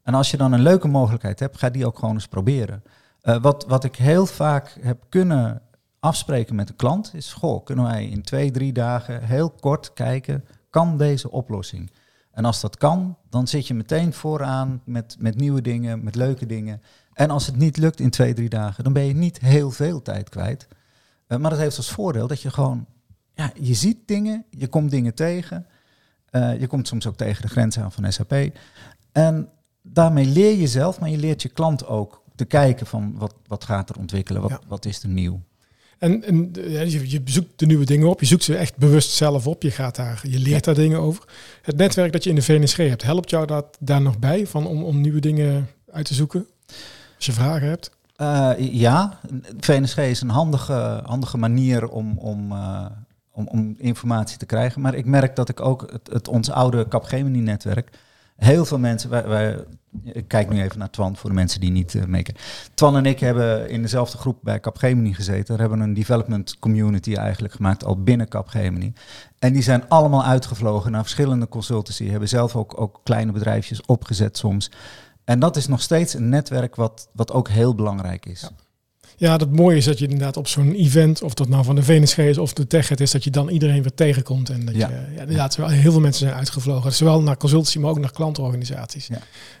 En 0.03 0.13
als 0.13 0.31
je 0.31 0.37
dan 0.37 0.51
een 0.51 0.61
leuke 0.61 0.87
mogelijkheid 0.87 1.39
hebt, 1.39 1.57
ga 1.57 1.69
die 1.69 1.85
ook 1.85 1.99
gewoon 1.99 2.13
eens 2.13 2.27
proberen. 2.27 2.83
Uh, 3.23 3.41
wat, 3.41 3.65
wat 3.67 3.83
ik 3.83 3.95
heel 3.95 4.25
vaak 4.25 4.77
heb 4.81 5.03
kunnen 5.09 5.61
afspreken 5.99 6.55
met 6.55 6.67
de 6.67 6.73
klant 6.73 7.11
is, 7.13 7.33
goh, 7.33 7.63
kunnen 7.63 7.85
wij 7.85 8.05
in 8.05 8.21
twee, 8.21 8.51
drie 8.51 8.73
dagen 8.73 9.23
heel 9.23 9.49
kort 9.49 9.93
kijken, 9.93 10.45
kan 10.69 10.97
deze 10.97 11.31
oplossing? 11.31 11.91
En 12.31 12.45
als 12.45 12.61
dat 12.61 12.77
kan, 12.77 13.17
dan 13.29 13.47
zit 13.47 13.67
je 13.67 13.73
meteen 13.73 14.13
vooraan 14.13 14.81
met, 14.85 15.15
met 15.19 15.35
nieuwe 15.35 15.61
dingen, 15.61 16.03
met 16.03 16.15
leuke 16.15 16.45
dingen. 16.45 16.81
En 17.13 17.29
als 17.29 17.45
het 17.45 17.55
niet 17.55 17.77
lukt 17.77 17.99
in 17.99 18.09
twee, 18.09 18.33
drie 18.33 18.49
dagen, 18.49 18.83
dan 18.83 18.93
ben 18.93 19.05
je 19.05 19.13
niet 19.13 19.39
heel 19.39 19.71
veel 19.71 20.01
tijd 20.01 20.29
kwijt. 20.29 20.67
Uh, 21.27 21.37
maar 21.37 21.49
dat 21.49 21.59
heeft 21.59 21.77
als 21.77 21.91
voordeel 21.91 22.27
dat 22.27 22.41
je 22.41 22.51
gewoon, 22.51 22.85
ja, 23.33 23.51
je 23.59 23.73
ziet 23.73 23.97
dingen, 24.05 24.45
je 24.49 24.67
komt 24.67 24.91
dingen 24.91 25.13
tegen. 25.13 25.65
Uh, 26.31 26.59
je 26.59 26.67
komt 26.67 26.87
soms 26.87 27.07
ook 27.07 27.17
tegen 27.17 27.41
de 27.41 27.47
grenzen 27.47 27.83
aan 27.83 27.91
van 27.91 28.11
SAP. 28.11 28.33
En 29.11 29.49
daarmee 29.81 30.25
leer 30.25 30.57
je 30.57 30.67
zelf, 30.67 30.99
maar 30.99 31.09
je 31.09 31.17
leert 31.17 31.41
je 31.41 31.49
klant 31.49 31.85
ook 31.85 32.23
te 32.35 32.45
kijken 32.45 32.85
van 32.85 33.13
wat, 33.17 33.35
wat 33.47 33.63
gaat 33.63 33.89
er 33.89 33.97
ontwikkelen, 33.97 34.41
wat, 34.41 34.59
wat 34.67 34.85
is 34.85 35.03
er 35.03 35.09
nieuw. 35.09 35.41
En, 35.97 36.23
en 36.23 36.49
ja, 36.53 36.81
je, 36.81 37.09
je, 37.09 37.21
zoekt 37.25 37.59
de 37.59 37.65
nieuwe 37.65 37.85
dingen 37.85 38.07
op, 38.07 38.19
je 38.19 38.25
zoekt 38.25 38.43
ze 38.43 38.55
echt 38.55 38.77
bewust 38.77 39.11
zelf 39.11 39.47
op, 39.47 39.61
je, 39.61 39.71
gaat 39.71 39.95
daar, 39.95 40.21
je 40.27 40.39
leert 40.39 40.63
daar 40.63 40.75
dingen 40.75 40.99
over. 40.99 41.23
Het 41.61 41.75
netwerk 41.75 42.11
dat 42.11 42.23
je 42.23 42.29
in 42.29 42.35
de 42.35 42.41
VNSG 42.41 42.77
hebt, 42.77 43.03
helpt 43.03 43.29
jou 43.29 43.45
dat 43.45 43.77
daar 43.79 44.01
nog 44.01 44.19
bij 44.19 44.47
van, 44.47 44.67
om, 44.67 44.83
om 44.83 45.01
nieuwe 45.01 45.19
dingen 45.19 45.69
uit 45.91 46.05
te 46.05 46.13
zoeken? 46.13 46.47
Als 47.25 47.35
je 47.35 47.41
vragen 47.41 47.67
hebt? 47.67 47.91
Uh, 48.17 48.51
ja, 48.57 49.19
VNSG 49.59 49.97
is 49.97 50.21
een 50.21 50.29
handige, 50.29 51.01
handige 51.05 51.37
manier 51.37 51.87
om, 51.87 52.17
om, 52.17 52.51
om, 53.31 53.47
om, 53.47 53.75
informatie 53.77 54.37
te 54.37 54.45
krijgen. 54.45 54.81
Maar 54.81 54.93
ik 54.93 55.05
merk 55.05 55.35
dat 55.35 55.49
ik 55.49 55.61
ook 55.61 55.91
het, 55.91 56.09
het 56.11 56.27
ons 56.27 56.51
oude 56.51 56.87
Capgemini-netwerk 56.87 57.97
heel 58.35 58.65
veel 58.65 58.79
mensen, 58.79 59.09
wij, 59.09 59.65
ik 60.03 60.27
kijk 60.27 60.49
nu 60.49 60.61
even 60.61 60.79
naar 60.79 60.89
Twan 60.89 61.15
voor 61.15 61.29
de 61.29 61.35
mensen 61.35 61.59
die 61.59 61.71
niet 61.71 61.93
uh, 61.93 62.03
meekijken. 62.03 62.43
Twan 62.73 62.97
en 62.97 63.05
ik 63.05 63.19
hebben 63.19 63.69
in 63.69 63.81
dezelfde 63.81 64.17
groep 64.17 64.37
bij 64.41 64.59
Capgemini 64.59 65.13
gezeten. 65.13 65.45
Daar 65.45 65.59
hebben 65.59 65.77
we 65.77 65.83
een 65.83 65.93
development 65.93 66.59
community 66.59 67.13
eigenlijk 67.13 67.53
gemaakt, 67.53 67.85
al 67.85 68.03
binnen 68.03 68.27
Capgemini. 68.27 68.93
En 69.39 69.53
die 69.53 69.61
zijn 69.61 69.89
allemaal 69.89 70.23
uitgevlogen 70.23 70.91
naar 70.91 71.01
verschillende 71.01 71.47
consultancy. 71.47 72.09
Hebben 72.09 72.29
zelf 72.29 72.55
ook, 72.55 72.81
ook 72.81 72.99
kleine 73.03 73.31
bedrijfjes 73.31 73.85
opgezet 73.85 74.37
soms. 74.37 74.71
En 75.23 75.39
dat 75.39 75.55
is 75.55 75.67
nog 75.67 75.81
steeds 75.81 76.13
een 76.13 76.29
netwerk 76.29 76.75
wat, 76.75 77.09
wat 77.11 77.31
ook 77.31 77.49
heel 77.49 77.75
belangrijk 77.75 78.25
is. 78.25 78.41
Ja. 78.41 78.49
Ja, 79.17 79.37
dat 79.37 79.51
mooie 79.51 79.77
is 79.77 79.85
dat 79.85 79.99
je 79.99 80.03
inderdaad 80.03 80.37
op 80.37 80.47
zo'n 80.47 80.73
event, 80.73 81.21
of 81.21 81.33
dat 81.33 81.47
nou 81.47 81.63
van 81.63 81.75
de 81.75 81.83
VNSG 81.83 82.17
is 82.17 82.37
of 82.37 82.53
de 82.53 82.67
TechEd 82.67 82.99
is, 82.99 83.11
dat 83.11 83.23
je 83.23 83.29
dan 83.29 83.49
iedereen 83.49 83.81
weer 83.81 83.93
tegenkomt. 83.93 84.49
En 84.49 84.65
dat 84.65 84.75
ja. 84.75 84.89
je, 84.89 84.95
ja, 85.15 85.21
inderdaad, 85.21 85.55
heel 85.55 85.91
veel 85.91 85.99
mensen 85.99 86.25
zijn 86.27 86.37
uitgevlogen. 86.39 86.93
Zowel 86.93 87.21
naar 87.21 87.37
consultancy, 87.37 87.79
maar 87.79 87.89
ook 87.89 87.99
naar 87.99 88.11
klantorganisaties. 88.11 89.07
Ja. 89.07 89.19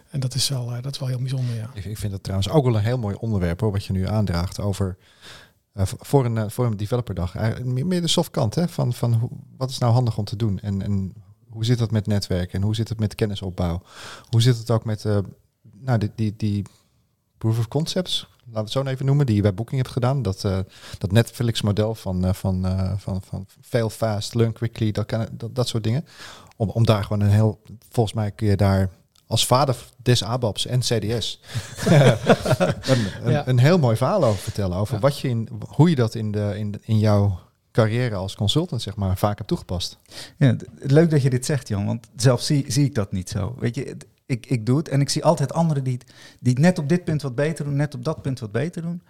En 0.09 0.19
dat 0.19 0.35
is, 0.35 0.49
wel, 0.49 0.65
dat 0.81 0.93
is 0.93 0.99
wel 0.99 1.07
heel 1.07 1.17
bijzonder, 1.17 1.55
ja. 1.55 1.69
Ik, 1.73 1.97
vind 1.97 2.11
dat 2.11 2.23
trouwens 2.23 2.49
ook 2.49 2.65
wel 2.65 2.75
een 2.75 2.83
heel 2.83 2.97
mooi 2.97 3.15
onderwerp, 3.19 3.59
hoor, 3.59 3.71
wat 3.71 3.85
je 3.85 3.93
nu 3.93 4.07
aandraagt 4.07 4.59
over... 4.59 4.97
Uh, 5.73 5.83
voor, 5.85 6.25
een, 6.25 6.35
uh, 6.35 6.43
voor 6.47 6.65
een 6.65 6.77
developerdag. 6.77 7.35
Uh, 7.35 7.59
meer 7.63 8.01
de 8.01 8.07
soft 8.07 8.31
kant, 8.31 8.55
hè? 8.55 8.67
Van, 8.67 8.93
van 8.93 9.13
hoe, 9.13 9.29
wat 9.57 9.69
is 9.69 9.77
nou 9.77 9.93
handig 9.93 10.17
om 10.17 10.25
te 10.25 10.35
doen? 10.35 10.59
En, 10.59 10.81
en 10.81 11.13
hoe 11.49 11.65
zit 11.65 11.77
dat 11.77 11.91
met 11.91 12.07
netwerken? 12.07 12.59
En 12.59 12.65
hoe 12.65 12.75
zit 12.75 12.89
het 12.89 12.99
met 12.99 13.15
kennisopbouw? 13.15 13.81
Hoe 14.29 14.41
zit 14.41 14.57
het 14.57 14.71
ook 14.71 14.85
met 14.85 15.05
nou, 15.83 15.97
die, 15.97 16.11
die, 16.15 16.33
die 16.37 16.65
proof 17.37 17.59
of 17.59 17.67
concepts? 17.67 18.27
laten 18.45 18.73
we 18.73 18.79
het 18.79 18.87
zo 18.87 18.93
even 18.93 19.05
noemen, 19.05 19.25
die 19.25 19.35
je 19.35 19.41
bij 19.41 19.53
Booking 19.53 19.81
hebt 19.81 19.93
gedaan. 19.93 20.21
Dat, 20.21 20.43
uh, 20.43 20.59
dat 20.97 21.11
Netflix-model 21.11 21.95
van, 21.95 22.25
uh, 22.25 22.33
van, 22.33 22.65
uh, 22.65 22.91
van, 22.97 23.21
van 23.21 23.45
fail 23.61 23.89
fast, 23.89 24.33
learn 24.33 24.53
quickly, 24.53 24.91
dat, 24.91 25.05
kan, 25.05 25.27
dat, 25.31 25.55
dat 25.55 25.67
soort 25.67 25.83
dingen. 25.83 26.05
Om, 26.55 26.69
om 26.69 26.85
daar 26.85 27.03
gewoon 27.03 27.21
een 27.21 27.29
heel, 27.29 27.61
volgens 27.89 28.15
mij 28.15 28.31
kun 28.31 28.47
je 28.47 28.55
daar 28.55 28.89
als 29.27 29.45
vader 29.45 29.75
des 29.97 30.23
ABAPs 30.23 30.65
en 30.65 30.79
CDS 30.79 31.39
een, 31.85 32.17
een, 33.23 33.31
ja. 33.31 33.47
een, 33.47 33.59
heel 33.59 33.79
mooi 33.79 33.95
verhaal 33.95 34.23
over 34.23 34.39
vertellen. 34.41 34.77
Over 34.77 34.93
ja. 34.93 34.99
wat 34.99 35.19
je 35.19 35.27
in, 35.29 35.49
hoe 35.67 35.89
je 35.89 35.95
dat 35.95 36.15
in, 36.15 36.31
de, 36.31 36.53
in, 36.57 36.71
de, 36.71 36.79
in 36.83 36.99
jouw 36.99 37.39
carrière 37.71 38.15
als 38.15 38.35
consultant 38.35 38.81
zeg 38.81 38.95
maar 38.95 39.17
vaak 39.17 39.37
hebt 39.37 39.49
toegepast. 39.49 39.97
Ja, 40.37 40.55
leuk 40.73 41.09
dat 41.09 41.21
je 41.21 41.29
dit 41.29 41.45
zegt, 41.45 41.67
Jan, 41.67 41.85
want 41.85 42.07
zelf 42.15 42.41
zie, 42.41 42.65
zie 42.67 42.85
ik 42.85 42.95
dat 42.95 43.11
niet 43.11 43.29
zo. 43.29 43.55
Weet 43.59 43.75
je, 43.75 43.97
ik, 44.33 44.45
ik 44.45 44.65
doe 44.65 44.77
het. 44.77 44.89
En 44.89 45.01
ik 45.01 45.09
zie 45.09 45.23
altijd 45.23 45.53
anderen 45.53 45.83
die, 45.83 45.99
die 46.39 46.59
net 46.59 46.79
op 46.79 46.89
dit 46.89 47.03
punt 47.03 47.21
wat 47.21 47.35
beter 47.35 47.65
doen, 47.65 47.75
net 47.75 47.95
op 47.95 48.03
dat 48.03 48.21
punt 48.21 48.39
wat 48.39 48.51
beter 48.51 48.81
doen. 48.81 49.01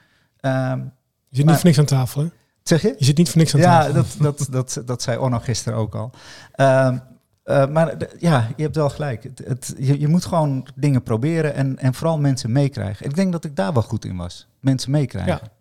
Um, 0.41 0.91
je 1.29 1.37
zit 1.37 1.45
niet 1.45 1.55
voor 1.55 1.65
niks 1.65 1.79
aan 1.79 1.85
tafel, 1.85 2.21
hè? 2.21 2.27
Zeg 2.63 2.81
je? 2.81 2.95
Je 2.97 3.05
zit 3.05 3.17
niet 3.17 3.29
voor 3.29 3.37
niks 3.37 3.55
aan 3.55 3.61
tafel. 3.61 3.87
Ja, 3.87 3.93
dat, 3.93 4.15
dat, 4.19 4.47
dat, 4.51 4.81
dat 4.85 5.01
zei 5.01 5.17
Onno 5.17 5.39
gisteren 5.39 5.77
ook 5.79 5.95
al. 5.95 6.11
Um, 6.55 7.01
uh, 7.45 7.67
maar 7.67 7.97
ja, 8.19 8.49
je 8.55 8.63
hebt 8.63 8.75
wel 8.75 8.89
gelijk. 8.89 9.23
Het, 9.23 9.41
het, 9.45 9.75
je, 9.77 9.99
je, 9.99 10.07
moet 10.07 10.25
gewoon 10.25 10.67
dingen 10.75 11.03
proberen 11.03 11.53
en, 11.53 11.77
en 11.77 11.93
vooral 11.93 12.19
mensen 12.19 12.51
meekrijgen. 12.51 13.05
Ik 13.05 13.15
denk 13.15 13.31
dat 13.31 13.43
ik 13.43 13.55
daar 13.55 13.73
wel 13.73 13.83
goed 13.83 14.05
in 14.05 14.17
was. 14.17 14.47
Mensen 14.59 14.91
meekrijgen. 14.91 15.39
Ja. 15.43 15.51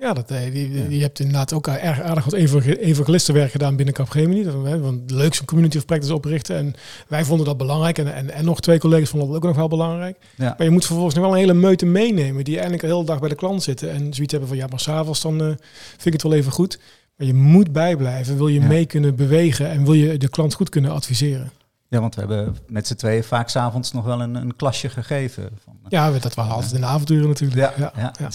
Ja, 0.00 0.12
dat, 0.12 0.30
eh, 0.30 0.52
die, 0.52 0.70
die, 0.70 0.96
je 0.96 1.02
hebt 1.02 1.20
inderdaad 1.20 1.52
ook 1.52 1.66
erg 1.66 2.00
aardig 2.00 2.24
wat 2.24 2.34
evangelistenwerk 2.34 3.50
gedaan 3.50 3.76
binnen 3.76 3.94
Capgemini. 3.94 4.42
Dat, 4.42 4.54
want 4.80 5.08
de 5.08 5.14
leukste 5.14 5.44
community 5.44 5.76
of 5.76 5.84
practice 5.84 6.14
oprichten. 6.14 6.56
En 6.56 6.74
wij 7.08 7.24
vonden 7.24 7.46
dat 7.46 7.56
belangrijk. 7.56 7.98
En, 7.98 8.14
en, 8.14 8.30
en 8.30 8.44
nog 8.44 8.60
twee 8.60 8.78
collega's 8.78 9.08
vonden 9.08 9.28
dat 9.28 9.36
ook 9.36 9.44
nog 9.44 9.56
wel 9.56 9.68
belangrijk. 9.68 10.16
Ja. 10.34 10.54
Maar 10.56 10.66
je 10.66 10.72
moet 10.72 10.84
vervolgens 10.84 11.14
nog 11.14 11.24
wel 11.24 11.32
een 11.32 11.40
hele 11.40 11.54
meute 11.54 11.86
meenemen. 11.86 12.44
Die 12.44 12.54
eigenlijk 12.54 12.82
de 12.82 12.92
hele 12.92 13.04
dag 13.04 13.18
bij 13.20 13.28
de 13.28 13.34
klant 13.34 13.62
zitten. 13.62 13.90
En 13.90 14.14
zoiets 14.14 14.32
hebben 14.32 14.48
van, 14.48 14.58
ja, 14.58 14.66
maar 14.66 14.80
s'avonds 14.80 15.22
dan 15.22 15.42
uh, 15.42 15.46
vind 15.90 16.06
ik 16.06 16.12
het 16.12 16.22
wel 16.22 16.32
even 16.32 16.52
goed. 16.52 16.78
Maar 17.16 17.26
je 17.26 17.34
moet 17.34 17.72
bijblijven. 17.72 18.36
Wil 18.36 18.48
je 18.48 18.60
ja. 18.60 18.66
mee 18.66 18.86
kunnen 18.86 19.14
bewegen. 19.14 19.70
En 19.70 19.84
wil 19.84 19.94
je 19.94 20.16
de 20.16 20.28
klant 20.28 20.54
goed 20.54 20.68
kunnen 20.68 20.90
adviseren. 20.90 21.50
Ja, 21.90 22.00
want 22.00 22.14
we 22.14 22.20
hebben 22.20 22.56
met 22.66 22.86
z'n 22.86 22.94
tweeën 22.94 23.24
vaak 23.24 23.48
s'avonds 23.48 23.92
nog 23.92 24.04
wel 24.04 24.20
een, 24.20 24.34
een 24.34 24.56
klasje 24.56 24.88
gegeven. 24.88 25.50
Van, 25.64 25.78
ja, 25.88 26.10
dat 26.10 26.34
was 26.34 26.48
altijd 26.48 26.72
in 26.72 26.80
de 26.80 26.86
avonturen 26.86 27.28
natuurlijk. 27.28 27.60
Ja, 27.60 27.72
ja, 27.76 27.92
ja, 27.96 28.12
ja. 28.18 28.30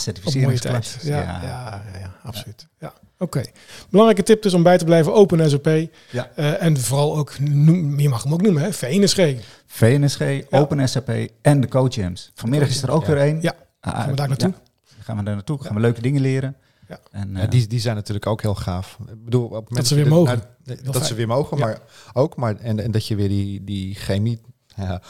Ja, 1.04 1.18
ja, 1.18 1.42
ja, 1.42 2.00
ja, 2.00 2.16
absoluut. 2.24 2.68
Ja. 2.80 2.94
Oké. 3.18 3.24
Okay. 3.24 3.54
Belangrijke 3.90 4.24
tip 4.24 4.42
dus 4.42 4.54
om 4.54 4.64
bij 4.64 4.78
te 4.78 4.86
blijven 4.86 5.14
open 5.14 5.50
SAP. 5.50 5.66
Ja. 6.12 6.30
Uh, 6.36 6.64
en 6.64 6.78
vooral 6.78 7.18
ook, 7.18 7.40
noem, 7.40 8.00
je 8.00 8.10
mag 8.10 8.24
hem 8.24 8.34
ook 8.34 8.42
noemen, 8.42 8.64
hè? 8.64 8.74
VNSG. 8.74 9.34
VNSG, 9.66 10.42
Open 10.50 10.90
SAP 10.90 11.10
en 11.42 11.62
de 11.62 11.68
CoachJams. 11.68 12.32
Vanmiddag 12.34 12.70
is 12.70 12.82
er 12.82 12.92
ook 12.92 13.06
weer 13.06 13.18
één. 13.18 13.42
Ja, 13.42 13.54
uh, 13.88 13.94
gaan 13.94 14.10
we 14.10 14.16
daar 14.16 14.28
naartoe? 14.28 14.54
gaan 15.00 15.18
we 15.18 15.24
daar 15.24 15.34
naartoe, 15.34 15.64
gaan 15.64 15.76
we 15.76 15.82
leuke 15.82 16.02
dingen 16.02 16.22
leren. 16.22 16.56
Ja. 16.88 17.00
En, 17.12 17.30
uh, 17.30 17.42
ja, 17.42 17.48
die, 17.48 17.68
die 17.68 17.80
zijn 17.80 17.96
natuurlijk 17.96 18.26
ook 18.26 18.42
heel 18.42 18.56
gaaf. 18.56 18.98
Ik 19.08 19.24
bedoel, 19.24 19.48
op 19.48 19.76
dat 19.76 19.88
ze 19.88 19.96
weer 19.96 20.08
mogen. 20.08 20.44
Nou, 20.64 20.82
dat 20.84 20.96
fijn. 20.96 21.06
ze 21.06 21.14
weer 21.14 21.28
mogen, 21.28 21.58
maar 21.58 21.80
ook 22.14 22.36
maar 22.36 22.56
en, 22.56 22.80
en 22.80 22.92
dat 22.92 23.08
je 23.08 23.16
weer 23.16 23.30
die, 23.30 23.64
die 23.64 23.96
chemie 23.96 24.42
Ja, 24.76 25.02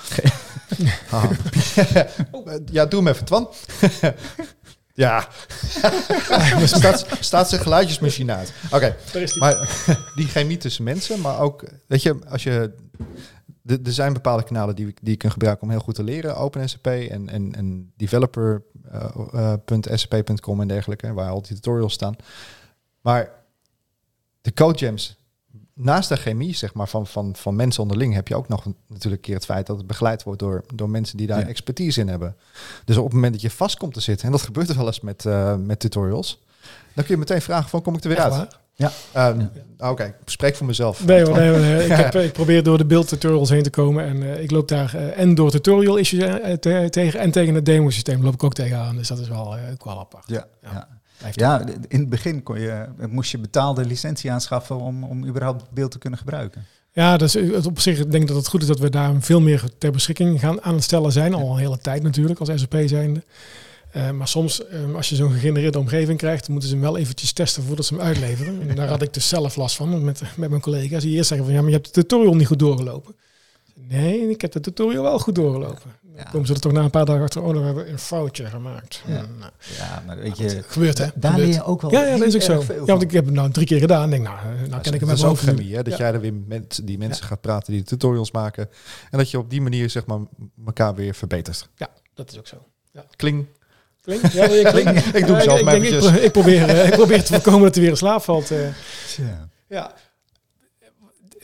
ja 2.72 2.86
doe 2.86 3.00
hem 3.00 3.08
even, 3.08 3.26
Twan. 3.26 3.50
ja. 4.94 5.28
staat, 6.66 7.08
staat 7.20 7.50
zijn 7.50 7.62
geluidjesmachine 7.62 8.34
uit. 8.34 8.54
Oké, 8.72 8.96
maar 9.40 9.86
die 10.16 10.28
chemie 10.28 10.58
tussen 10.58 10.84
mensen, 10.84 11.22
maar 11.22 11.40
ook, 11.40 11.64
weet 11.88 12.02
je, 12.02 12.20
als 12.30 12.44
je 12.44 12.74
er 13.66 13.94
zijn 13.94 14.14
bepaalde 14.14 14.44
kanalen 14.44 14.76
die, 14.76 14.86
die 14.86 15.12
je 15.12 15.18
kunt 15.18 15.32
gebruiken 15.32 15.64
om 15.64 15.70
heel 15.70 15.80
goed 15.80 15.96
te 15.96 16.04
leren. 16.04 16.38
OpenSCP 16.38 16.88
en, 16.88 17.30
en, 17.30 17.56
en 17.56 17.94
developer.scp.com 17.96 18.75
uh, 18.94 19.54
en 20.60 20.68
dergelijke, 20.68 21.14
waar 21.14 21.30
al 21.30 21.42
die 21.42 21.56
tutorials 21.56 21.94
staan. 21.94 22.16
Maar 23.02 23.32
de 24.42 24.54
codejams, 24.54 25.18
naast 25.74 26.10
de 26.10 26.16
chemie 26.16 26.56
zeg 26.56 26.74
maar, 26.74 26.88
van, 26.88 27.08
van, 27.08 27.36
van 27.36 27.56
mensen 27.56 27.82
onderling, 27.82 28.14
heb 28.14 28.28
je 28.28 28.36
ook 28.36 28.48
nog 28.48 28.66
natuurlijk 28.88 29.22
keer 29.22 29.36
het 29.36 29.46
feit 29.46 29.68
dat 29.68 29.78
het 29.78 29.88
begeleid 29.88 30.24
wordt 30.24 30.40
door, 30.40 30.64
door 30.74 30.90
mensen 30.90 31.18
die 31.18 31.28
daar 31.28 31.48
expertise 31.48 32.00
in 32.02 32.08
hebben. 32.08 32.36
Dus 32.86 32.98
op 32.98 33.04
het 33.04 33.14
moment 33.14 33.34
dat 33.34 33.42
je 33.42 33.50
vast 33.50 33.78
komt 33.78 33.94
te 33.94 34.00
zitten, 34.00 34.26
en 34.26 34.32
dat 34.32 34.42
gebeurt 34.42 34.70
er 34.70 34.78
wel 34.78 34.86
eens 34.86 35.02
met, 35.02 35.26
uh, 35.26 35.56
met 35.56 35.80
tutorials, 35.80 36.44
dan 36.94 37.04
kun 37.04 37.14
je 37.14 37.20
meteen 37.20 37.42
vragen 37.42 37.70
van 37.70 37.82
kom 37.82 37.96
ik 37.96 38.04
er 38.04 38.10
weer 38.10 38.20
uit? 38.20 38.58
Ja. 38.76 38.92
Um, 39.30 39.50
Oké, 39.78 39.90
okay. 39.90 40.14
spreek 40.26 40.56
voor 40.56 40.66
mezelf. 40.66 41.06
Nee, 41.06 41.24
nee, 41.24 41.52
nee. 41.52 41.86
ik, 41.86 41.92
heb, 42.04 42.16
ik, 42.16 42.34
probeer 42.34 42.64
door 42.64 42.78
de 42.78 42.86
beeld 42.86 43.08
tutorials 43.08 43.50
heen 43.50 43.64
te 43.64 43.70
komen. 43.70 44.06
En 44.06 44.22
uh, 44.22 44.42
ik 44.42 44.52
loop 44.52 44.68
daar 44.68 44.96
uh, 44.96 45.20
en 45.20 45.36
door 45.36 45.52
tutorial 45.52 45.96
issues 45.96 46.24
uh, 46.24 46.54
te, 46.54 46.88
tegen 46.90 47.20
en 47.20 47.32
tegen 47.32 47.56
het 47.56 47.66
demo 47.66 47.90
systeem 47.90 48.24
loop 48.24 48.34
ik 48.34 48.44
ook 48.44 48.54
tegenaan. 48.54 48.96
Dus 48.96 49.08
dat 49.08 49.20
is 49.20 49.28
wel, 49.28 49.56
wel 49.84 50.00
apart. 50.00 50.24
Ja, 50.28 50.46
ja. 50.62 50.88
ja. 51.32 51.66
in 51.88 52.00
het 52.00 52.10
begin 52.10 52.44
kon 52.44 52.60
je, 52.60 52.86
moest 53.10 53.32
je 53.32 53.38
betaalde 53.38 53.86
licentie 53.86 54.32
aanschaffen 54.32 54.80
om, 54.80 55.04
om 55.04 55.26
überhaupt 55.26 55.64
beeld 55.72 55.92
te 55.92 55.98
kunnen 55.98 56.20
gebruiken. 56.20 56.66
Ja, 56.92 57.18
dus 57.18 57.36
op 57.66 57.80
zich 57.80 57.98
denk 57.98 58.24
ik 58.24 58.28
dat 58.28 58.38
het 58.38 58.48
goed 58.48 58.62
is 58.62 58.68
dat 58.68 58.80
we 58.80 58.90
daar 58.90 59.14
veel 59.20 59.42
meer 59.42 59.64
ter 59.78 59.92
beschikking 59.92 60.40
gaan 60.40 60.62
aan 60.62 60.74
het 60.74 60.84
stellen 60.84 61.12
zijn. 61.12 61.34
Al 61.34 61.52
een 61.52 61.58
hele 61.58 61.78
tijd 61.78 62.04
natuurlijk 62.04 62.40
als 62.40 62.50
SAP 62.56 62.76
zijnde. 62.86 63.24
Uh, 63.96 64.12
maar 64.12 64.28
soms, 64.28 64.62
um, 64.74 64.96
als 64.96 65.10
je 65.10 65.16
zo'n 65.16 65.32
gegenereerde 65.32 65.80
omgeving 65.80 66.18
krijgt, 66.18 66.50
moeten 66.50 66.70
ze 66.70 66.76
hem 66.76 66.84
wel 66.84 66.98
eventjes 66.98 67.34
testen 67.34 67.64
voordat 67.64 67.86
ze 67.86 67.94
hem 67.94 68.04
uitleveren. 68.04 68.70
En 68.70 68.76
daar 68.76 68.88
had 68.88 69.02
ik 69.02 69.14
dus 69.14 69.28
zelf 69.28 69.56
last 69.56 69.76
van 69.76 70.04
met, 70.04 70.22
met 70.36 70.50
mijn 70.50 70.62
collega's. 70.62 71.04
Die 71.04 71.16
eerst 71.16 71.28
zeggen 71.28 71.46
van 71.46 71.56
ja, 71.56 71.62
maar 71.62 71.70
je 71.70 71.76
hebt 71.76 71.94
de 71.94 72.02
tutorial 72.02 72.36
niet 72.36 72.48
goed 72.48 72.60
doorgelopen. 72.60 73.16
Nee, 73.88 74.30
ik 74.30 74.42
heb 74.42 74.52
de 74.52 74.60
tutorial 74.60 75.04
wel 75.04 75.20
goed 75.20 75.36
doorgelopen. 75.36 75.92
Ja. 76.02 76.24
Dan 76.24 76.32
komen 76.32 76.48
ze 76.48 76.54
er 76.54 76.60
toch 76.60 76.72
na 76.72 76.84
een 76.84 76.90
paar 76.90 77.06
dagen 77.06 77.24
achter, 77.24 77.42
oh, 77.42 77.54
dan 77.54 77.64
hebben 77.64 77.84
we 77.84 77.90
een 77.90 78.00
foutje 78.00 78.46
gemaakt. 78.46 79.02
Ja, 79.08 79.26
nou. 79.40 79.52
ja 79.78 80.04
maar 80.06 80.18
weet 80.18 80.38
je... 80.38 80.64
gebeurt, 80.68 80.98
hè? 80.98 81.08
Daar 81.16 81.38
leer 81.38 81.48
je 81.48 81.64
ook 81.64 81.82
wel 81.82 81.92
Ja, 81.92 82.06
ja 82.06 82.18
dat 82.18 82.28
is 82.28 82.36
ook 82.36 82.42
zo. 82.42 82.74
Ja, 82.74 82.84
want 82.86 83.02
ik 83.02 83.12
heb 83.12 83.26
hem 83.26 83.34
nou 83.34 83.52
drie 83.52 83.66
keer 83.66 83.80
gedaan 83.80 84.04
en 84.04 84.10
denk, 84.10 84.24
nou, 84.24 84.38
eh, 84.38 84.70
nou 84.70 84.82
ken 84.82 84.94
ik 84.94 85.00
hem 85.00 85.10
met 85.10 85.22
mijn 85.22 85.36
chemie, 85.36 85.76
hè? 85.76 85.84
Dat 85.84 85.98
jij 85.98 86.14
er 86.14 86.22
weer 86.22 86.34
met 86.34 86.80
die 86.84 86.98
mensen 86.98 87.26
gaat 87.26 87.42
praten 87.42 87.72
die 87.72 87.82
de 87.82 87.88
tutorials 87.88 88.32
maken. 88.32 88.70
En 89.12 89.18
dat 89.18 89.32
je 89.32 89.38
op 89.38 89.50
die 89.50 89.62
manier, 89.62 89.90
zeg 89.90 90.06
maar, 90.06 90.20
elkaar 90.66 90.96
weer 90.96 91.16
verbetert. 91.16 91.70
Ja, 91.76 91.90
dat 92.14 92.32
is 92.32 92.38
ook 92.38 92.48
zo. 92.48 92.58
Ja. 92.92 93.06
Kling. 93.16 93.46
Ja, 94.06 94.48
ik 95.14 95.28
doe 95.28 95.36
het 95.36 95.44
zelf 95.44 95.60
ik, 95.60 95.84
ik, 95.84 96.04
ik, 96.04 96.32
probeer, 96.32 96.70
eh, 96.70 96.88
ik 96.88 96.94
probeer 96.94 97.24
te 97.24 97.34
voorkomen 97.34 97.62
dat 97.62 97.74
hij 97.74 97.84
weer 97.84 97.92
in 97.92 97.98
slaap 97.98 98.24
valt. 98.24 98.52
Uh. 98.52 98.60
Ja. 99.18 99.50
ja 99.70 99.94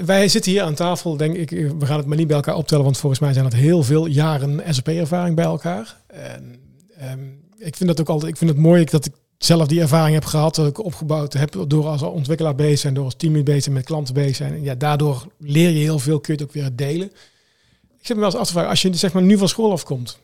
wij 0.06 0.28
zitten 0.28 0.52
hier 0.52 0.62
aan 0.62 0.74
tafel, 0.74 1.17
denk 1.17 1.36
ik, 1.36 1.50
we 1.50 1.86
gaan 1.86 1.97
het 1.97 2.06
maar 2.06 2.17
niet 2.17 2.28
bij 2.28 2.36
elkaar 2.36 2.56
optellen, 2.56 2.84
want 2.84 2.97
volgens 2.97 3.21
mij 3.21 3.34
zijn 3.34 3.45
het 3.45 3.54
heel 3.54 3.84
veel 3.84 4.06
jaren 4.06 4.62
SAP-ervaring 4.69 5.36
bij 5.36 5.45
elkaar. 5.45 5.97
En, 6.08 6.56
um, 7.12 7.39
ik 7.58 7.76
vind 7.76 7.89
dat 7.89 8.02
ook 8.02 8.10
altijd, 8.10 8.32
ik 8.32 8.38
vind 8.38 8.50
het 8.50 8.60
mooi 8.60 8.86
dat 8.86 9.06
ik 9.06 9.13
zelf 9.38 9.67
die 9.67 9.82
ervaring 9.82 10.13
heb 10.13 10.26
gehad, 10.26 10.56
dat 10.56 10.67
ik 10.67 10.84
opgebouwd 10.84 11.34
heb 11.34 11.56
door 11.67 11.88
als 11.88 12.02
ontwikkelaar 12.02 12.56
bezig 12.56 12.80
zijn, 12.80 12.93
door 12.93 13.04
als 13.04 13.15
team 13.15 13.43
bezig 13.43 13.63
zijn, 13.63 13.76
met 13.76 13.86
klanten 13.86 14.13
bezig 14.13 14.36
zijn. 14.36 14.54
En 14.54 14.63
ja, 14.63 14.76
daardoor 14.76 15.28
leer 15.38 15.69
je 15.69 15.80
heel 15.80 16.00
veel, 16.00 16.19
kun 16.19 16.34
je 16.34 16.39
het 16.39 16.50
ook 16.50 16.56
weer 16.56 16.76
delen. 16.76 17.08
Ik 18.00 18.08
zit 18.08 18.15
me 18.15 18.21
wel 18.21 18.32
eens 18.32 18.39
af 18.39 18.45
te 18.45 18.54
vragen, 18.54 18.69
als 18.69 18.82
je 18.82 18.93
zeg 18.93 19.13
maar 19.13 19.24
nu 19.24 19.38
van 19.38 19.50
school 19.50 19.71
afkomt, 19.71 20.19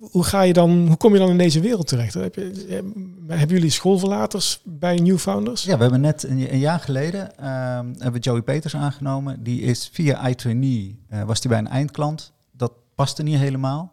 hoe 0.00 0.24
ga 0.24 0.42
je 0.42 0.52
dan, 0.52 0.86
hoe 0.86 0.96
kom 0.96 1.12
je 1.12 1.18
dan 1.18 1.30
in 1.30 1.38
deze 1.38 1.60
wereld 1.60 1.86
terecht? 1.86 2.14
Heb 2.14 2.34
je, 2.34 2.66
eh, 2.68 3.38
hebben 3.38 3.56
jullie 3.56 3.70
schoolverlaters 3.70 4.60
bij 4.64 4.96
New 4.96 5.18
Founders? 5.18 5.62
Ja, 5.62 5.76
we 5.76 5.82
hebben 5.82 6.00
net 6.00 6.22
een, 6.22 6.58
jaar 6.58 6.80
geleden 6.80 7.32
uh, 7.40 7.46
hebben 7.76 8.12
we 8.12 8.18
Joey 8.18 8.42
Peters 8.42 8.76
aangenomen. 8.76 9.42
Die 9.42 9.60
is 9.60 9.90
via 9.92 10.28
iTrainee, 10.28 10.98
uh, 11.10 11.22
was 11.22 11.40
die 11.40 11.50
bij 11.50 11.58
een 11.58 11.68
eindklant. 11.68 12.32
Dat 12.52 12.72
paste 12.94 13.22
niet 13.22 13.38
helemaal. 13.38 13.92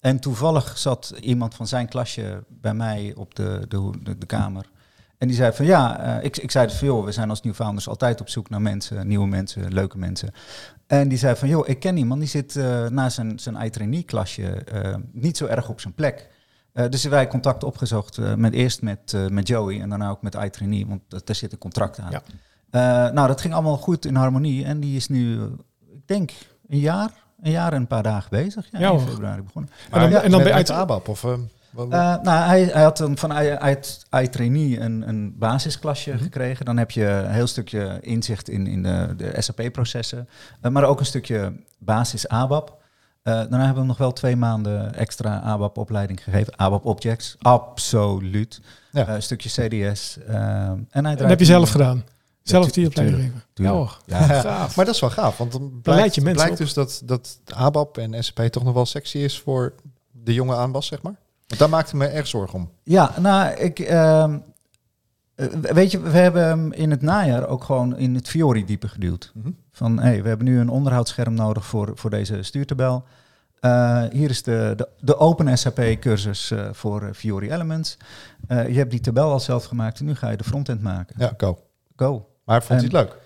En 0.00 0.18
toevallig 0.18 0.78
zat 0.78 1.14
iemand 1.20 1.54
van 1.54 1.66
zijn 1.66 1.88
klasje 1.88 2.44
bij 2.48 2.74
mij 2.74 3.12
op 3.16 3.34
de, 3.34 3.64
de, 3.68 3.90
de, 4.18 4.26
kamer. 4.26 4.70
En 5.18 5.28
die 5.28 5.36
zei 5.36 5.52
van 5.52 5.66
ja, 5.66 6.16
uh, 6.18 6.24
ik, 6.24 6.36
ik 6.36 6.50
zei 6.50 6.66
dus 6.66 6.76
veel, 6.76 7.04
we 7.04 7.12
zijn 7.12 7.30
als 7.30 7.42
New 7.42 7.54
Founders 7.54 7.88
altijd 7.88 8.20
op 8.20 8.28
zoek 8.28 8.50
naar 8.50 8.62
mensen, 8.62 9.06
nieuwe 9.06 9.26
mensen, 9.26 9.72
leuke 9.72 9.98
mensen. 9.98 10.30
En 10.86 11.08
die 11.08 11.18
zei 11.18 11.36
van, 11.36 11.48
joh, 11.48 11.68
ik 11.68 11.80
ken 11.80 11.96
iemand, 11.96 12.20
die 12.20 12.28
zit 12.28 12.54
uh, 12.54 12.86
na 12.86 13.08
zijn, 13.08 13.38
zijn 13.38 13.56
i-trainee-klasje 13.64 14.64
uh, 14.74 14.94
niet 15.12 15.36
zo 15.36 15.46
erg 15.46 15.68
op 15.68 15.80
zijn 15.80 15.94
plek. 15.94 16.28
Uh, 16.74 16.88
dus 16.88 17.04
wij 17.04 17.28
contact 17.28 17.64
opgezocht, 17.64 18.36
met, 18.36 18.52
eerst 18.52 18.82
met, 18.82 19.16
met 19.28 19.48
Joey 19.48 19.80
en 19.80 19.88
daarna 19.88 20.10
ook 20.10 20.22
met 20.22 20.34
i-trainee, 20.34 20.86
want 20.86 21.00
daar 21.08 21.36
zit 21.36 21.52
een 21.52 21.58
contract 21.58 21.98
aan. 21.98 22.10
Ja. 22.70 23.10
nou, 23.10 23.28
dat 23.28 23.40
ging 23.40 23.54
allemaal 23.54 23.76
goed 23.76 24.04
in 24.04 24.14
harmonie 24.14 24.64
en 24.64 24.80
die 24.80 24.96
is 24.96 25.08
nu, 25.08 25.42
ik 25.92 26.06
denk, 26.06 26.32
een 26.68 26.78
jaar, 26.78 27.10
een 27.42 27.50
jaar 27.50 27.72
en 27.72 27.80
een 27.80 27.86
paar 27.86 28.02
dagen 28.02 28.30
bezig. 28.30 28.68
Ja, 28.70 28.92
in 28.92 29.00
februari 29.00 29.42
begonnen. 29.42 29.70
en 29.90 30.10
dan, 30.10 30.22
en 30.22 30.30
dan 30.30 30.42
bij 30.42 30.66
ABAP 30.66 31.08
of... 31.08 31.24
Uh, 31.76 31.88
nou, 32.22 32.28
hij, 32.28 32.64
hij 32.64 32.82
had 32.82 33.00
een, 33.00 33.18
van 33.18 33.32
iTrainee 34.20 34.80
een, 34.80 35.08
een 35.08 35.38
basisklasje 35.38 36.12
mhm. 36.12 36.22
gekregen. 36.22 36.64
Dan 36.64 36.76
heb 36.76 36.90
je 36.90 37.04
een 37.04 37.30
heel 37.30 37.46
stukje 37.46 37.98
inzicht 38.00 38.48
in, 38.48 38.66
in 38.66 38.82
de, 38.82 39.14
de 39.16 39.34
SAP-processen. 39.38 40.28
Uh, 40.62 40.70
maar 40.70 40.84
ook 40.84 41.00
een 41.00 41.06
stukje 41.06 41.52
basis 41.78 42.28
ABAP. 42.28 42.70
Uh, 42.70 43.34
daarna 43.34 43.64
hebben 43.64 43.82
we 43.82 43.88
nog 43.88 43.98
wel 43.98 44.12
twee 44.12 44.36
maanden 44.36 44.94
extra 44.94 45.40
ABAP-opleiding 45.40 46.22
gegeven. 46.22 46.56
ABAP 46.56 46.84
Objects, 46.84 47.36
absoluut. 47.38 48.60
Ja. 48.92 49.08
een 49.08 49.22
stukje 49.22 49.48
CDS. 49.48 50.18
en 50.26 51.04
hij 51.04 51.16
dat 51.16 51.28
heb 51.28 51.38
je 51.38 51.44
zelf 51.44 51.70
gedaan? 51.70 52.04
Zelf 52.42 52.70
die 52.70 52.86
opleiding 52.86 53.22
gegeven? 53.22 53.42
Ja, 53.54 53.88
ja. 54.06 54.40
Gaaf. 54.40 54.74
Maar 54.76 54.84
dat 54.84 54.94
is 54.94 55.00
wel 55.00 55.10
gaaf, 55.10 55.36
want 55.36 55.52
dan 55.52 55.80
blijkt, 55.82 56.14
je 56.14 56.20
blijkt 56.20 56.58
dus 56.58 56.72
dat, 56.72 57.02
dat 57.04 57.38
ABAP 57.54 57.98
en 57.98 58.24
SAP 58.24 58.42
toch 58.42 58.64
nog 58.64 58.74
wel 58.74 58.86
sexy 58.86 59.18
is 59.18 59.40
voor 59.40 59.74
de 60.10 60.34
jonge 60.34 60.56
aanwas, 60.56 60.86
zeg 60.86 61.02
maar? 61.02 61.14
Want 61.48 61.60
daar 61.60 61.68
maakte 61.68 61.96
me 61.96 62.06
erg 62.06 62.26
zorgen 62.26 62.58
om. 62.58 62.70
Ja, 62.82 63.12
nou, 63.20 63.54
ik, 63.54 63.78
ehm, 63.78 64.38
eh, 65.34 65.46
weet 65.52 65.90
je, 65.90 66.00
we 66.00 66.18
hebben 66.18 66.72
in 66.72 66.90
het 66.90 67.02
najaar 67.02 67.48
ook 67.48 67.64
gewoon 67.64 67.96
in 67.96 68.14
het 68.14 68.28
Fiori 68.28 68.64
diepe 68.64 68.88
geduwd. 68.88 69.32
Mhm. 69.34 69.50
Van, 69.72 69.98
hé, 69.98 70.08
hey, 70.08 70.22
we 70.22 70.28
hebben 70.28 70.46
nu 70.46 70.60
een 70.60 70.68
onderhoudsscherm 70.68 71.34
nodig 71.34 71.66
voor, 71.66 71.90
voor 71.94 72.10
deze 72.10 72.42
stuurtabel. 72.42 73.04
Uh, 73.60 74.02
hier 74.10 74.30
is 74.30 74.42
de, 74.42 74.72
de, 74.76 74.88
de 75.00 75.16
Open 75.16 75.58
SAP 75.58 75.80
cursus 76.00 76.50
uh, 76.50 76.68
voor 76.72 77.10
Fiori 77.14 77.52
Elements. 77.52 77.96
je 78.48 78.54
hebt 78.54 78.90
die 78.90 79.00
tabel 79.00 79.30
al 79.30 79.40
zelf 79.40 79.64
gemaakt 79.64 79.98
en 79.98 80.04
nu 80.04 80.14
ga 80.14 80.30
je 80.30 80.36
de 80.36 80.44
frontend 80.44 80.82
maken. 80.82 81.14
Ja, 81.18 81.32
go. 81.36 81.58
Go. 81.96 82.28
Maar 82.44 82.62
vond 82.62 82.80
je 82.80 82.86
het 82.86 82.94
leuk? 82.94 83.16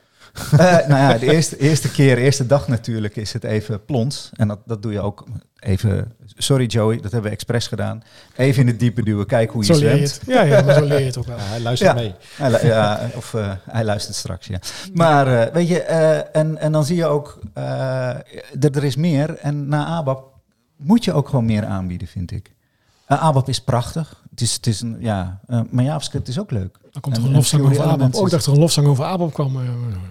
Uh, 0.52 0.60
nou 0.60 0.88
ja, 0.88 1.18
de 1.18 1.32
eerste, 1.32 1.58
eerste 1.58 1.90
keer, 1.90 2.18
eerste 2.18 2.46
dag 2.46 2.68
natuurlijk, 2.68 3.16
is 3.16 3.32
het 3.32 3.44
even 3.44 3.84
plons. 3.84 4.30
En 4.36 4.48
dat, 4.48 4.58
dat 4.66 4.82
doe 4.82 4.92
je 4.92 5.00
ook 5.00 5.26
even. 5.58 6.12
Sorry 6.24 6.66
Joey, 6.66 6.94
dat 6.94 7.12
hebben 7.12 7.22
we 7.22 7.36
expres 7.36 7.66
gedaan. 7.66 8.02
Even 8.36 8.60
in 8.60 8.66
het 8.66 8.78
diepe 8.78 9.02
duwen, 9.02 9.26
kijken 9.26 9.52
hoe 9.52 9.66
je 9.66 9.72
zo 9.72 9.78
zwemt. 9.78 10.20
Je 10.26 10.32
ja, 10.32 10.42
ja, 10.42 10.62
maar 10.62 10.74
zo 10.74 10.84
leer 10.84 10.98
je 10.98 11.04
het 11.04 11.16
ook 11.16 11.26
wel. 11.26 11.36
hij 11.38 11.60
luistert 11.60 11.94
mee. 11.94 12.14
Hij, 12.36 12.66
ja, 12.66 13.10
of 13.16 13.32
uh, 13.32 13.52
hij 13.70 13.84
luistert 13.84 14.16
straks, 14.16 14.46
ja. 14.46 14.58
Maar 14.94 15.28
uh, 15.28 15.54
weet 15.54 15.68
je, 15.68 15.80
en, 15.80 16.58
en 16.58 16.72
dan 16.72 16.84
zie 16.84 16.96
je 16.96 17.06
ook, 17.06 17.38
dat 18.58 18.76
er 18.76 18.84
is 18.84 18.96
meer. 18.96 19.36
En 19.38 19.68
na 19.68 19.86
ABAP 19.86 20.32
moet 20.76 21.04
je 21.04 21.12
ook 21.12 21.28
gewoon 21.28 21.44
meer 21.44 21.64
aanbieden, 21.64 22.08
vind 22.08 22.30
ik. 22.30 22.52
Uh, 23.12 23.22
ABAP 23.22 23.48
is 23.48 23.60
prachtig. 23.60 24.22
Het 24.30 24.40
is, 24.40 24.54
het 24.54 24.66
is 24.66 24.80
een, 24.80 24.96
ja, 25.00 25.40
uh, 25.48 25.60
maar 25.70 25.84
JavaScript 25.84 26.28
is 26.28 26.38
ook 26.38 26.50
leuk. 26.50 26.78
Dan 26.90 27.02
komt 27.02 27.16
er 27.16 27.24
een 27.24 27.32
lofzang 27.32 27.64
over 27.64 27.82
ABAP. 27.82 28.14
Ook 28.14 28.30
dacht 28.30 28.46
er 28.46 28.52
een 28.52 28.58
lofzang 28.58 28.86
over 28.86 29.04
ABAP 29.04 29.32
kwam. 29.32 29.56
Uh, 29.56 29.68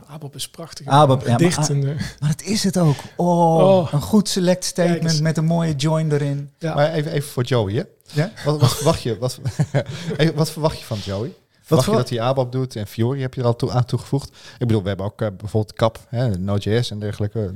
ABAP 0.08 0.36
is 0.36 0.50
prachtig. 0.50 0.88
ABAP, 0.88 1.26
ja, 1.26 1.38
maar, 1.38 1.70
en, 1.70 1.84
maar 2.20 2.30
het 2.30 2.44
is 2.44 2.64
het 2.64 2.78
ook. 2.78 2.96
Oh, 3.16 3.58
oh. 3.58 3.94
een 3.94 4.02
goed 4.02 4.30
select 4.30 4.64
statement 4.66 5.22
met 5.22 5.38
een 5.38 5.46
mooie 5.46 5.76
join 5.76 6.12
erin. 6.12 6.52
Ja. 6.58 6.76
Maar 6.76 6.92
even, 6.92 7.12
even 7.12 7.30
voor 7.30 7.44
Joey, 7.44 7.74
hè? 7.74 7.84
Ja? 8.12 8.32
Wat, 8.46 8.60
wat 8.60 8.76
verwacht 8.76 9.02
je? 9.02 9.18
Wat, 9.18 9.40
wat 10.36 10.52
verwacht 10.52 10.80
je 10.80 10.86
van 10.86 10.98
Joey? 10.98 11.34
Verwacht 11.62 11.90
je 11.90 11.96
dat 11.96 12.10
hij 12.10 12.22
ABAP 12.22 12.52
doet 12.52 12.76
en 12.76 12.88
Fiori 12.88 13.22
heb 13.22 13.34
je 13.34 13.42
er 13.42 13.48
al 13.48 13.56
toe, 13.56 13.72
aan 13.72 13.86
toegevoegd? 13.86 14.30
Ik 14.30 14.68
bedoel, 14.68 14.82
we 14.82 14.88
hebben 14.88 15.06
ook 15.06 15.18
bijvoorbeeld 15.18 15.74
CAP, 15.74 16.00
Node.js 16.40 16.92
en 16.92 17.00
dergelijke. 17.00 17.54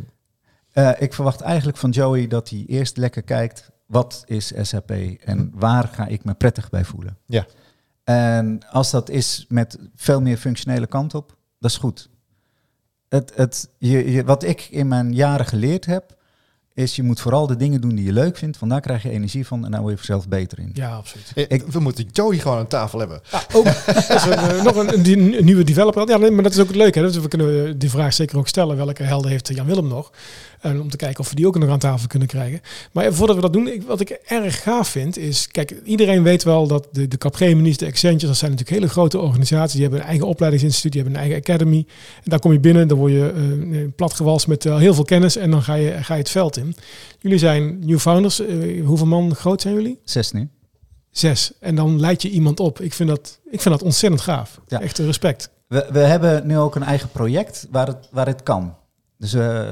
ik 0.97 1.13
verwacht 1.13 1.41
eigenlijk 1.41 1.77
van 1.77 1.89
Joey 1.89 2.27
dat 2.27 2.49
hij 2.49 2.63
eerst 2.67 2.97
lekker 2.97 3.21
kijkt 3.21 3.73
wat 3.85 4.23
is 4.25 4.53
SAP 4.61 4.91
en 4.91 5.37
hm. 5.37 5.59
waar 5.59 5.87
ga 5.87 6.07
ik 6.07 6.23
me 6.23 6.33
prettig 6.33 6.69
bij 6.69 6.85
voelen? 6.85 7.17
Ja. 7.25 7.45
En 8.03 8.69
als 8.69 8.91
dat 8.91 9.09
is 9.09 9.45
met 9.49 9.79
veel 9.95 10.21
meer 10.21 10.37
functionele 10.37 10.87
kant 10.87 11.13
op, 11.13 11.37
dat 11.59 11.71
is 11.71 11.77
goed. 11.77 12.09
Het, 13.09 13.31
het, 13.35 13.69
je, 13.77 14.23
wat 14.25 14.43
ik 14.43 14.61
in 14.61 14.87
mijn 14.87 15.13
jaren 15.13 15.45
geleerd 15.45 15.85
heb, 15.85 16.17
is 16.75 16.95
je 16.95 17.03
moet 17.03 17.19
vooral 17.19 17.47
de 17.47 17.55
dingen 17.55 17.81
doen 17.81 17.95
die 17.95 18.05
je 18.05 18.13
leuk 18.13 18.37
vindt, 18.37 18.59
want 18.59 18.71
daar 18.71 18.81
krijg 18.81 19.03
je 19.03 19.09
energie 19.09 19.47
van 19.47 19.65
en 19.65 19.71
daar 19.71 19.81
word 19.81 19.91
je 19.91 19.97
vanzelf 19.97 20.27
beter 20.27 20.59
in. 20.59 20.69
Ja, 20.73 20.95
absoluut. 20.95 21.31
Ik, 21.47 21.63
we 21.67 21.79
moeten 21.79 22.07
Joey 22.11 22.37
gewoon 22.37 22.57
aan 22.57 22.67
tafel 22.67 22.99
hebben. 22.99 23.21
Ja, 23.31 23.43
ook 23.53 23.65
een, 23.65 24.63
nog 24.63 24.75
een, 24.75 25.09
een, 25.09 25.45
nieuwe 25.45 25.63
developer. 25.63 26.09
Ja, 26.09 26.17
maar 26.17 26.43
dat 26.43 26.51
is 26.51 26.59
ook 26.59 26.67
het 26.67 26.75
leuke. 26.75 26.99
Hè? 26.99 27.05
Dus 27.05 27.17
we 27.17 27.27
kunnen 27.27 27.79
die 27.79 27.89
vraag 27.89 28.13
zeker 28.13 28.37
ook 28.37 28.47
stellen. 28.47 28.75
Welke 28.77 29.03
helden 29.03 29.31
heeft 29.31 29.47
Jan 29.47 29.65
Willem 29.65 29.87
nog? 29.87 30.11
En 30.61 30.81
om 30.81 30.89
te 30.89 30.97
kijken 30.97 31.19
of 31.19 31.29
we 31.29 31.35
die 31.35 31.47
ook 31.47 31.57
nog 31.57 31.69
aan 31.69 31.79
tafel 31.79 32.07
kunnen 32.07 32.27
krijgen. 32.27 32.61
Maar 32.91 33.13
voordat 33.13 33.35
we 33.35 33.41
dat 33.41 33.53
doen, 33.53 33.83
wat 33.87 33.99
ik 33.99 34.09
erg 34.09 34.63
gaaf 34.63 34.87
vind, 34.87 35.17
is... 35.17 35.47
Kijk, 35.47 35.75
iedereen 35.83 36.23
weet 36.23 36.43
wel 36.43 36.67
dat 36.67 36.87
de, 36.91 37.07
de 37.07 37.17
Capgemini's, 37.17 37.77
de 37.77 37.85
Accentures, 37.85 38.29
dat 38.29 38.37
zijn 38.37 38.51
natuurlijk 38.51 38.79
hele 38.79 38.91
grote 38.91 39.19
organisaties. 39.19 39.73
Die 39.73 39.81
hebben 39.81 39.99
een 39.99 40.05
eigen 40.05 40.27
opleidingsinstituut, 40.27 40.91
die 40.91 41.01
hebben 41.01 41.19
een 41.19 41.25
eigen 41.27 41.43
academy. 41.43 41.85
En 42.23 42.29
daar 42.29 42.39
kom 42.39 42.51
je 42.51 42.59
binnen, 42.59 42.87
dan 42.87 42.97
word 42.97 43.11
je 43.11 43.33
uh, 43.35 43.87
platgewalst 43.95 44.47
met 44.47 44.65
uh, 44.65 44.77
heel 44.77 44.93
veel 44.93 45.03
kennis 45.03 45.35
en 45.35 45.51
dan 45.51 45.61
ga 45.61 45.73
je, 45.73 45.91
ga 45.91 46.13
je 46.13 46.19
het 46.19 46.29
veld 46.29 46.57
in. 46.57 46.64
Jullie 47.19 47.37
zijn 47.37 47.79
new 47.79 47.99
founders. 47.99 48.39
Uh, 48.39 48.85
hoeveel 48.85 49.07
man 49.07 49.35
groot 49.35 49.61
zijn 49.61 49.73
jullie? 49.73 49.99
Zes 50.03 50.31
nu. 50.31 50.49
Zes. 51.09 51.53
En 51.59 51.75
dan 51.75 51.99
leid 51.99 52.21
je 52.21 52.29
iemand 52.29 52.59
op. 52.59 52.79
Ik 52.79 52.93
vind 52.93 53.09
dat, 53.09 53.39
ik 53.49 53.61
vind 53.61 53.75
dat 53.75 53.83
ontzettend 53.83 54.21
gaaf. 54.21 54.59
Ja. 54.67 54.81
Echt 54.81 54.97
respect. 54.97 55.49
We, 55.67 55.87
we 55.91 55.99
hebben 55.99 56.47
nu 56.47 56.57
ook 56.57 56.75
een 56.75 56.83
eigen 56.83 57.09
project 57.09 57.67
waar 57.71 57.87
het, 57.87 58.07
waar 58.11 58.25
het 58.25 58.43
kan. 58.43 58.75
Dus 59.17 59.33
uh, 59.33 59.69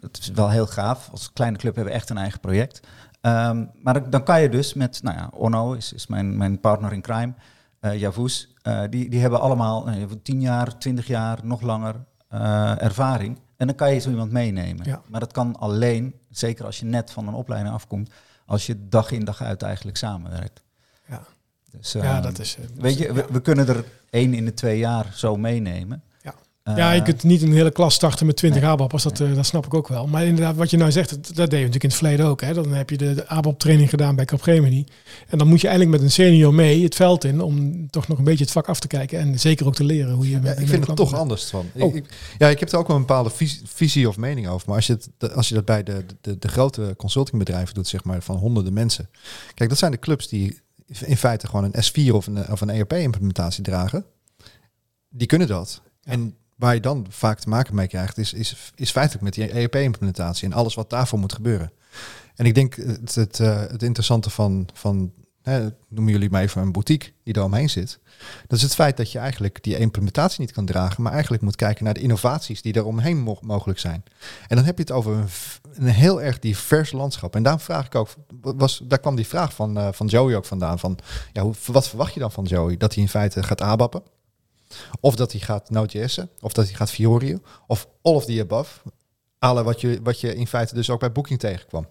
het 0.00 0.18
is 0.18 0.30
wel 0.30 0.50
heel 0.50 0.66
gaaf. 0.66 1.08
Als 1.10 1.32
kleine 1.32 1.58
club 1.58 1.74
hebben 1.74 1.92
we 1.92 1.98
echt 1.98 2.10
een 2.10 2.18
eigen 2.18 2.40
project. 2.40 2.80
Um, 3.22 3.70
maar 3.82 4.10
dan 4.10 4.22
kan 4.22 4.42
je 4.42 4.48
dus 4.48 4.74
met, 4.74 5.02
nou 5.02 5.16
ja, 5.16 5.30
Onno 5.34 5.72
is, 5.72 5.92
is 5.92 6.06
mijn, 6.06 6.36
mijn 6.36 6.60
partner 6.60 6.92
in 6.92 7.00
crime, 7.00 7.34
uh, 7.80 7.98
Javus. 7.98 8.54
Uh, 8.62 8.80
die, 8.90 9.10
die 9.10 9.20
hebben 9.20 9.40
allemaal 9.40 9.88
uh, 9.88 10.04
10 10.22 10.40
jaar, 10.40 10.78
20 10.78 11.06
jaar, 11.06 11.38
nog 11.42 11.60
langer 11.60 11.94
ervaring. 12.78 13.38
En 13.58 13.66
dan 13.66 13.76
kan 13.76 13.94
je 13.94 14.00
zo 14.00 14.10
iemand 14.10 14.32
meenemen. 14.32 14.86
Ja. 14.86 15.02
Maar 15.06 15.20
dat 15.20 15.32
kan 15.32 15.56
alleen, 15.56 16.14
zeker 16.30 16.64
als 16.64 16.78
je 16.78 16.84
net 16.84 17.10
van 17.10 17.28
een 17.28 17.34
opleiding 17.34 17.74
afkomt, 17.74 18.10
als 18.46 18.66
je 18.66 18.88
dag 18.88 19.10
in 19.10 19.24
dag 19.24 19.42
uit 19.42 19.62
eigenlijk 19.62 19.96
samenwerkt. 19.96 20.62
Ja, 21.06 21.22
dus, 21.70 21.92
ja 21.92 22.20
dat 22.20 22.38
is. 22.38 22.58
weet 22.74 22.98
je, 22.98 23.12
we, 23.12 23.26
we, 23.30 23.40
kunnen 23.40 23.68
er 23.68 23.84
één 24.10 24.34
in 24.34 24.44
de 24.44 24.54
twee 24.54 24.78
jaar 24.78 25.12
zo 25.14 25.36
meenemen 25.36 26.02
ja, 26.76 26.92
je 26.92 27.02
kunt 27.02 27.22
niet 27.22 27.42
een 27.42 27.52
hele 27.52 27.70
klas 27.70 27.94
starten 27.94 28.26
met 28.26 28.36
20 28.36 28.60
nee. 28.60 28.70
ABAP'ers, 28.70 29.02
dat, 29.02 29.20
uh, 29.20 29.34
dat 29.34 29.46
snap 29.46 29.66
ik 29.66 29.74
ook 29.74 29.88
wel. 29.88 30.06
Maar 30.06 30.24
inderdaad, 30.24 30.56
wat 30.56 30.70
je 30.70 30.76
nou 30.76 30.92
zegt, 30.92 31.10
dat, 31.10 31.26
dat 31.26 31.36
deed 31.36 31.58
je 31.58 31.66
natuurlijk 31.66 31.82
in 31.82 31.88
het 31.88 31.98
verleden 31.98 32.26
ook. 32.26 32.40
Hè. 32.40 32.54
Dan 32.54 32.72
heb 32.72 32.90
je 32.90 32.96
de, 32.96 33.14
de 33.14 33.28
ABAP-training 33.28 33.90
gedaan 33.90 34.16
bij 34.16 34.24
Capgemini. 34.24 34.86
En 35.28 35.38
dan 35.38 35.48
moet 35.48 35.60
je 35.60 35.68
eigenlijk 35.68 35.96
met 35.96 36.06
een 36.06 36.14
senior 36.14 36.54
mee 36.54 36.82
het 36.82 36.94
veld 36.94 37.24
in 37.24 37.40
om 37.40 37.86
toch 37.90 38.08
nog 38.08 38.18
een 38.18 38.24
beetje 38.24 38.44
het 38.44 38.52
vak 38.52 38.68
af 38.68 38.80
te 38.80 38.86
kijken. 38.86 39.18
En 39.18 39.40
zeker 39.40 39.66
ook 39.66 39.74
te 39.74 39.84
leren 39.84 40.14
hoe 40.14 40.30
je... 40.30 40.40
Ja, 40.42 40.52
ik 40.52 40.68
vind 40.68 40.86
het 40.86 40.96
toch 40.96 41.14
anders 41.14 41.44
van. 41.44 41.66
Oh. 41.74 41.94
Ik, 41.94 42.04
ja, 42.38 42.48
ik 42.48 42.60
heb 42.60 42.72
er 42.72 42.78
ook 42.78 42.86
wel 42.86 42.96
een 42.96 43.06
bepaalde 43.06 43.30
visie, 43.30 43.60
visie, 43.64 44.08
of 44.08 44.16
mening 44.16 44.48
over. 44.48 44.66
Maar 44.66 44.76
als 44.76 44.86
je, 44.86 44.98
het, 45.18 45.34
als 45.34 45.48
je 45.48 45.54
dat 45.54 45.64
bij 45.64 45.82
de, 45.82 46.04
de, 46.20 46.38
de 46.38 46.48
grote 46.48 46.94
consultingbedrijven 46.96 47.74
doet, 47.74 47.88
zeg 47.88 48.04
maar, 48.04 48.22
van 48.22 48.36
honderden 48.36 48.72
mensen. 48.72 49.10
Kijk, 49.54 49.68
dat 49.68 49.78
zijn 49.78 49.92
de 49.92 49.98
clubs 49.98 50.28
die 50.28 50.60
in 51.04 51.16
feite 51.16 51.46
gewoon 51.46 51.64
een 51.64 51.84
S4 51.84 52.14
of 52.14 52.26
een, 52.26 52.52
of 52.52 52.60
een 52.60 52.70
ERP-implementatie 52.70 53.62
dragen. 53.62 54.04
Die 55.08 55.26
kunnen 55.26 55.46
dat. 55.46 55.82
En 56.02 56.34
waar 56.58 56.74
je 56.74 56.80
dan 56.80 57.06
vaak 57.08 57.38
te 57.38 57.48
maken 57.48 57.74
mee 57.74 57.86
krijgt, 57.86 58.18
is, 58.18 58.32
is, 58.32 58.72
is 58.74 58.90
feitelijk 58.90 59.24
met 59.24 59.34
die 59.34 59.50
ERP-implementatie 59.50 60.46
en 60.48 60.52
alles 60.52 60.74
wat 60.74 60.90
daarvoor 60.90 61.18
moet 61.18 61.32
gebeuren. 61.32 61.72
En 62.34 62.46
ik 62.46 62.54
denk 62.54 62.74
het, 62.74 63.14
het, 63.14 63.38
uh, 63.38 63.60
het 63.60 63.82
interessante 63.82 64.30
van, 64.30 64.68
van 64.72 65.12
hè, 65.42 65.68
noemen 65.88 66.12
jullie 66.12 66.30
maar 66.30 66.42
even 66.42 66.62
een 66.62 66.72
boutique 66.72 67.12
die 67.22 67.34
er 67.34 67.42
omheen 67.42 67.70
zit. 67.70 67.98
Dat 68.46 68.58
is 68.58 68.64
het 68.64 68.74
feit 68.74 68.96
dat 68.96 69.12
je 69.12 69.18
eigenlijk 69.18 69.62
die 69.62 69.78
implementatie 69.78 70.40
niet 70.40 70.52
kan 70.52 70.66
dragen, 70.66 71.02
maar 71.02 71.12
eigenlijk 71.12 71.42
moet 71.42 71.56
kijken 71.56 71.84
naar 71.84 71.94
de 71.94 72.00
innovaties 72.00 72.62
die 72.62 72.72
er 72.72 72.84
omheen 72.84 73.18
mo 73.18 73.38
mogelijk 73.40 73.78
zijn. 73.78 74.04
En 74.48 74.56
dan 74.56 74.64
heb 74.64 74.76
je 74.76 74.82
het 74.82 74.92
over 74.92 75.12
een, 75.12 75.28
een, 75.72 75.86
heel 75.86 76.22
erg 76.22 76.38
divers 76.38 76.92
landschap. 76.92 77.34
En 77.34 77.42
daar 77.42 77.60
vraag 77.60 77.86
ik 77.86 77.94
ook, 77.94 78.08
was, 78.40 78.80
daar 78.84 78.98
kwam 78.98 79.16
die 79.16 79.26
vraag 79.26 79.54
van, 79.54 79.78
uh, 79.78 79.88
van 79.92 80.06
Joey 80.06 80.36
ook 80.36 80.44
vandaan. 80.44 80.78
Van, 80.78 80.98
ja, 81.32 81.50
wat 81.66 81.88
verwacht 81.88 82.14
je 82.14 82.20
dan 82.20 82.32
van 82.32 82.44
Joey? 82.44 82.76
Dat 82.76 82.94
hij 82.94 83.02
in 83.02 83.08
feite 83.08 83.42
gaat 83.42 83.60
abappen? 83.60 84.02
Of 85.00 85.16
dat 85.16 85.32
hij 85.32 85.40
gaat 85.40 85.70
Node.js'en, 85.70 86.30
of 86.40 86.52
dat 86.52 86.64
hij 86.64 86.74
gaat 86.74 86.90
Fiori, 86.90 87.38
of 87.66 87.88
all 88.02 88.14
of 88.14 88.24
the 88.24 88.40
above. 88.40 88.80
Alle 89.38 89.62
wat 89.62 89.80
je, 89.80 90.00
wat 90.02 90.20
je 90.20 90.34
in 90.34 90.46
feite 90.46 90.74
dus 90.74 90.90
ook 90.90 91.00
bij 91.00 91.12
Booking 91.12 91.38
tegenkwam. 91.38 91.88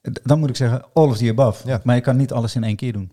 Dan 0.00 0.38
moet 0.38 0.48
ik 0.48 0.56
zeggen, 0.56 0.84
all 0.92 1.08
of 1.08 1.16
the 1.16 1.28
above. 1.30 1.68
Ja. 1.68 1.80
Maar 1.84 1.94
je 1.94 2.00
kan 2.00 2.16
niet 2.16 2.32
alles 2.32 2.54
in 2.54 2.64
één 2.64 2.76
keer 2.76 2.92
doen. 2.92 3.12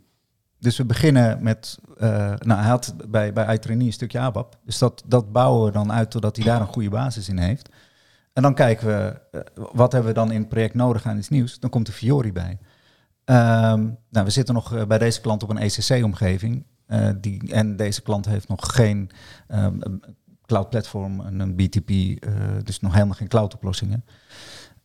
Dus 0.60 0.78
we 0.78 0.86
beginnen 0.86 1.44
met, 1.44 1.80
uh, 1.98 2.08
nou 2.38 2.60
hij 2.60 2.70
had 2.70 2.96
bij, 3.08 3.34
bij 3.34 3.54
iTrainee 3.54 3.88
een 3.88 3.94
stukje 3.94 4.20
ABAP. 4.20 4.58
Dus 4.66 4.78
dat, 4.78 5.04
dat 5.06 5.32
bouwen 5.32 5.66
we 5.66 5.72
dan 5.72 5.92
uit 5.92 6.12
totdat 6.12 6.36
hij 6.36 6.46
daar 6.46 6.62
een 6.62 6.68
goede 6.68 6.90
basis 6.90 7.30
in 7.30 7.38
heeft. 7.38 7.70
En 8.34 8.42
dan 8.42 8.54
kijken 8.54 8.88
we, 8.88 9.22
uh, 9.32 9.66
wat 9.72 9.92
hebben 9.92 10.12
we 10.12 10.18
dan 10.18 10.32
in 10.32 10.40
het 10.40 10.50
project 10.50 10.74
nodig 10.74 11.06
aan 11.06 11.18
iets 11.18 11.30
nieuws? 11.30 11.60
Dan 11.60 11.70
komt 11.70 11.86
de 11.86 11.92
Fiori 11.92 12.32
bij. 12.32 12.58
Um, 13.26 13.98
nou, 14.10 14.26
we 14.26 14.30
zitten 14.30 14.54
nog 14.54 14.74
uh, 14.74 14.86
bij 14.86 14.98
deze 14.98 15.22
klant 15.22 15.44
op 15.44 15.50
een 15.50 15.58
ECC-omgeving. 15.58 16.66
Uh, 16.92 17.10
die, 17.22 17.54
en 17.54 17.76
deze 17.76 18.02
klant 18.02 18.26
heeft 18.26 18.48
nog 18.48 18.76
geen 18.76 19.10
um, 19.48 20.00
cloud 20.46 20.70
platform 20.70 21.22
en 21.22 21.40
een 21.40 21.56
BTP, 21.56 21.90
uh, 21.90 22.16
dus 22.64 22.80
nog 22.80 22.94
helemaal 22.94 23.16
geen 23.16 23.28
cloud 23.28 23.54
oplossingen. 23.54 24.06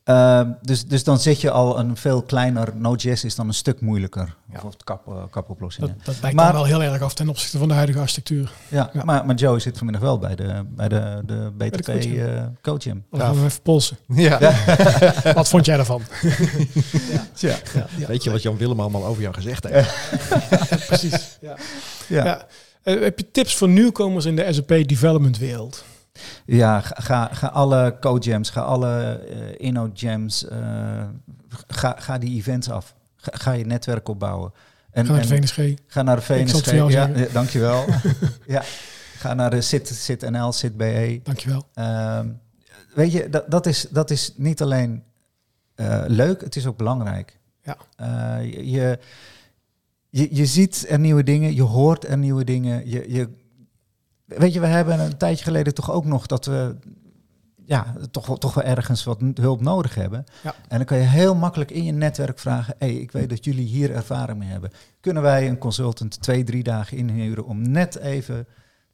Uh, 0.06 0.40
dus, 0.62 0.84
dus 0.84 1.04
dan 1.04 1.18
zit 1.18 1.40
je 1.40 1.50
al 1.50 1.78
een 1.78 1.96
veel 1.96 2.22
kleiner. 2.22 2.76
Node.js 2.76 3.24
is 3.24 3.34
dan 3.34 3.48
een 3.48 3.54
stuk 3.54 3.80
moeilijker. 3.80 4.36
Ja. 4.52 4.60
Of 4.64 4.76
kap, 4.84 5.06
uh, 5.08 5.14
kapoplossingen. 5.30 5.88
Dat, 5.96 6.04
dat 6.04 6.16
lijkt 6.20 6.36
maar, 6.36 6.52
wel 6.52 6.64
heel 6.64 6.82
erg 6.82 7.02
af 7.02 7.14
ten 7.14 7.28
opzichte 7.28 7.58
van 7.58 7.68
de 7.68 7.74
huidige 7.74 7.98
architectuur. 7.98 8.52
Ja, 8.68 8.90
ja. 8.92 9.04
Maar, 9.04 9.26
maar 9.26 9.34
Joe 9.34 9.58
zit 9.58 9.76
vanmiddag 9.76 10.02
wel 10.02 10.18
bij 10.18 10.34
de, 10.34 10.64
bij 10.68 10.88
de, 10.88 11.22
de 11.26 11.52
BTP 11.56 11.88
uh, 11.88 12.42
coaching. 12.62 13.02
Ja. 13.12 13.30
even 13.30 13.62
polsen. 13.62 13.96
Ja. 14.06 14.38
ja. 14.40 15.32
wat 15.34 15.48
vond 15.48 15.66
jij 15.66 15.76
daarvan? 15.76 16.02
ja. 17.34 17.56
Ja. 17.96 18.06
Weet 18.06 18.24
je 18.24 18.30
wat 18.30 18.42
Jan 18.42 18.56
Willem 18.56 18.80
allemaal 18.80 19.04
over 19.04 19.22
jou 19.22 19.34
gezegd 19.34 19.68
heeft? 19.68 20.86
Precies. 20.86 21.38
Ja. 21.40 21.56
Ja. 22.08 22.46
heb 22.82 23.18
je 23.18 23.30
tips 23.30 23.56
voor 23.56 23.68
nieuwkomers 23.68 24.24
in 24.24 24.36
de 24.36 24.52
SAP 24.52 24.68
development 24.68 25.38
wereld? 25.38 25.84
Ja, 26.46 26.80
ga, 26.80 27.28
ga 27.32 27.46
alle 27.46 27.96
code-jams, 28.00 28.50
ga 28.50 28.60
alle 28.60 29.20
uh, 29.30 29.66
inno-jams, 29.66 30.44
uh, 30.44 31.04
ga, 31.68 31.96
ga 31.98 32.18
die 32.18 32.36
events 32.38 32.70
af. 32.70 32.94
Ga, 33.16 33.32
ga 33.34 33.52
je 33.52 33.64
netwerk 33.66 34.08
opbouwen. 34.08 34.52
En, 34.90 35.06
ga 35.06 35.12
naar 35.12 35.22
de 35.22 35.28
VNSG. 35.28 35.74
Ga 35.86 36.02
naar 36.02 36.16
de 36.16 36.22
VNSG, 36.22 36.72
ja, 36.72 36.88
ja, 36.88 37.26
dankjewel. 37.32 37.84
ja, 38.46 38.62
ga 39.16 39.34
naar 39.34 39.50
de 39.50 39.60
SIT, 39.60 39.88
SIT 39.88 40.30
NL, 40.30 40.52
SIT 40.52 40.76
BE. 40.76 41.20
Dankjewel. 41.22 41.68
Uh, 41.74 42.20
weet 42.94 43.12
je, 43.12 43.28
dat, 43.28 43.50
dat, 43.50 43.66
is, 43.66 43.86
dat 43.90 44.10
is 44.10 44.32
niet 44.36 44.62
alleen 44.62 45.02
leuk, 46.06 46.40
het 46.40 46.56
is 46.56 46.66
ook 46.66 46.76
belangrijk. 46.76 47.38
Ja. 47.62 47.76
je, 48.42 48.98
je, 50.10 50.28
je 50.30 50.46
ziet 50.46 50.86
er 50.88 50.98
nieuwe 50.98 51.22
dingen, 51.22 51.54
je 51.54 51.62
hoort 51.62 52.08
er 52.08 52.18
nieuwe 52.18 52.44
dingen, 52.44 52.88
je, 52.90 53.12
je 53.12 53.28
Weet 54.26 54.52
je, 54.52 54.60
we 54.60 54.66
hebben 54.66 55.00
een 55.00 55.16
tijdje 55.16 55.44
geleden 55.44 55.74
toch 55.74 55.90
ook 55.90 56.04
nog 56.04 56.26
dat 56.26 56.44
we 56.44 56.76
ja, 57.64 57.94
toch, 58.10 58.38
toch 58.38 58.54
wel 58.54 58.64
ergens 58.64 59.04
wat 59.04 59.20
hulp 59.34 59.60
nodig 59.60 59.94
hebben. 59.94 60.24
Ja. 60.42 60.54
En 60.68 60.76
dan 60.76 60.86
kan 60.86 60.98
je 60.98 61.04
heel 61.04 61.34
makkelijk 61.34 61.70
in 61.70 61.84
je 61.84 61.92
netwerk 61.92 62.38
vragen: 62.38 62.74
hey, 62.78 62.94
ik 62.94 63.12
weet 63.12 63.28
dat 63.28 63.44
jullie 63.44 63.66
hier 63.66 63.94
ervaring 63.94 64.38
mee 64.38 64.48
hebben. 64.48 64.70
Kunnen 65.00 65.22
wij 65.22 65.48
een 65.48 65.58
consultant 65.58 66.22
twee, 66.22 66.44
drie 66.44 66.62
dagen 66.62 66.96
inhuren 66.96 67.44
om 67.44 67.70
net 67.70 67.96
even 67.96 68.46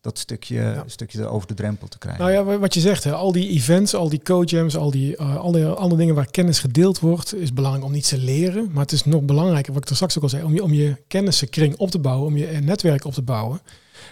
dat 0.03 0.19
stukje, 0.19 0.55
ja. 0.55 0.85
stukje 0.87 1.27
over 1.27 1.49
de 1.49 1.55
drempel 1.55 1.89
te 1.89 1.99
krijgen. 1.99 2.23
Nou 2.23 2.51
ja, 2.51 2.59
wat 2.59 2.75
je 2.75 2.81
zegt, 2.81 3.05
hè, 3.05 3.13
al 3.13 3.33
die 3.33 3.49
events, 3.49 3.95
al 3.95 4.09
die 4.09 4.21
co-jams, 4.23 4.77
al 4.77 4.91
die 4.91 5.17
uh, 5.21 5.37
al 5.37 5.53
die 5.53 5.67
andere 5.67 6.01
dingen 6.01 6.15
waar 6.15 6.31
kennis 6.31 6.59
gedeeld 6.59 7.01
wordt, 7.01 7.35
is 7.35 7.53
belangrijk 7.53 7.85
om 7.85 7.93
niet 7.93 8.09
te 8.09 8.19
leren. 8.19 8.69
Maar 8.73 8.83
het 8.83 8.93
is 8.93 9.05
nog 9.05 9.23
belangrijker, 9.23 9.73
wat 9.73 9.83
ik 9.83 9.89
er 9.89 9.95
straks 9.95 10.17
ook 10.17 10.23
al 10.23 10.29
zei, 10.29 10.43
om 10.43 10.55
je, 10.55 10.63
om 10.63 10.73
je 10.73 10.97
kennissenkring 11.09 11.77
op 11.77 11.91
te 11.91 11.99
bouwen, 11.99 12.27
om 12.27 12.37
je 12.37 12.47
netwerk 12.47 13.05
op 13.05 13.13
te 13.13 13.23
bouwen. 13.23 13.61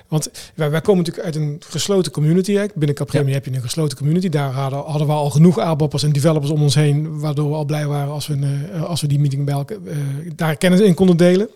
Want 0.09 0.31
wij, 0.55 0.71
wij 0.71 0.81
komen 0.81 1.05
natuurlijk 1.05 1.27
uit 1.27 1.37
een 1.37 1.63
gesloten 1.69 2.13
community. 2.13 2.53
Hè. 2.53 2.67
Binnen 2.75 2.97
Capgemini 2.97 3.29
ja. 3.29 3.35
heb 3.35 3.45
je 3.45 3.53
een 3.55 3.61
gesloten 3.61 3.99
community. 3.99 4.29
Daar 4.29 4.53
hadden, 4.53 4.79
hadden 4.79 5.07
we 5.07 5.13
al 5.13 5.31
genoeg 5.31 5.59
ABAP'ers 5.59 6.03
en 6.03 6.13
developers 6.13 6.51
om 6.51 6.63
ons 6.63 6.75
heen, 6.75 7.19
waardoor 7.21 7.49
we 7.49 7.55
al 7.55 7.65
blij 7.65 7.87
waren 7.87 8.13
als 8.13 8.27
we, 8.27 8.37
uh, 8.37 8.83
als 8.83 9.01
we 9.01 9.07
die 9.07 9.19
meeting 9.19 9.45
bij 9.45 9.55
elkaar, 9.55 9.79
uh, 9.85 9.97
daar 10.35 10.57
kennis 10.57 10.81
in 10.81 10.95
konden 10.95 11.17
delen. 11.17 11.49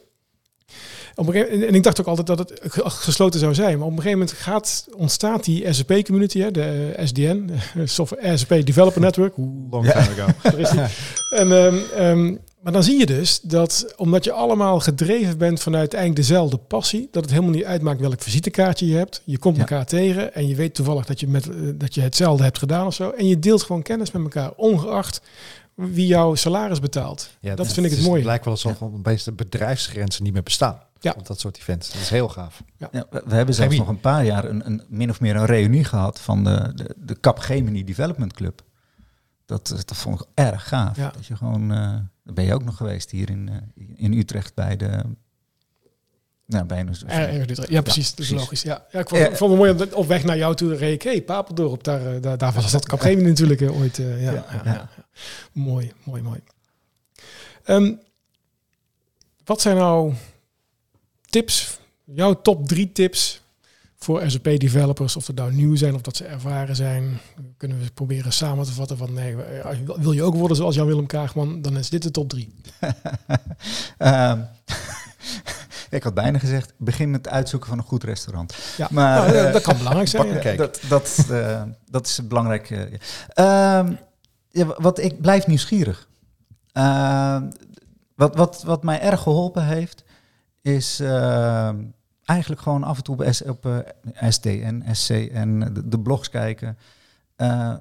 Op 1.15 1.27
een 1.27 1.33
gegeven, 1.33 1.67
en 1.67 1.75
ik 1.75 1.83
dacht 1.83 2.01
ook 2.01 2.07
altijd 2.07 2.27
dat 2.27 2.39
het 2.39 2.61
gesloten 2.85 3.41
zou 3.41 3.55
zijn. 3.55 3.79
Maar 3.79 3.87
op 3.87 3.93
een 3.93 4.03
gegeven 4.03 4.19
moment 4.19 4.37
gaat, 4.37 4.87
ontstaat 4.97 5.45
die 5.45 5.73
SAP-community, 5.73 6.51
de 6.51 6.95
SDN, 7.05 7.51
Software 7.85 8.37
SAP 8.37 8.67
Developer 8.67 9.01
Network. 9.01 9.37
Long 9.71 9.87
time 9.87 9.99
ago. 9.99 10.57
is 10.57 10.71
die. 10.71 10.81
En, 11.35 11.51
um, 11.51 11.83
um, 11.99 12.41
maar 12.65 12.73
dan 12.73 12.83
zie 12.83 12.99
je 12.99 13.07
dus 13.07 13.41
dat 13.41 13.95
omdat 13.97 14.25
je 14.25 14.33
allemaal 14.33 14.81
gedreven 14.81 15.39
bent 15.39 15.63
vanuit 15.63 15.95
eigenlijk 15.95 16.29
dezelfde 16.29 16.57
passie, 16.57 17.09
dat 17.11 17.23
het 17.23 17.33
helemaal 17.33 17.55
niet 17.55 17.65
uitmaakt 17.65 18.01
welk 18.01 18.23
visitekaartje 18.23 18.87
je 18.87 18.97
hebt. 18.97 19.23
Je 19.25 19.39
komt 19.39 19.57
ja. 19.57 19.61
elkaar 19.61 19.87
tegen 19.87 20.35
en 20.35 20.49
je 20.49 20.55
weet 20.55 20.75
toevallig 20.75 21.07
dat 21.07 21.21
je, 21.21 21.29
met, 21.29 21.49
dat 21.75 21.95
je 21.95 22.01
hetzelfde 22.01 22.45
hebt 22.45 22.59
gedaan 22.59 22.87
of 22.87 22.95
zo. 22.95 23.11
En 23.11 23.29
je 23.29 23.39
deelt 23.39 23.63
gewoon 23.63 23.83
kennis 23.83 24.11
met 24.11 24.23
elkaar, 24.23 24.53
ongeacht 24.57 25.21
wie 25.75 26.07
jouw 26.07 26.35
salaris 26.35 26.81
betaalt. 26.81 27.31
Ja, 27.41 27.55
dat, 27.55 27.73
vind 27.73 27.87
ik 27.87 27.93
het, 27.93 28.03
mooie. 28.03 28.17
Het 28.17 28.25
lijkt 28.25 28.45
wel 28.45 28.55
alsof 28.55 28.81
ja. 29.05 29.17
de 29.25 29.33
bedrijfsgrenzen 29.33 30.25
niet 30.25 30.33
meer 30.33 30.43
bestaan. 30.43 30.79
Ja. 31.01 31.15
Op 31.17 31.27
dat 31.27 31.41
soort 31.41 31.57
events. 31.57 31.93
Dat 31.93 32.01
is 32.01 32.11
heel 32.11 32.29
gaaf. 32.29 32.63
Ja. 32.77 32.89
ja 32.93 33.07
we 33.11 33.35
hebben 33.35 33.55
zelfs 33.55 33.77
nog 33.77 33.89
een 33.89 34.01
paar 34.01 34.25
jaar 34.25 34.45
een, 34.45 34.67
een, 34.67 34.83
min 34.89 35.11
of 35.11 35.21
meer 35.21 35.37
een 35.37 35.47
reunie 35.47 35.85
gehad 35.85 36.21
van 36.21 36.45
de, 36.45 36.73
de, 36.75 36.95
de 36.99 37.21
Capgemini 37.21 37.85
Development 37.85 38.33
Club. 38.33 38.63
Dat, 39.47 39.69
dat 39.69 39.97
vond 39.97 40.21
ik 40.21 40.27
erg 40.35 40.69
gaaf. 40.69 40.97
Dat 40.97 41.27
je 41.27 41.37
gewoon, 41.37 41.63
uh, 41.63 41.79
daar 42.25 42.35
ben 42.35 42.45
je 42.45 42.55
ook 42.55 42.65
nog 42.65 42.77
geweest 42.77 43.11
hier 43.11 43.31
in, 43.31 43.51
in 43.97 44.13
Utrecht 44.13 44.55
bij 44.55 44.77
de 44.77 45.05
ja, 46.47 46.65
bijna 46.65 46.93
zo. 46.93 47.07
Ja, 47.07 47.83
precies. 47.83 48.09
Ja, 48.09 48.17
dat 48.17 48.25
is 48.25 48.31
logisch. 48.31 48.63
Ja, 48.63 48.87
ja 48.91 49.01
ik 49.01 49.09
vond, 49.09 49.23
vond 49.23 49.51
het 49.51 49.61
mooi 49.61 49.71
op, 49.71 49.95
op 49.95 50.07
weg 50.07 50.25
naar 50.25 50.37
jou 50.37 50.55
toe 50.55 50.75
reed 50.77 50.95
ik, 50.95 51.03
hey, 51.03 51.23
Papeldorp, 51.23 51.85
daar, 51.85 52.21
daar, 52.21 52.39
daar 52.39 52.53
was 52.53 52.71
dat 52.71 52.87
Capgemini 52.87 53.29
natuurlijk 53.29 53.63
ooit. 53.63 53.97
ja, 53.97 54.17
ja, 54.17 54.45
ja, 54.65 54.89
Mooi, 55.53 55.93
mooi, 56.05 56.23
mooi. 56.23 56.41
Um, 57.67 58.01
wat 59.45 59.61
zijn 59.61 59.77
nou 59.77 60.15
tips, 61.35 61.79
jouw 62.05 62.41
top 62.43 62.69
drie 62.69 62.93
tips 62.93 63.43
voor 63.97 64.31
SAP-developers, 64.31 65.17
of 65.17 65.27
dat 65.27 65.37
nou 65.37 65.53
nieuw 65.53 65.77
zijn 65.77 65.95
of 65.95 66.01
dat 66.01 66.17
ze 66.17 66.25
ervaren 66.25 66.77
zijn, 66.77 67.21
kunnen 67.57 67.79
we 67.79 67.91
proberen 67.95 68.33
samen 68.33 68.65
te 68.65 68.73
vatten 68.73 68.97
van 68.97 69.13
nee, 69.13 69.37
wil 69.97 70.13
je 70.13 70.23
ook 70.23 70.35
worden 70.35 70.57
zoals 70.57 70.75
Jan-Willem 70.75 71.07
Kaagman, 71.07 71.63
dan 71.63 71.77
is 71.77 71.91
dit 71.91 72.03
de 72.03 72.11
top 72.11 72.29
drie. 72.29 72.55
um, 73.99 74.47
ik 75.91 76.03
had 76.03 76.15
bijna 76.15 76.39
gezegd, 76.39 76.73
begin 76.77 77.11
met 77.11 77.25
het 77.25 77.35
uitzoeken 77.35 77.69
van 77.69 77.79
een 77.79 77.85
goed 77.85 78.05
restaurant. 78.05 78.55
Ja, 78.77 78.89
maar, 78.91 79.19
nou, 79.19 79.33
dat, 79.33 79.53
dat 79.53 79.63
kan 79.63 79.77
belangrijk 79.77 80.09
zijn. 80.09 80.27
Ja. 80.43 80.57
Dat, 80.57 80.81
dat, 80.89 81.27
uh, 81.31 81.63
dat 81.91 82.07
is 82.07 82.29
belangrijk. 82.29 82.71
Uh, 82.71 82.81
uh, 82.81 83.97
ja, 84.51 84.67
wat 84.77 84.99
ik 84.99 85.21
blijf 85.21 85.47
nieuwsgierig. 85.47 86.09
Ehm, 86.73 87.51
wat, 88.15 88.37
wat, 88.37 88.63
wat 88.63 88.83
mij 88.83 89.01
erg 89.01 89.21
geholpen 89.21 89.65
heeft, 89.65 90.04
is 90.65 91.01
ehm, 91.01 91.85
eigenlijk 92.25 92.61
gewoon 92.61 92.85
af 92.85 92.97
en 92.97 93.03
toe 93.03 93.15
op, 93.15 93.33
S, 93.33 93.43
op 93.43 93.67
uh, 93.67 93.79
eh, 93.79 94.31
SDN, 94.31 94.85
SC 94.93 95.11
en 95.11 95.75
de, 95.75 95.89
de 95.89 96.01
blogs 96.01 96.31
kijken. 96.31 96.79
Uh, 97.37 97.75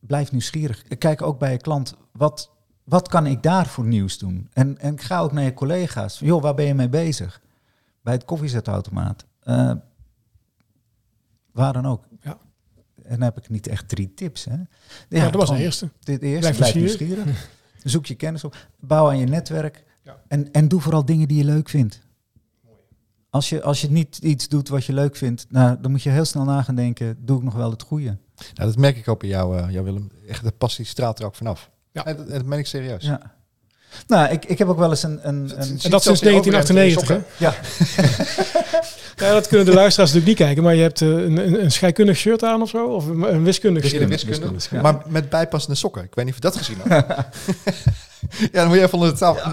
blijf 0.00 0.32
nieuwsgierig. 0.32 0.82
Kijk 0.98 1.22
ook 1.22 1.38
bij 1.38 1.52
je 1.52 1.58
klant, 1.58 1.94
wat, 2.12 2.50
wat 2.84 3.08
kan 3.08 3.26
ik 3.26 3.42
daar 3.42 3.66
voor 3.66 3.84
nieuws 3.84 4.18
doen? 4.18 4.48
En, 4.52 4.78
en 4.78 5.00
ga 5.00 5.20
ook 5.20 5.32
naar 5.32 5.44
je 5.44 5.54
collega's. 5.54 6.18
Joh, 6.18 6.42
waar 6.42 6.54
ben 6.54 6.66
je 6.66 6.74
mee 6.74 6.88
bezig? 6.88 7.40
Bij 8.02 8.12
het 8.12 8.24
koffiezetautomaat. 8.24 9.24
Uh, 9.44 9.72
waar 11.52 11.72
dan 11.72 11.86
ook. 11.86 12.04
Ja. 12.20 12.38
En 13.02 13.10
dan 13.10 13.22
heb 13.22 13.38
ik 13.38 13.48
niet 13.48 13.66
echt 13.66 13.88
drie 13.88 14.14
tips. 14.14 14.44
Hè? 14.44 14.56
Ja, 15.08 15.24
dat 15.24 15.34
was 15.34 15.50
de 15.50 15.62
eerste. 15.62 15.90
Dit 16.00 16.22
eerste, 16.22 16.52
blijf, 16.52 16.74
nieuwsgierig. 16.74 17.48
Zoek 17.82 18.06
je 18.06 18.14
kennis 18.14 18.44
op. 18.44 18.56
Bouw 18.80 19.08
aan 19.08 19.18
je 19.18 19.26
netwerk. 19.26 19.84
Ja. 20.02 20.16
En, 20.28 20.52
en 20.52 20.68
doe 20.68 20.80
vooral 20.80 21.04
dingen 21.04 21.28
die 21.28 21.38
je 21.38 21.44
leuk 21.44 21.68
vindt. 21.68 22.00
Als 23.34 23.48
je, 23.48 23.62
als 23.62 23.80
je 23.80 23.90
niet 23.90 24.18
iets 24.22 24.48
doet 24.48 24.68
wat 24.68 24.84
je 24.84 24.92
leuk 24.92 25.16
vindt, 25.16 25.46
nou, 25.48 25.76
dan 25.80 25.90
moet 25.90 26.02
je 26.02 26.10
heel 26.10 26.24
snel 26.24 26.44
na 26.44 26.62
gaan 26.62 26.74
denken, 26.74 27.16
doe 27.20 27.38
ik 27.38 27.42
nog 27.42 27.54
wel 27.54 27.70
het 27.70 27.82
goede? 27.82 28.16
Nou, 28.54 28.68
dat 28.68 28.76
merk 28.76 28.96
ik 28.96 29.08
ook 29.08 29.20
bij 29.20 29.28
jou, 29.28 29.58
uh, 29.58 29.70
jou 29.70 29.84
Willem. 29.84 30.10
Echt, 30.28 30.44
de 30.44 30.50
passie 30.50 30.84
straalt 30.84 31.18
er 31.18 31.24
ook 31.24 31.34
vanaf. 31.34 31.70
Ja. 31.92 32.04
En, 32.04 32.26
dat, 32.28 32.44
meen 32.44 32.58
ik 32.58 32.66
serieus. 32.66 33.04
Ja. 33.04 33.20
Nou, 34.06 34.32
ik, 34.32 34.44
ik 34.44 34.58
heb 34.58 34.68
ook 34.68 34.78
wel 34.78 34.90
eens 34.90 35.02
een... 35.02 35.28
een, 35.28 35.34
een 35.34 35.78
en 35.82 35.90
dat 35.90 36.02
sinds 36.02 36.20
1998, 36.20 37.08
hè? 37.08 37.18
Ja. 37.36 37.54
ja, 39.26 39.32
dat 39.32 39.48
kunnen 39.48 39.66
de 39.66 39.74
luisteraars 39.74 40.12
natuurlijk 40.12 40.26
niet 40.26 40.46
kijken, 40.46 40.62
maar 40.62 40.74
je 40.74 40.82
hebt 40.82 41.00
uh, 41.00 41.08
een, 41.08 41.62
een 41.62 41.72
scheikundig 41.72 42.16
shirt 42.16 42.42
aan 42.42 42.62
of 42.62 42.68
zo, 42.68 42.86
of 42.86 43.06
een, 43.06 43.34
een 43.34 43.44
wiskundig 43.44 43.84
shirt. 43.84 44.08
Wiskundig, 44.08 44.70
Maar 44.70 45.02
met 45.06 45.28
bijpassende 45.28 45.76
sokken. 45.76 46.02
Ik 46.02 46.14
weet 46.14 46.24
niet 46.24 46.34
of 46.34 46.42
je 46.42 46.48
dat 46.48 46.56
gezien 46.56 46.76
hebt. 46.82 47.14
ja, 48.28 48.48
dan 48.52 48.66
moet 48.66 48.76
je 48.76 48.82
even 48.82 48.98
onder 48.98 49.12
de 49.12 49.18
tafel... 49.18 49.52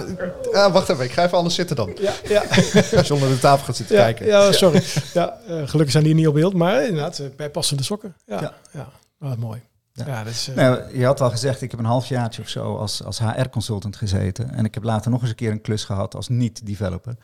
Ah, 0.53 0.73
wacht 0.73 0.89
even, 0.89 1.03
ik 1.03 1.11
ga 1.11 1.23
even 1.23 1.37
anders 1.37 1.55
zitten 1.55 1.75
dan. 1.75 1.97
Ja, 2.01 2.13
ja. 2.27 2.43
Als 2.97 3.07
je 3.07 3.13
onder 3.13 3.29
de 3.29 3.39
tafel 3.39 3.65
gaat 3.65 3.75
zitten 3.75 3.95
kijken. 3.95 4.25
Ja, 4.25 4.51
sorry. 4.51 4.83
Ja, 5.13 5.37
uh, 5.49 5.67
gelukkig 5.67 5.91
zijn 5.91 6.03
die 6.03 6.13
niet 6.13 6.27
op 6.27 6.33
beeld, 6.33 6.53
maar 6.53 6.85
inderdaad, 6.85 7.19
uh, 7.19 7.27
bijpassende 7.35 7.83
sokken. 7.83 8.15
Ja, 8.25 8.41
ja. 8.41 8.53
ja. 8.71 8.89
Oh, 9.21 9.35
mooi. 9.35 9.61
Ja. 9.93 10.23
dat 10.23 10.33
is, 10.33 10.49
uh... 10.49 10.55
nou, 10.55 10.97
je 10.97 11.05
had 11.05 11.21
al 11.21 11.29
gezegd, 11.29 11.61
ik 11.61 11.71
heb 11.71 11.79
een 11.79 11.85
halfjaartje 11.85 12.41
of 12.41 12.49
zo 12.49 12.77
als, 12.77 13.03
als 13.03 13.19
HR-consultant 13.19 13.95
gezeten. 13.95 14.51
En 14.51 14.65
ik 14.65 14.73
heb 14.73 14.83
later 14.83 15.11
nog 15.11 15.21
eens 15.21 15.29
een 15.29 15.35
keer 15.35 15.51
een 15.51 15.61
klus 15.61 15.83
gehad 15.83 16.15
als 16.15 16.27
niet-developer. 16.27 17.15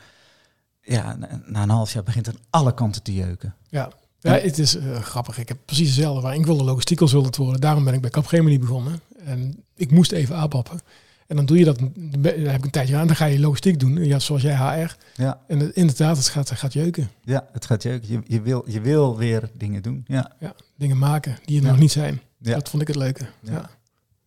Ja, 0.82 1.16
na, 1.16 1.42
na, 1.46 1.64
een 1.64 1.70
half 1.70 1.94
jaar 1.94 2.04
begint 2.04 2.26
het 2.26 2.38
alle 2.50 2.74
kanten 2.74 3.04
te 3.04 3.14
jeuken. 3.14 3.56
Ja, 3.70 3.90
ja 4.20 4.32
het 4.32 4.60
is 4.60 4.76
uh, 4.76 5.02
grappig. 5.02 5.38
Ik 5.38 5.48
heb 5.48 5.58
precies 5.66 5.88
hetzelfde. 5.88 6.22
Waar 6.22 6.36
ik 6.36 6.46
wilde 6.46 6.64
logistiek 6.64 6.98
consultant 6.98 7.36
worden. 7.36 7.62
Daarom 7.62 7.84
ben 7.84 7.94
ik 7.94 8.02
bij 8.02 8.10
Capgemini 8.10 8.60
begonnen. 8.60 9.02
En 9.26 9.64
ik 9.76 9.92
moest 9.92 10.12
even 10.12 10.36
aanpappen. 10.36 10.80
En 11.28 11.36
dan 11.36 11.46
doe 11.46 11.58
je 11.58 11.66
dat, 11.66 11.80
dan 11.80 12.24
heb 12.24 12.58
ik 12.58 12.64
een 12.64 12.70
tijdje 12.70 12.96
aan, 12.96 13.08
dan 13.08 13.16
ga 13.16 13.26
je 13.26 13.40
logistiek 13.40 13.80
doen, 13.80 14.06
ja, 14.06 14.20
zoals 14.20 14.42
jij 14.42 14.56
HR. 14.56 14.96
Ja. 15.22 15.40
En 15.48 15.76
inderdaad, 15.76 16.18
het 16.18 16.28
gaat, 16.28 16.50
het 16.50 16.60
gaat 16.60 16.74
jeuken. 16.74 17.10
Ja, 17.22 17.48
het 17.52 17.66
gaat 17.66 17.84
jeuken. 17.84 18.08
Je, 18.10 18.22
je, 18.26 18.42
wil, 18.42 18.64
je 18.68 18.82
wil 18.82 19.18
weer 19.18 19.50
dingen 19.54 19.82
doen. 19.82 20.04
Ja, 20.08 20.32
ja 20.40 20.54
dingen 20.76 20.98
maken 20.98 21.38
die 21.46 21.62
er 21.62 21.68
nog 21.68 21.80
niet 21.80 21.92
zijn. 21.92 22.22
Ja. 22.40 22.54
Dat 22.54 22.70
vond 22.70 22.82
ik 22.82 22.88
het 22.88 22.98
leuke. 22.98 23.26
Ja. 23.40 23.70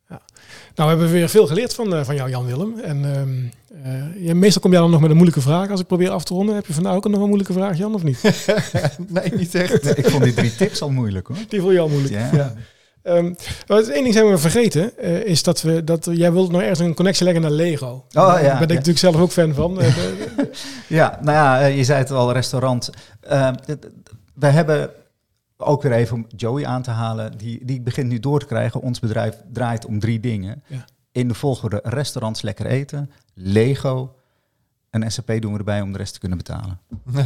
ja. 0.08 0.20
Nou, 0.74 0.90
we 0.90 0.96
hebben 0.96 1.10
weer 1.10 1.28
veel 1.28 1.46
geleerd 1.46 1.74
van, 1.74 1.94
uh, 1.94 2.04
van 2.04 2.14
jou, 2.14 2.30
Jan-Willem. 2.30 2.78
En 2.78 3.04
uh, 3.84 4.26
ja, 4.26 4.34
meestal 4.34 4.62
kom 4.62 4.70
jij 4.70 4.80
dan 4.80 4.90
nog 4.90 5.00
met 5.00 5.10
een 5.10 5.16
moeilijke 5.16 5.42
vraag 5.42 5.70
als 5.70 5.80
ik 5.80 5.86
probeer 5.86 6.10
af 6.10 6.24
te 6.24 6.34
ronden. 6.34 6.54
Heb 6.54 6.66
je 6.66 6.72
vandaag 6.72 6.94
ook 6.94 7.08
nog 7.08 7.20
een 7.20 7.26
moeilijke 7.26 7.52
vraag, 7.52 7.78
Jan, 7.78 7.94
of 7.94 8.02
niet? 8.02 8.22
nee, 9.08 9.32
niet 9.34 9.54
echt. 9.54 9.82
Nee, 9.82 9.94
ik 9.94 10.08
vond 10.08 10.24
die 10.24 10.34
drie 10.34 10.54
tips 10.54 10.82
al 10.82 10.90
moeilijk, 10.90 11.26
hoor. 11.26 11.36
Die 11.48 11.60
vond 11.60 11.72
je 11.72 11.80
al 11.80 11.88
moeilijk, 11.88 12.14
ja. 12.32 12.54
Um, 13.02 13.36
wat 13.66 13.88
één 13.88 14.02
ding 14.02 14.14
zijn 14.14 14.30
we 14.30 14.38
vergeten, 14.38 14.92
uh, 15.00 15.24
is 15.24 15.42
dat 15.42 15.62
we 15.62 15.84
dat 15.84 16.08
jij 16.12 16.32
wilt 16.32 16.50
nog 16.50 16.60
ergens 16.60 16.78
een 16.78 16.94
connectie 16.94 17.24
leggen 17.24 17.42
naar 17.42 17.50
Lego. 17.50 17.86
Oh, 17.86 18.04
Daar 18.08 18.44
ja, 18.44 18.52
ben 18.52 18.62
ik 18.62 18.68
natuurlijk 18.68 18.98
zelf 18.98 19.16
ook 19.16 19.30
fan 19.30 19.54
van. 19.54 19.78
ja, 20.88 21.18
nou 21.22 21.36
ja, 21.36 21.66
je 21.66 21.84
zei 21.84 21.98
het 21.98 22.10
al, 22.10 22.32
restaurant. 22.32 22.90
Uh, 23.30 23.50
we 24.34 24.46
hebben 24.46 24.90
ook 25.56 25.82
weer 25.82 25.92
even 25.92 26.16
om 26.16 26.26
Joey 26.36 26.66
aan 26.66 26.82
te 26.82 26.90
halen, 26.90 27.38
die, 27.38 27.64
die 27.64 27.80
begint 27.80 28.08
nu 28.08 28.18
door 28.18 28.40
te 28.40 28.46
krijgen. 28.46 28.80
Ons 28.80 28.98
bedrijf 28.98 29.36
draait 29.52 29.86
om 29.86 29.98
drie 29.98 30.20
dingen. 30.20 30.62
Ja. 30.66 30.84
In 31.12 31.28
de 31.28 31.34
volgorde 31.34 31.80
restaurants 31.84 32.42
lekker 32.42 32.66
eten, 32.66 33.10
Lego 33.34 34.14
en 34.90 35.10
SAP 35.10 35.40
doen 35.40 35.52
we 35.52 35.58
erbij 35.58 35.80
om 35.80 35.92
de 35.92 35.98
rest 35.98 36.12
te 36.12 36.18
kunnen 36.18 36.38
betalen. 36.38 36.78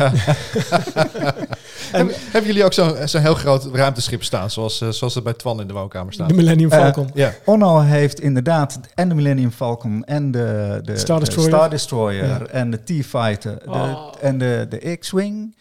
en, 1.93 2.09
hebben 2.11 2.47
jullie 2.47 2.65
ook 2.65 2.73
zo'n 2.73 3.09
zo 3.09 3.19
heel 3.19 3.35
groot 3.35 3.65
ruimteschip 3.65 4.25
staan, 4.25 4.51
zoals, 4.51 4.81
uh, 4.81 4.89
zoals 4.89 5.15
het 5.15 5.25
bij 5.25 5.33
Twan 5.33 5.61
in 5.61 5.67
de 5.67 5.73
woonkamer 5.73 6.12
staat? 6.12 6.29
De 6.29 6.35
Millennium 6.35 6.71
eh, 6.71 6.79
Falcon. 6.79 7.11
Uh, 7.15 7.29
Onno 7.45 7.81
heeft 7.81 8.21
inderdaad 8.21 8.81
en 8.95 9.09
de 9.09 9.15
Millennium 9.15 9.51
Falcon 9.51 10.05
en 10.05 10.31
de, 10.31 10.81
de 10.83 10.97
Star 10.97 11.19
Destroyer, 11.19 11.51
de 11.51 11.57
Star 11.57 11.71
Destroyer 11.71 12.51
en 12.51 12.71
de 12.71 12.83
T-Fighter 12.83 13.59
oh. 13.67 14.12
en 14.21 14.39
de, 14.39 14.67
de 14.69 14.97
X-Wing. 14.97 15.57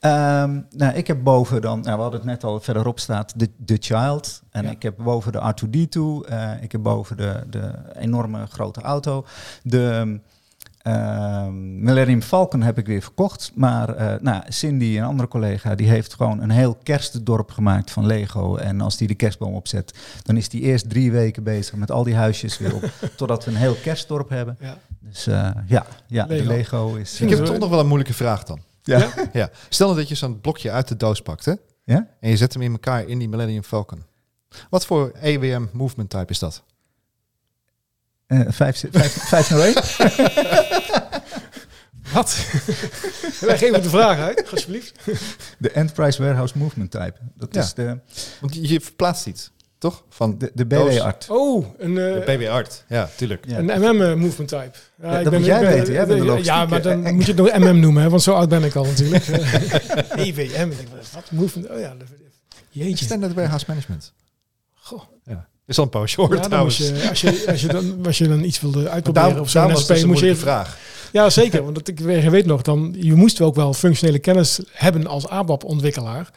Um, 0.00 0.66
nou, 0.70 0.94
ik 0.94 1.06
heb 1.06 1.22
boven 1.22 1.60
dan, 1.60 1.80
nou, 1.80 1.96
we 1.96 2.02
hadden 2.02 2.20
het 2.20 2.28
net 2.28 2.44
al 2.44 2.60
verderop 2.60 3.00
staat, 3.00 3.32
de, 3.36 3.50
de 3.56 3.76
Child. 3.80 4.42
En 4.50 4.66
ik 4.66 4.82
heb 4.82 4.96
boven 4.96 5.32
de 5.32 5.54
R2D2. 5.54 5.98
Uh, 5.98 6.50
ik 6.62 6.72
heb 6.72 6.82
boven 6.82 7.16
de, 7.16 7.44
de 7.50 7.70
enorme 7.94 8.46
grote 8.46 8.80
auto. 8.80 9.26
De 9.62 10.18
uh, 10.86 11.46
Millennium 11.80 12.22
Falcon 12.22 12.62
heb 12.62 12.78
ik 12.78 12.86
weer 12.86 13.02
verkocht. 13.02 13.50
Maar 13.54 14.00
uh, 14.00 14.14
nou, 14.20 14.42
Cindy, 14.48 14.98
een 14.98 15.04
andere 15.04 15.28
collega, 15.28 15.74
die 15.74 15.88
heeft 15.88 16.14
gewoon 16.14 16.42
een 16.42 16.50
heel 16.50 16.78
kerstdorp 16.82 17.50
gemaakt 17.50 17.90
van 17.90 18.06
Lego. 18.06 18.56
En 18.56 18.80
als 18.80 18.96
die 18.96 19.08
de 19.08 19.14
kerstboom 19.14 19.54
opzet, 19.54 19.94
dan 20.22 20.36
is 20.36 20.48
die 20.48 20.60
eerst 20.60 20.90
drie 20.90 21.12
weken 21.12 21.42
bezig 21.42 21.74
met 21.74 21.90
al 21.90 22.04
die 22.04 22.14
huisjes 22.14 22.58
weer 22.58 22.74
op. 22.74 22.90
totdat 23.16 23.44
we 23.44 23.50
een 23.50 23.56
heel 23.56 23.74
kerstdorp 23.74 24.28
hebben. 24.28 24.56
Ja. 24.60 24.78
Dus 25.00 25.28
uh, 25.28 25.50
ja, 25.66 25.86
ja 26.06 26.26
Lego. 26.26 26.42
de 26.42 26.48
Lego 26.48 26.94
is... 26.94 27.20
Ik 27.20 27.30
heb 27.30 27.44
toch 27.44 27.58
nog 27.58 27.70
wel 27.70 27.80
een 27.80 27.86
moeilijke 27.86 28.14
vraag 28.14 28.44
dan. 28.44 28.60
Ja. 28.82 29.08
ja. 29.32 29.50
Stel 29.68 29.86
nou 29.86 29.98
dat 29.98 30.08
je 30.08 30.14
zo'n 30.14 30.40
blokje 30.40 30.70
uit 30.70 30.88
de 30.88 30.96
doos 30.96 31.22
pakt, 31.22 31.44
hè? 31.44 31.52
Ja? 31.84 32.08
En 32.20 32.30
je 32.30 32.36
zet 32.36 32.52
hem 32.52 32.62
in 32.62 32.72
elkaar 32.72 33.06
in 33.06 33.18
die 33.18 33.28
Millennium 33.28 33.62
Falcon. 33.62 34.02
Wat 34.70 34.86
voor 34.86 35.12
EWM 35.20 35.66
movement 35.72 36.10
type 36.10 36.30
is 36.32 36.38
dat? 36.38 36.62
Uh, 38.28 38.40
501? 38.48 39.74
Wat? 42.12 42.46
Wij 43.40 43.58
geven 43.58 43.82
de 43.82 43.88
vraag 43.88 44.18
uit, 44.18 44.50
alsjeblieft. 44.50 44.92
De 45.58 45.70
Enterprise 45.70 46.22
Warehouse 46.22 46.58
Movement 46.58 46.90
Type. 46.90 47.14
Dat 47.34 47.56
is 47.56 47.74
de... 47.74 47.98
Want 48.40 48.68
je 48.68 48.80
verplaatst 48.80 49.26
iets, 49.26 49.50
toch? 49.78 50.04
Van 50.08 50.38
de, 50.38 50.50
de 50.54 50.66
BW-art. 50.66 51.26
Oh, 51.30 51.66
een... 51.78 51.90
Uh, 51.90 51.96
de 51.96 52.36
BW-art, 52.36 52.84
ja, 52.88 53.10
tuurlijk. 53.16 53.44
Een 53.46 53.64
MM-movement 53.64 54.48
type. 54.48 54.70
Ja, 55.02 55.10
ja, 55.10 55.22
dat 55.22 55.30
ben, 55.30 55.40
moet 55.40 55.48
jij 55.48 55.60
weten, 55.60 55.92
jij 55.92 56.06
bent 56.06 56.22
de 56.22 56.44
Ja, 56.44 56.66
maar 56.66 56.82
dan 56.82 57.14
moet 57.14 57.26
je 57.26 57.32
het 57.32 57.40
nog 57.40 57.58
MM 57.58 57.80
noemen, 57.80 58.02
hè, 58.02 58.08
want 58.08 58.22
zo 58.22 58.34
oud 58.34 58.48
ben 58.48 58.64
ik 58.64 58.74
al 58.74 58.84
natuurlijk. 58.84 59.26
EWM, 60.24 60.68
wat 61.12 61.30
movement... 61.30 61.70
Oh 61.70 61.80
ja, 61.80 61.96
jeetje. 62.70 63.04
Standard 63.04 63.34
Warehouse 63.34 63.64
Management. 63.68 64.12
Goh. 64.74 65.02
Ja. 65.24 65.48
Is 65.66 65.78
al 65.78 65.84
een 65.84 65.90
poosje 65.90 66.20
hoor, 66.20 66.34
ja, 66.34 66.58
als, 66.58 66.78
je, 66.78 67.06
als, 67.08 67.20
je, 67.20 67.44
als, 67.48 67.60
je 67.60 67.66
dan, 67.66 68.06
als 68.06 68.18
je 68.18 68.28
dan 68.28 68.44
iets 68.44 68.60
wilde 68.60 68.88
uitproberen 68.88 69.40
of 69.40 69.50
zo, 69.50 69.74
SP, 69.82 70.04
moet 70.04 70.18
je 70.18 70.36
vraag. 70.36 70.78
Ja, 71.12 71.30
zeker. 71.30 71.62
Want 71.62 71.74
dat, 71.74 71.88
ik 71.88 71.98
weet 72.00 72.46
nog, 72.46 72.62
dan, 72.62 72.94
je 72.98 73.14
moest 73.14 73.40
ook 73.40 73.54
wel 73.54 73.74
functionele 73.74 74.18
kennis 74.18 74.60
hebben 74.72 75.06
als 75.06 75.28
ABAP-ontwikkelaar. 75.28 76.30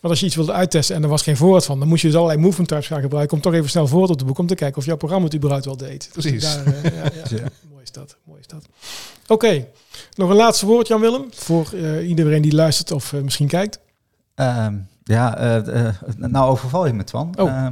Maar 0.00 0.10
als 0.10 0.20
je 0.20 0.26
iets 0.26 0.36
wilde 0.36 0.52
uittesten 0.52 0.96
en 0.96 1.02
er 1.02 1.08
was 1.08 1.22
geen 1.22 1.36
voorraad 1.36 1.64
van, 1.64 1.78
dan 1.78 1.88
moest 1.88 2.02
je 2.02 2.08
dus 2.08 2.16
allerlei 2.16 2.40
movement 2.40 2.68
types 2.68 2.86
gaan 2.86 3.00
gebruiken 3.00 3.36
om 3.36 3.42
toch 3.42 3.52
even 3.52 3.70
snel 3.70 3.86
voorraad 3.86 4.10
op 4.10 4.18
te 4.18 4.24
boeken 4.24 4.42
om 4.42 4.48
te 4.48 4.54
kijken 4.54 4.78
of 4.78 4.84
jouw 4.84 4.96
programma 4.96 5.24
het 5.24 5.34
überhaupt 5.34 5.64
wel 5.64 5.76
deed. 5.76 6.10
Dus 6.12 6.24
Precies. 6.24 6.42
daar, 6.42 6.66
uh, 6.66 6.82
ja, 6.84 7.10
ja. 7.28 7.48
Mooi 7.70 7.82
is 7.82 7.92
dat. 7.92 8.16
Mooi 8.24 8.40
is 8.40 8.46
dat. 8.46 8.64
Oké, 9.26 9.66
nog 10.14 10.30
een 10.30 10.36
laatste 10.36 10.66
woord, 10.66 10.88
Jan 10.88 11.00
Willem, 11.00 11.26
voor 11.30 11.70
uh, 11.74 12.08
iedereen 12.08 12.42
die 12.42 12.54
luistert 12.54 12.90
of 12.90 13.12
uh, 13.12 13.20
misschien 13.20 13.48
kijkt. 13.48 13.78
Um, 14.34 14.88
Ja, 15.08 15.56
uh, 15.58 15.88
nou 16.16 16.50
overval 16.50 16.86
je 16.86 16.92
me, 16.92 17.04
Twan. 17.04 17.34
Oh. 17.38 17.66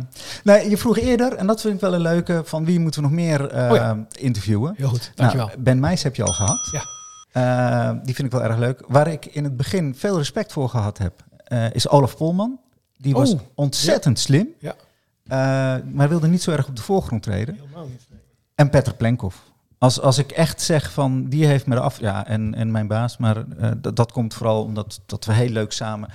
nee, 0.45 0.71
je 0.71 0.77
vroeg 0.77 0.99
eerder, 0.99 1.33
en 1.33 1.47
dat 1.47 1.61
vind 1.61 1.75
ik 1.75 1.81
wel 1.81 1.95
een 1.95 2.01
leuke, 2.01 2.43
van 2.45 2.65
wie 2.65 2.81
moeten 2.81 3.03
we 3.03 3.07
nog 3.07 3.17
meer 3.17 3.53
oh 3.71 3.93
interviewen? 4.13 4.75
Heel 4.77 4.89
goed, 4.89 5.13
dankjewel. 5.15 5.47
Nou, 5.47 5.59
ben 5.61 5.81
Meijs 5.81 6.03
heb 6.03 6.17
je 6.17 6.23
al 6.23 6.33
gehad. 6.33 6.69
Ja. 7.33 7.93
die 7.93 8.15
vind 8.15 8.27
ik 8.27 8.33
wel 8.33 8.43
erg 8.43 8.57
leuk. 8.57 8.83
Waar 8.89 9.09
ik 9.09 9.27
in 9.27 9.45
het 9.45 9.57
begin 9.57 9.95
veel 9.95 10.17
respect 10.17 10.53
voor 10.53 10.69
gehad 10.69 10.99
heb, 10.99 11.25
is 11.73 11.89
Olaf 11.89 12.17
Polman. 12.17 12.61
Die 12.99 13.15
was 13.15 13.33
oh, 13.33 13.41
ontzettend 13.55 14.19
slim, 14.19 14.49
ja. 14.59 14.75
maar 15.93 16.09
wilde 16.09 16.29
niet 16.29 16.43
zo 16.43 16.51
erg 16.51 16.69
op 16.69 16.77
de 16.77 16.83
voorgrond 16.83 17.23
treden. 17.23 17.55
Helemaal 17.55 17.87
niet. 17.87 18.07
En 18.55 18.71
Petter 18.71 18.95
Plenkov. 18.95 19.35
Als, 19.79 20.01
als 20.01 20.19
ik 20.19 20.31
echt 20.31 20.63
zeg 20.63 20.93
van 20.93 21.25
die 21.25 21.47
heeft 21.47 21.67
me 21.67 21.75
de 21.75 21.81
af. 21.81 22.01
Ja, 22.01 22.27
en, 22.27 22.55
en 22.55 22.71
mijn 22.71 22.87
baas. 22.87 23.17
Maar 23.17 23.37
uh, 23.37 23.71
dat, 23.95 24.13
komt 24.13 24.35
vooral 24.35 24.63
omdat 24.63 25.01
dat 25.07 25.25
we 25.25 25.33
heel 25.33 25.49
leuk 25.49 25.73
samen. 25.73 26.09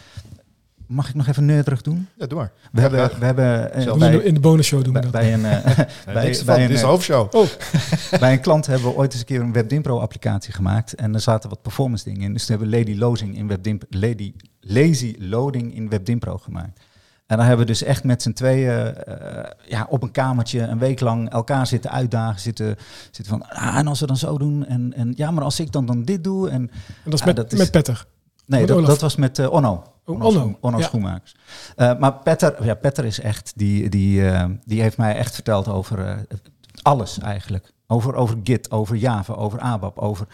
Mag 0.92 1.10
ik 1.10 1.16
nog 1.16 1.28
even 1.28 1.46
neurderig 1.46 1.82
doen? 1.82 2.08
Ja, 2.16 2.28
doe 2.28 2.38
maar. 2.38 2.52
We 2.72 2.82
hebben, 2.82 3.20
we 3.20 3.26
hebben 3.26 3.80
uh, 3.80 3.94
bij, 3.98 4.16
in 4.16 4.34
de 4.34 4.40
bonusshow 4.40 4.84
doen 4.84 4.94
we 4.94 5.00
dat. 5.00 5.12
Bij 5.12 5.34
een, 5.34 5.40
uh, 5.40 5.66
bij, 6.06 6.38
bij, 6.46 6.70
een, 6.70 6.78
hoofdshow. 6.78 7.36
Oh. 7.36 7.48
bij 8.20 8.32
een 8.32 8.40
klant 8.40 8.66
hebben 8.66 8.90
we 8.90 8.96
ooit 8.96 9.12
eens 9.12 9.20
een 9.20 9.28
keer 9.28 9.42
een 9.42 9.54
WebDimpro 9.54 10.00
applicatie 10.00 10.54
gemaakt. 10.54 10.96
En 10.96 11.14
er 11.14 11.20
zaten 11.20 11.50
wat 11.50 11.62
performance 11.62 12.04
dingen 12.04 12.22
in. 12.22 12.34
Dus 12.34 12.48
we 12.48 12.54
hebben 12.54 12.70
Lady 12.70 12.96
Lozing 12.96 13.38
in 13.38 13.48
WebDimpro, 13.48 13.88
Lady 13.90 14.34
Lazy 14.60 15.16
Loading 15.20 15.76
in 15.76 15.90
WebDimpro 15.90 16.38
gemaakt. 16.38 16.80
En 17.28 17.38
dan 17.38 17.46
hebben 17.46 17.66
we 17.66 17.72
dus 17.72 17.84
echt 17.84 18.04
met 18.04 18.22
z'n 18.22 18.32
tweeën 18.34 18.96
uh, 19.08 19.16
ja, 19.68 19.88
op 19.90 20.04
een 20.04 20.12
kamertje 20.12 20.62
een 20.62 20.80
week 20.80 21.00
lang 21.00 21.30
elkaar 21.30 21.68
zitten 21.68 21.92
uitdagen. 21.92 22.42
Zitten, 22.42 22.76
zitten 23.12 23.26
van, 23.26 23.50
ah, 23.50 23.78
en 23.78 23.88
als 23.88 24.00
we 24.00 24.06
dan 24.06 24.18
zo 24.18 24.38
doen. 24.38 24.66
En, 24.66 24.94
en 24.96 25.14
ja, 25.16 25.32
maar 25.32 25.44
als 25.44 25.60
ik 25.60 25.72
dan, 25.72 25.86
dan 25.86 26.04
dit 26.04 26.24
doe. 26.24 26.50
En, 26.50 26.62
en 26.62 26.70
dat 27.04 27.14
is 27.14 27.26
met, 27.26 27.36
dat 27.36 27.52
is, 27.52 27.60
met 27.60 27.72
Petter? 27.72 28.06
Nee, 28.46 28.66
dat, 28.66 28.86
dat, 28.86 29.02
was 29.02 29.16
met 29.16 29.40
uh, 29.40 29.52
Onno. 30.06 30.26
Oh, 30.28 30.36
Onno, 30.36 30.58
Onno, 30.62 30.78
ja. 30.78 30.84
Schoenmakers. 30.84 31.36
Uh, 31.78 32.00
maar 32.00 32.14
Petter, 32.14 32.66
ja, 32.66 32.74
Petter 32.74 33.06
is 33.06 33.20
echt, 33.20 33.54
die, 33.56 33.90
die, 33.90 34.24
die 34.66 34.82
heeft 34.82 34.98
mij 34.98 35.16
echt 35.16 35.34
verteld 35.34 35.68
over 35.68 36.26
alles 36.82 37.20
eigenlijk. 37.20 37.72
Over, 37.88 38.16
over 38.16 38.40
Git, 38.44 38.72
over 38.72 38.96
Java, 38.96 39.34
over 39.34 39.60
ABAP, 39.60 40.00
over 40.00 40.28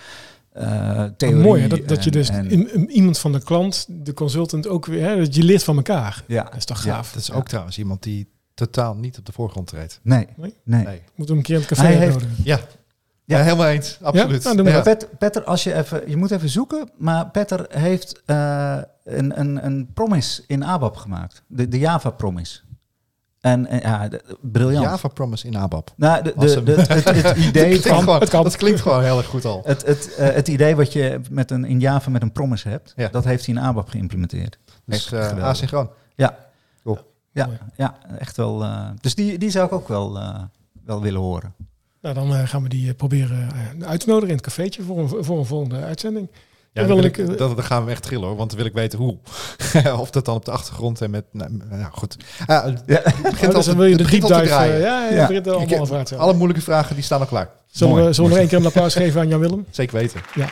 uh, 0.57 1.03
theorie. 1.17 1.43
Mooi 1.43 1.61
hè? 1.61 1.67
Dat, 1.67 1.87
dat 1.87 2.03
je 2.03 2.11
dus 2.11 2.29
in, 2.29 2.89
iemand 2.89 3.19
van 3.19 3.31
de 3.31 3.43
klant, 3.43 3.85
de 3.89 4.13
consultant 4.13 4.67
ook 4.67 4.85
weer, 4.85 5.03
hè, 5.03 5.17
dat 5.17 5.35
je 5.35 5.43
leert 5.43 5.63
van 5.63 5.75
elkaar. 5.75 6.23
Ja. 6.27 6.43
Dat 6.43 6.55
is 6.55 6.65
toch 6.65 6.81
gaaf. 6.81 7.11
dat 7.11 7.21
is 7.21 7.31
ook 7.31 7.47
trouwens 7.47 7.77
iemand 7.77 8.03
die 8.03 8.27
totaal 8.53 8.95
niet 8.95 9.17
op 9.17 9.25
de 9.25 9.31
voorgrond 9.31 9.67
treedt. 9.67 9.99
Nee. 10.03 10.27
Nee. 10.35 10.53
nee. 10.63 10.83
nee. 10.83 11.01
Moet 11.15 11.27
hem 11.27 11.37
een 11.37 11.43
keer 11.43 11.55
in 11.55 11.61
het 11.61 11.69
café 11.69 11.87
heeft, 11.87 12.25
Ja. 12.43 12.59
Ja, 13.27 13.41
helemaal 13.41 13.67
eens. 13.67 13.97
Absoluut. 14.01 14.43
Ja? 14.43 14.53
Nou, 14.53 14.69
ja. 14.69 14.95
Petter, 15.17 15.43
als 15.43 15.63
je 15.63 15.73
even, 15.73 16.09
je 16.09 16.17
moet 16.17 16.31
even 16.31 16.49
zoeken, 16.49 16.89
maar 16.97 17.29
Petter 17.29 17.65
heeft 17.69 18.21
uh, 18.25 18.77
een, 19.03 19.39
een, 19.39 19.65
een 19.65 19.89
promise 19.93 20.43
in 20.47 20.63
ABAP 20.63 20.95
gemaakt. 20.95 21.43
De, 21.47 21.67
de 21.67 21.79
Java 21.79 22.09
promise. 22.09 22.59
En, 23.39 23.67
en 23.67 23.79
ja, 23.79 24.09
briljant. 24.41 24.85
Java 24.85 25.07
Promise 25.07 25.47
in 25.47 25.57
ABAP. 25.57 25.93
Nou, 25.95 26.23
de, 26.23 26.33
de, 26.37 26.63
de, 26.63 26.71
het, 26.71 27.03
het, 27.03 27.37
idee 27.49 27.81
van... 27.81 27.99
Gewoon, 27.99 28.19
het, 28.19 28.29
kan, 28.29 28.43
het 28.43 28.55
klinkt 28.55 28.81
gewoon 28.81 29.03
heel 29.03 29.17
erg 29.17 29.27
goed 29.27 29.45
al. 29.45 29.61
Het, 29.65 29.85
het, 29.85 30.15
uh, 30.19 30.29
het 30.29 30.47
idee 30.47 30.75
wat 30.75 30.93
je 30.93 31.21
met 31.31 31.51
een, 31.51 31.65
in 31.65 31.79
Java 31.79 32.09
met 32.09 32.21
een 32.21 32.31
promise 32.31 32.69
hebt, 32.69 32.93
ja. 32.95 33.07
dat 33.07 33.23
heeft 33.23 33.45
hij 33.45 33.55
in 33.55 33.61
ABAP 33.61 33.89
geïmplementeerd. 33.89 34.59
Dus 34.85 35.11
uh, 35.11 35.43
asynchroon. 35.43 35.89
Ja. 36.15 36.37
Cool. 36.83 36.99
Ja, 37.31 37.49
ja, 37.75 37.97
echt 38.19 38.37
wel. 38.37 38.65
Dus 39.01 39.15
die, 39.15 39.37
die 39.37 39.49
zou 39.49 39.65
ik 39.65 39.71
ook 39.73 39.87
wel, 39.87 40.19
wel 40.85 41.01
willen 41.01 41.21
horen. 41.21 41.53
Nou, 42.13 42.29
dan 42.29 42.47
gaan 42.47 42.63
we 42.63 42.69
die 42.69 42.93
proberen 42.93 43.49
uit 43.85 43.99
te 43.99 44.07
nodigen 44.07 44.29
in 44.29 44.35
het 44.35 44.45
cafeetje 44.45 44.81
voor 44.83 44.99
een, 44.99 45.23
voor 45.23 45.39
een 45.39 45.45
volgende 45.45 45.83
uitzending. 45.83 46.29
Ja, 46.73 46.83
dan, 46.83 46.95
wil 46.95 47.05
ik, 47.05 47.17
ik, 47.17 47.37
dat, 47.37 47.55
dan 47.55 47.63
gaan 47.63 47.85
we 47.85 47.91
echt 47.91 48.03
trillen 48.03 48.27
hoor, 48.27 48.35
want 48.35 48.49
dan 48.49 48.57
wil 48.57 48.67
ik 48.67 48.73
weten 48.73 48.99
hoe. 48.99 49.17
of 50.03 50.09
dat 50.09 50.25
dan 50.25 50.35
op 50.35 50.45
de 50.45 50.51
achtergrond 50.51 51.01
en 51.01 51.09
met, 51.09 51.23
nou, 51.31 51.49
nou 51.69 51.91
goed. 51.91 52.17
Ah, 52.45 52.73
ja. 52.85 53.01
begint 53.21 53.55
oh, 53.55 53.55
dus 53.55 53.67
wil 53.67 53.85
je 53.85 53.97
de 53.97 54.03
dive, 54.03 54.27
uh, 54.27 54.45
ja, 54.55 55.09
ja, 55.09 55.29
ja. 55.29 55.51
allemaal 55.51 56.05
Alle 56.17 56.33
moeilijke 56.33 56.63
vragen 56.63 56.95
die 56.95 57.03
staan 57.03 57.19
al 57.19 57.25
klaar. 57.25 57.49
Zullen, 57.71 57.95
we, 57.95 58.13
zullen 58.13 58.29
we 58.29 58.35
nog 58.35 58.37
één 58.37 58.47
keer 58.47 58.57
een 58.57 58.65
applaus 58.73 58.95
geven 58.95 59.21
aan 59.21 59.27
Jan 59.27 59.39
Willem? 59.39 59.65
Zeker 59.69 59.97
weten. 59.97 60.21
Ja. 60.35 60.49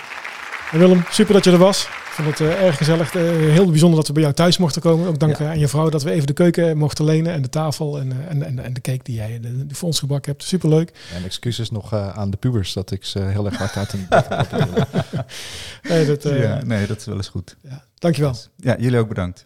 Willem, 0.71 1.03
super 1.09 1.33
dat 1.33 1.43
je 1.43 1.51
er 1.51 1.57
was. 1.57 1.87
Ik 2.15 2.23
vond 2.23 2.37
het 2.37 2.47
uh, 2.47 2.63
erg 2.63 2.77
gezellig. 2.77 3.13
Uh, 3.13 3.21
heel 3.31 3.69
bijzonder 3.69 3.97
dat 3.97 4.07
we 4.07 4.13
bij 4.13 4.21
jou 4.21 4.33
thuis 4.33 4.57
mochten 4.57 4.81
komen. 4.81 5.07
Ook 5.07 5.19
dank 5.19 5.37
ja. 5.37 5.49
aan 5.49 5.59
je 5.59 5.67
vrouw 5.67 5.89
dat 5.89 6.03
we 6.03 6.11
even 6.11 6.27
de 6.27 6.33
keuken 6.33 6.77
mochten 6.77 7.05
lenen 7.05 7.33
en 7.33 7.41
de 7.41 7.49
tafel 7.49 7.99
en, 7.99 8.07
uh, 8.07 8.15
en, 8.29 8.43
en, 8.43 8.59
en, 8.59 8.73
de 8.73 8.81
cake 8.81 9.03
die 9.03 9.15
jij 9.15 9.39
de, 9.39 9.65
de 9.65 9.75
voor 9.75 9.87
ons 9.87 9.99
gebakken 9.99 10.31
hebt. 10.31 10.43
Superleuk. 10.43 10.91
En 11.15 11.23
excuses 11.23 11.71
nog 11.71 11.93
aan 11.93 12.29
de 12.29 12.37
pubers 12.37 12.73
dat 12.73 12.91
ik 12.91 13.05
ze 13.05 13.19
heel 13.19 13.45
erg 13.45 13.57
hard 13.57 13.75
uit 13.75 13.93
een 13.93 14.07
nee, 15.89 16.05
dat, 16.05 16.23
ja, 16.23 16.63
nee, 16.63 16.87
dat 16.87 16.97
is 16.97 17.05
wel 17.05 17.15
eens 17.15 17.27
goed. 17.27 17.55
Ja. 17.61 17.83
Dankjewel. 17.99 18.35
Ja, 18.55 18.75
jullie 18.79 18.99
ook 18.99 19.07
bedankt. 19.07 19.45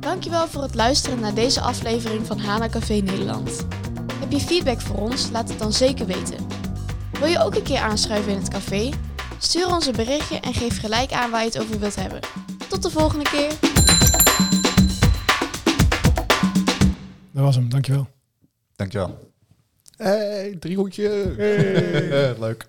Dankjewel 0.00 0.48
voor 0.48 0.62
het 0.62 0.74
luisteren 0.74 1.20
naar 1.20 1.34
deze 1.34 1.60
aflevering 1.60 2.26
van 2.26 2.38
Hana 2.38 2.68
Café 2.68 2.94
Nederland. 2.94 3.66
Heb 4.20 4.32
je 4.32 4.40
feedback 4.40 4.80
voor 4.80 4.96
ons? 4.96 5.30
Laat 5.30 5.48
het 5.48 5.58
dan 5.58 5.72
zeker 5.72 6.06
weten. 6.06 6.46
Wil 7.18 7.28
je 7.28 7.38
ook 7.42 7.54
een 7.54 7.62
keer 7.62 7.80
aanschuiven 7.80 8.32
in 8.32 8.38
het 8.38 8.48
café? 8.48 8.90
Stuur 9.38 9.66
ons 9.66 9.86
een 9.86 9.96
berichtje 9.96 10.40
en 10.40 10.54
geef 10.54 10.80
gelijk 10.80 11.12
aan 11.12 11.30
waar 11.30 11.40
je 11.40 11.46
het 11.46 11.58
over 11.60 11.78
wilt 11.78 11.94
hebben. 11.94 12.20
Tot 12.68 12.82
de 12.82 12.90
volgende 12.90 13.24
keer. 13.24 13.52
Dat 17.32 17.42
was 17.44 17.54
hem, 17.54 17.68
dankjewel. 17.68 18.08
Dankjewel. 18.76 19.32
Hey, 19.96 20.56
driehoekje. 20.60 21.34
Hey. 21.36 22.38
Leuk. 22.44 22.66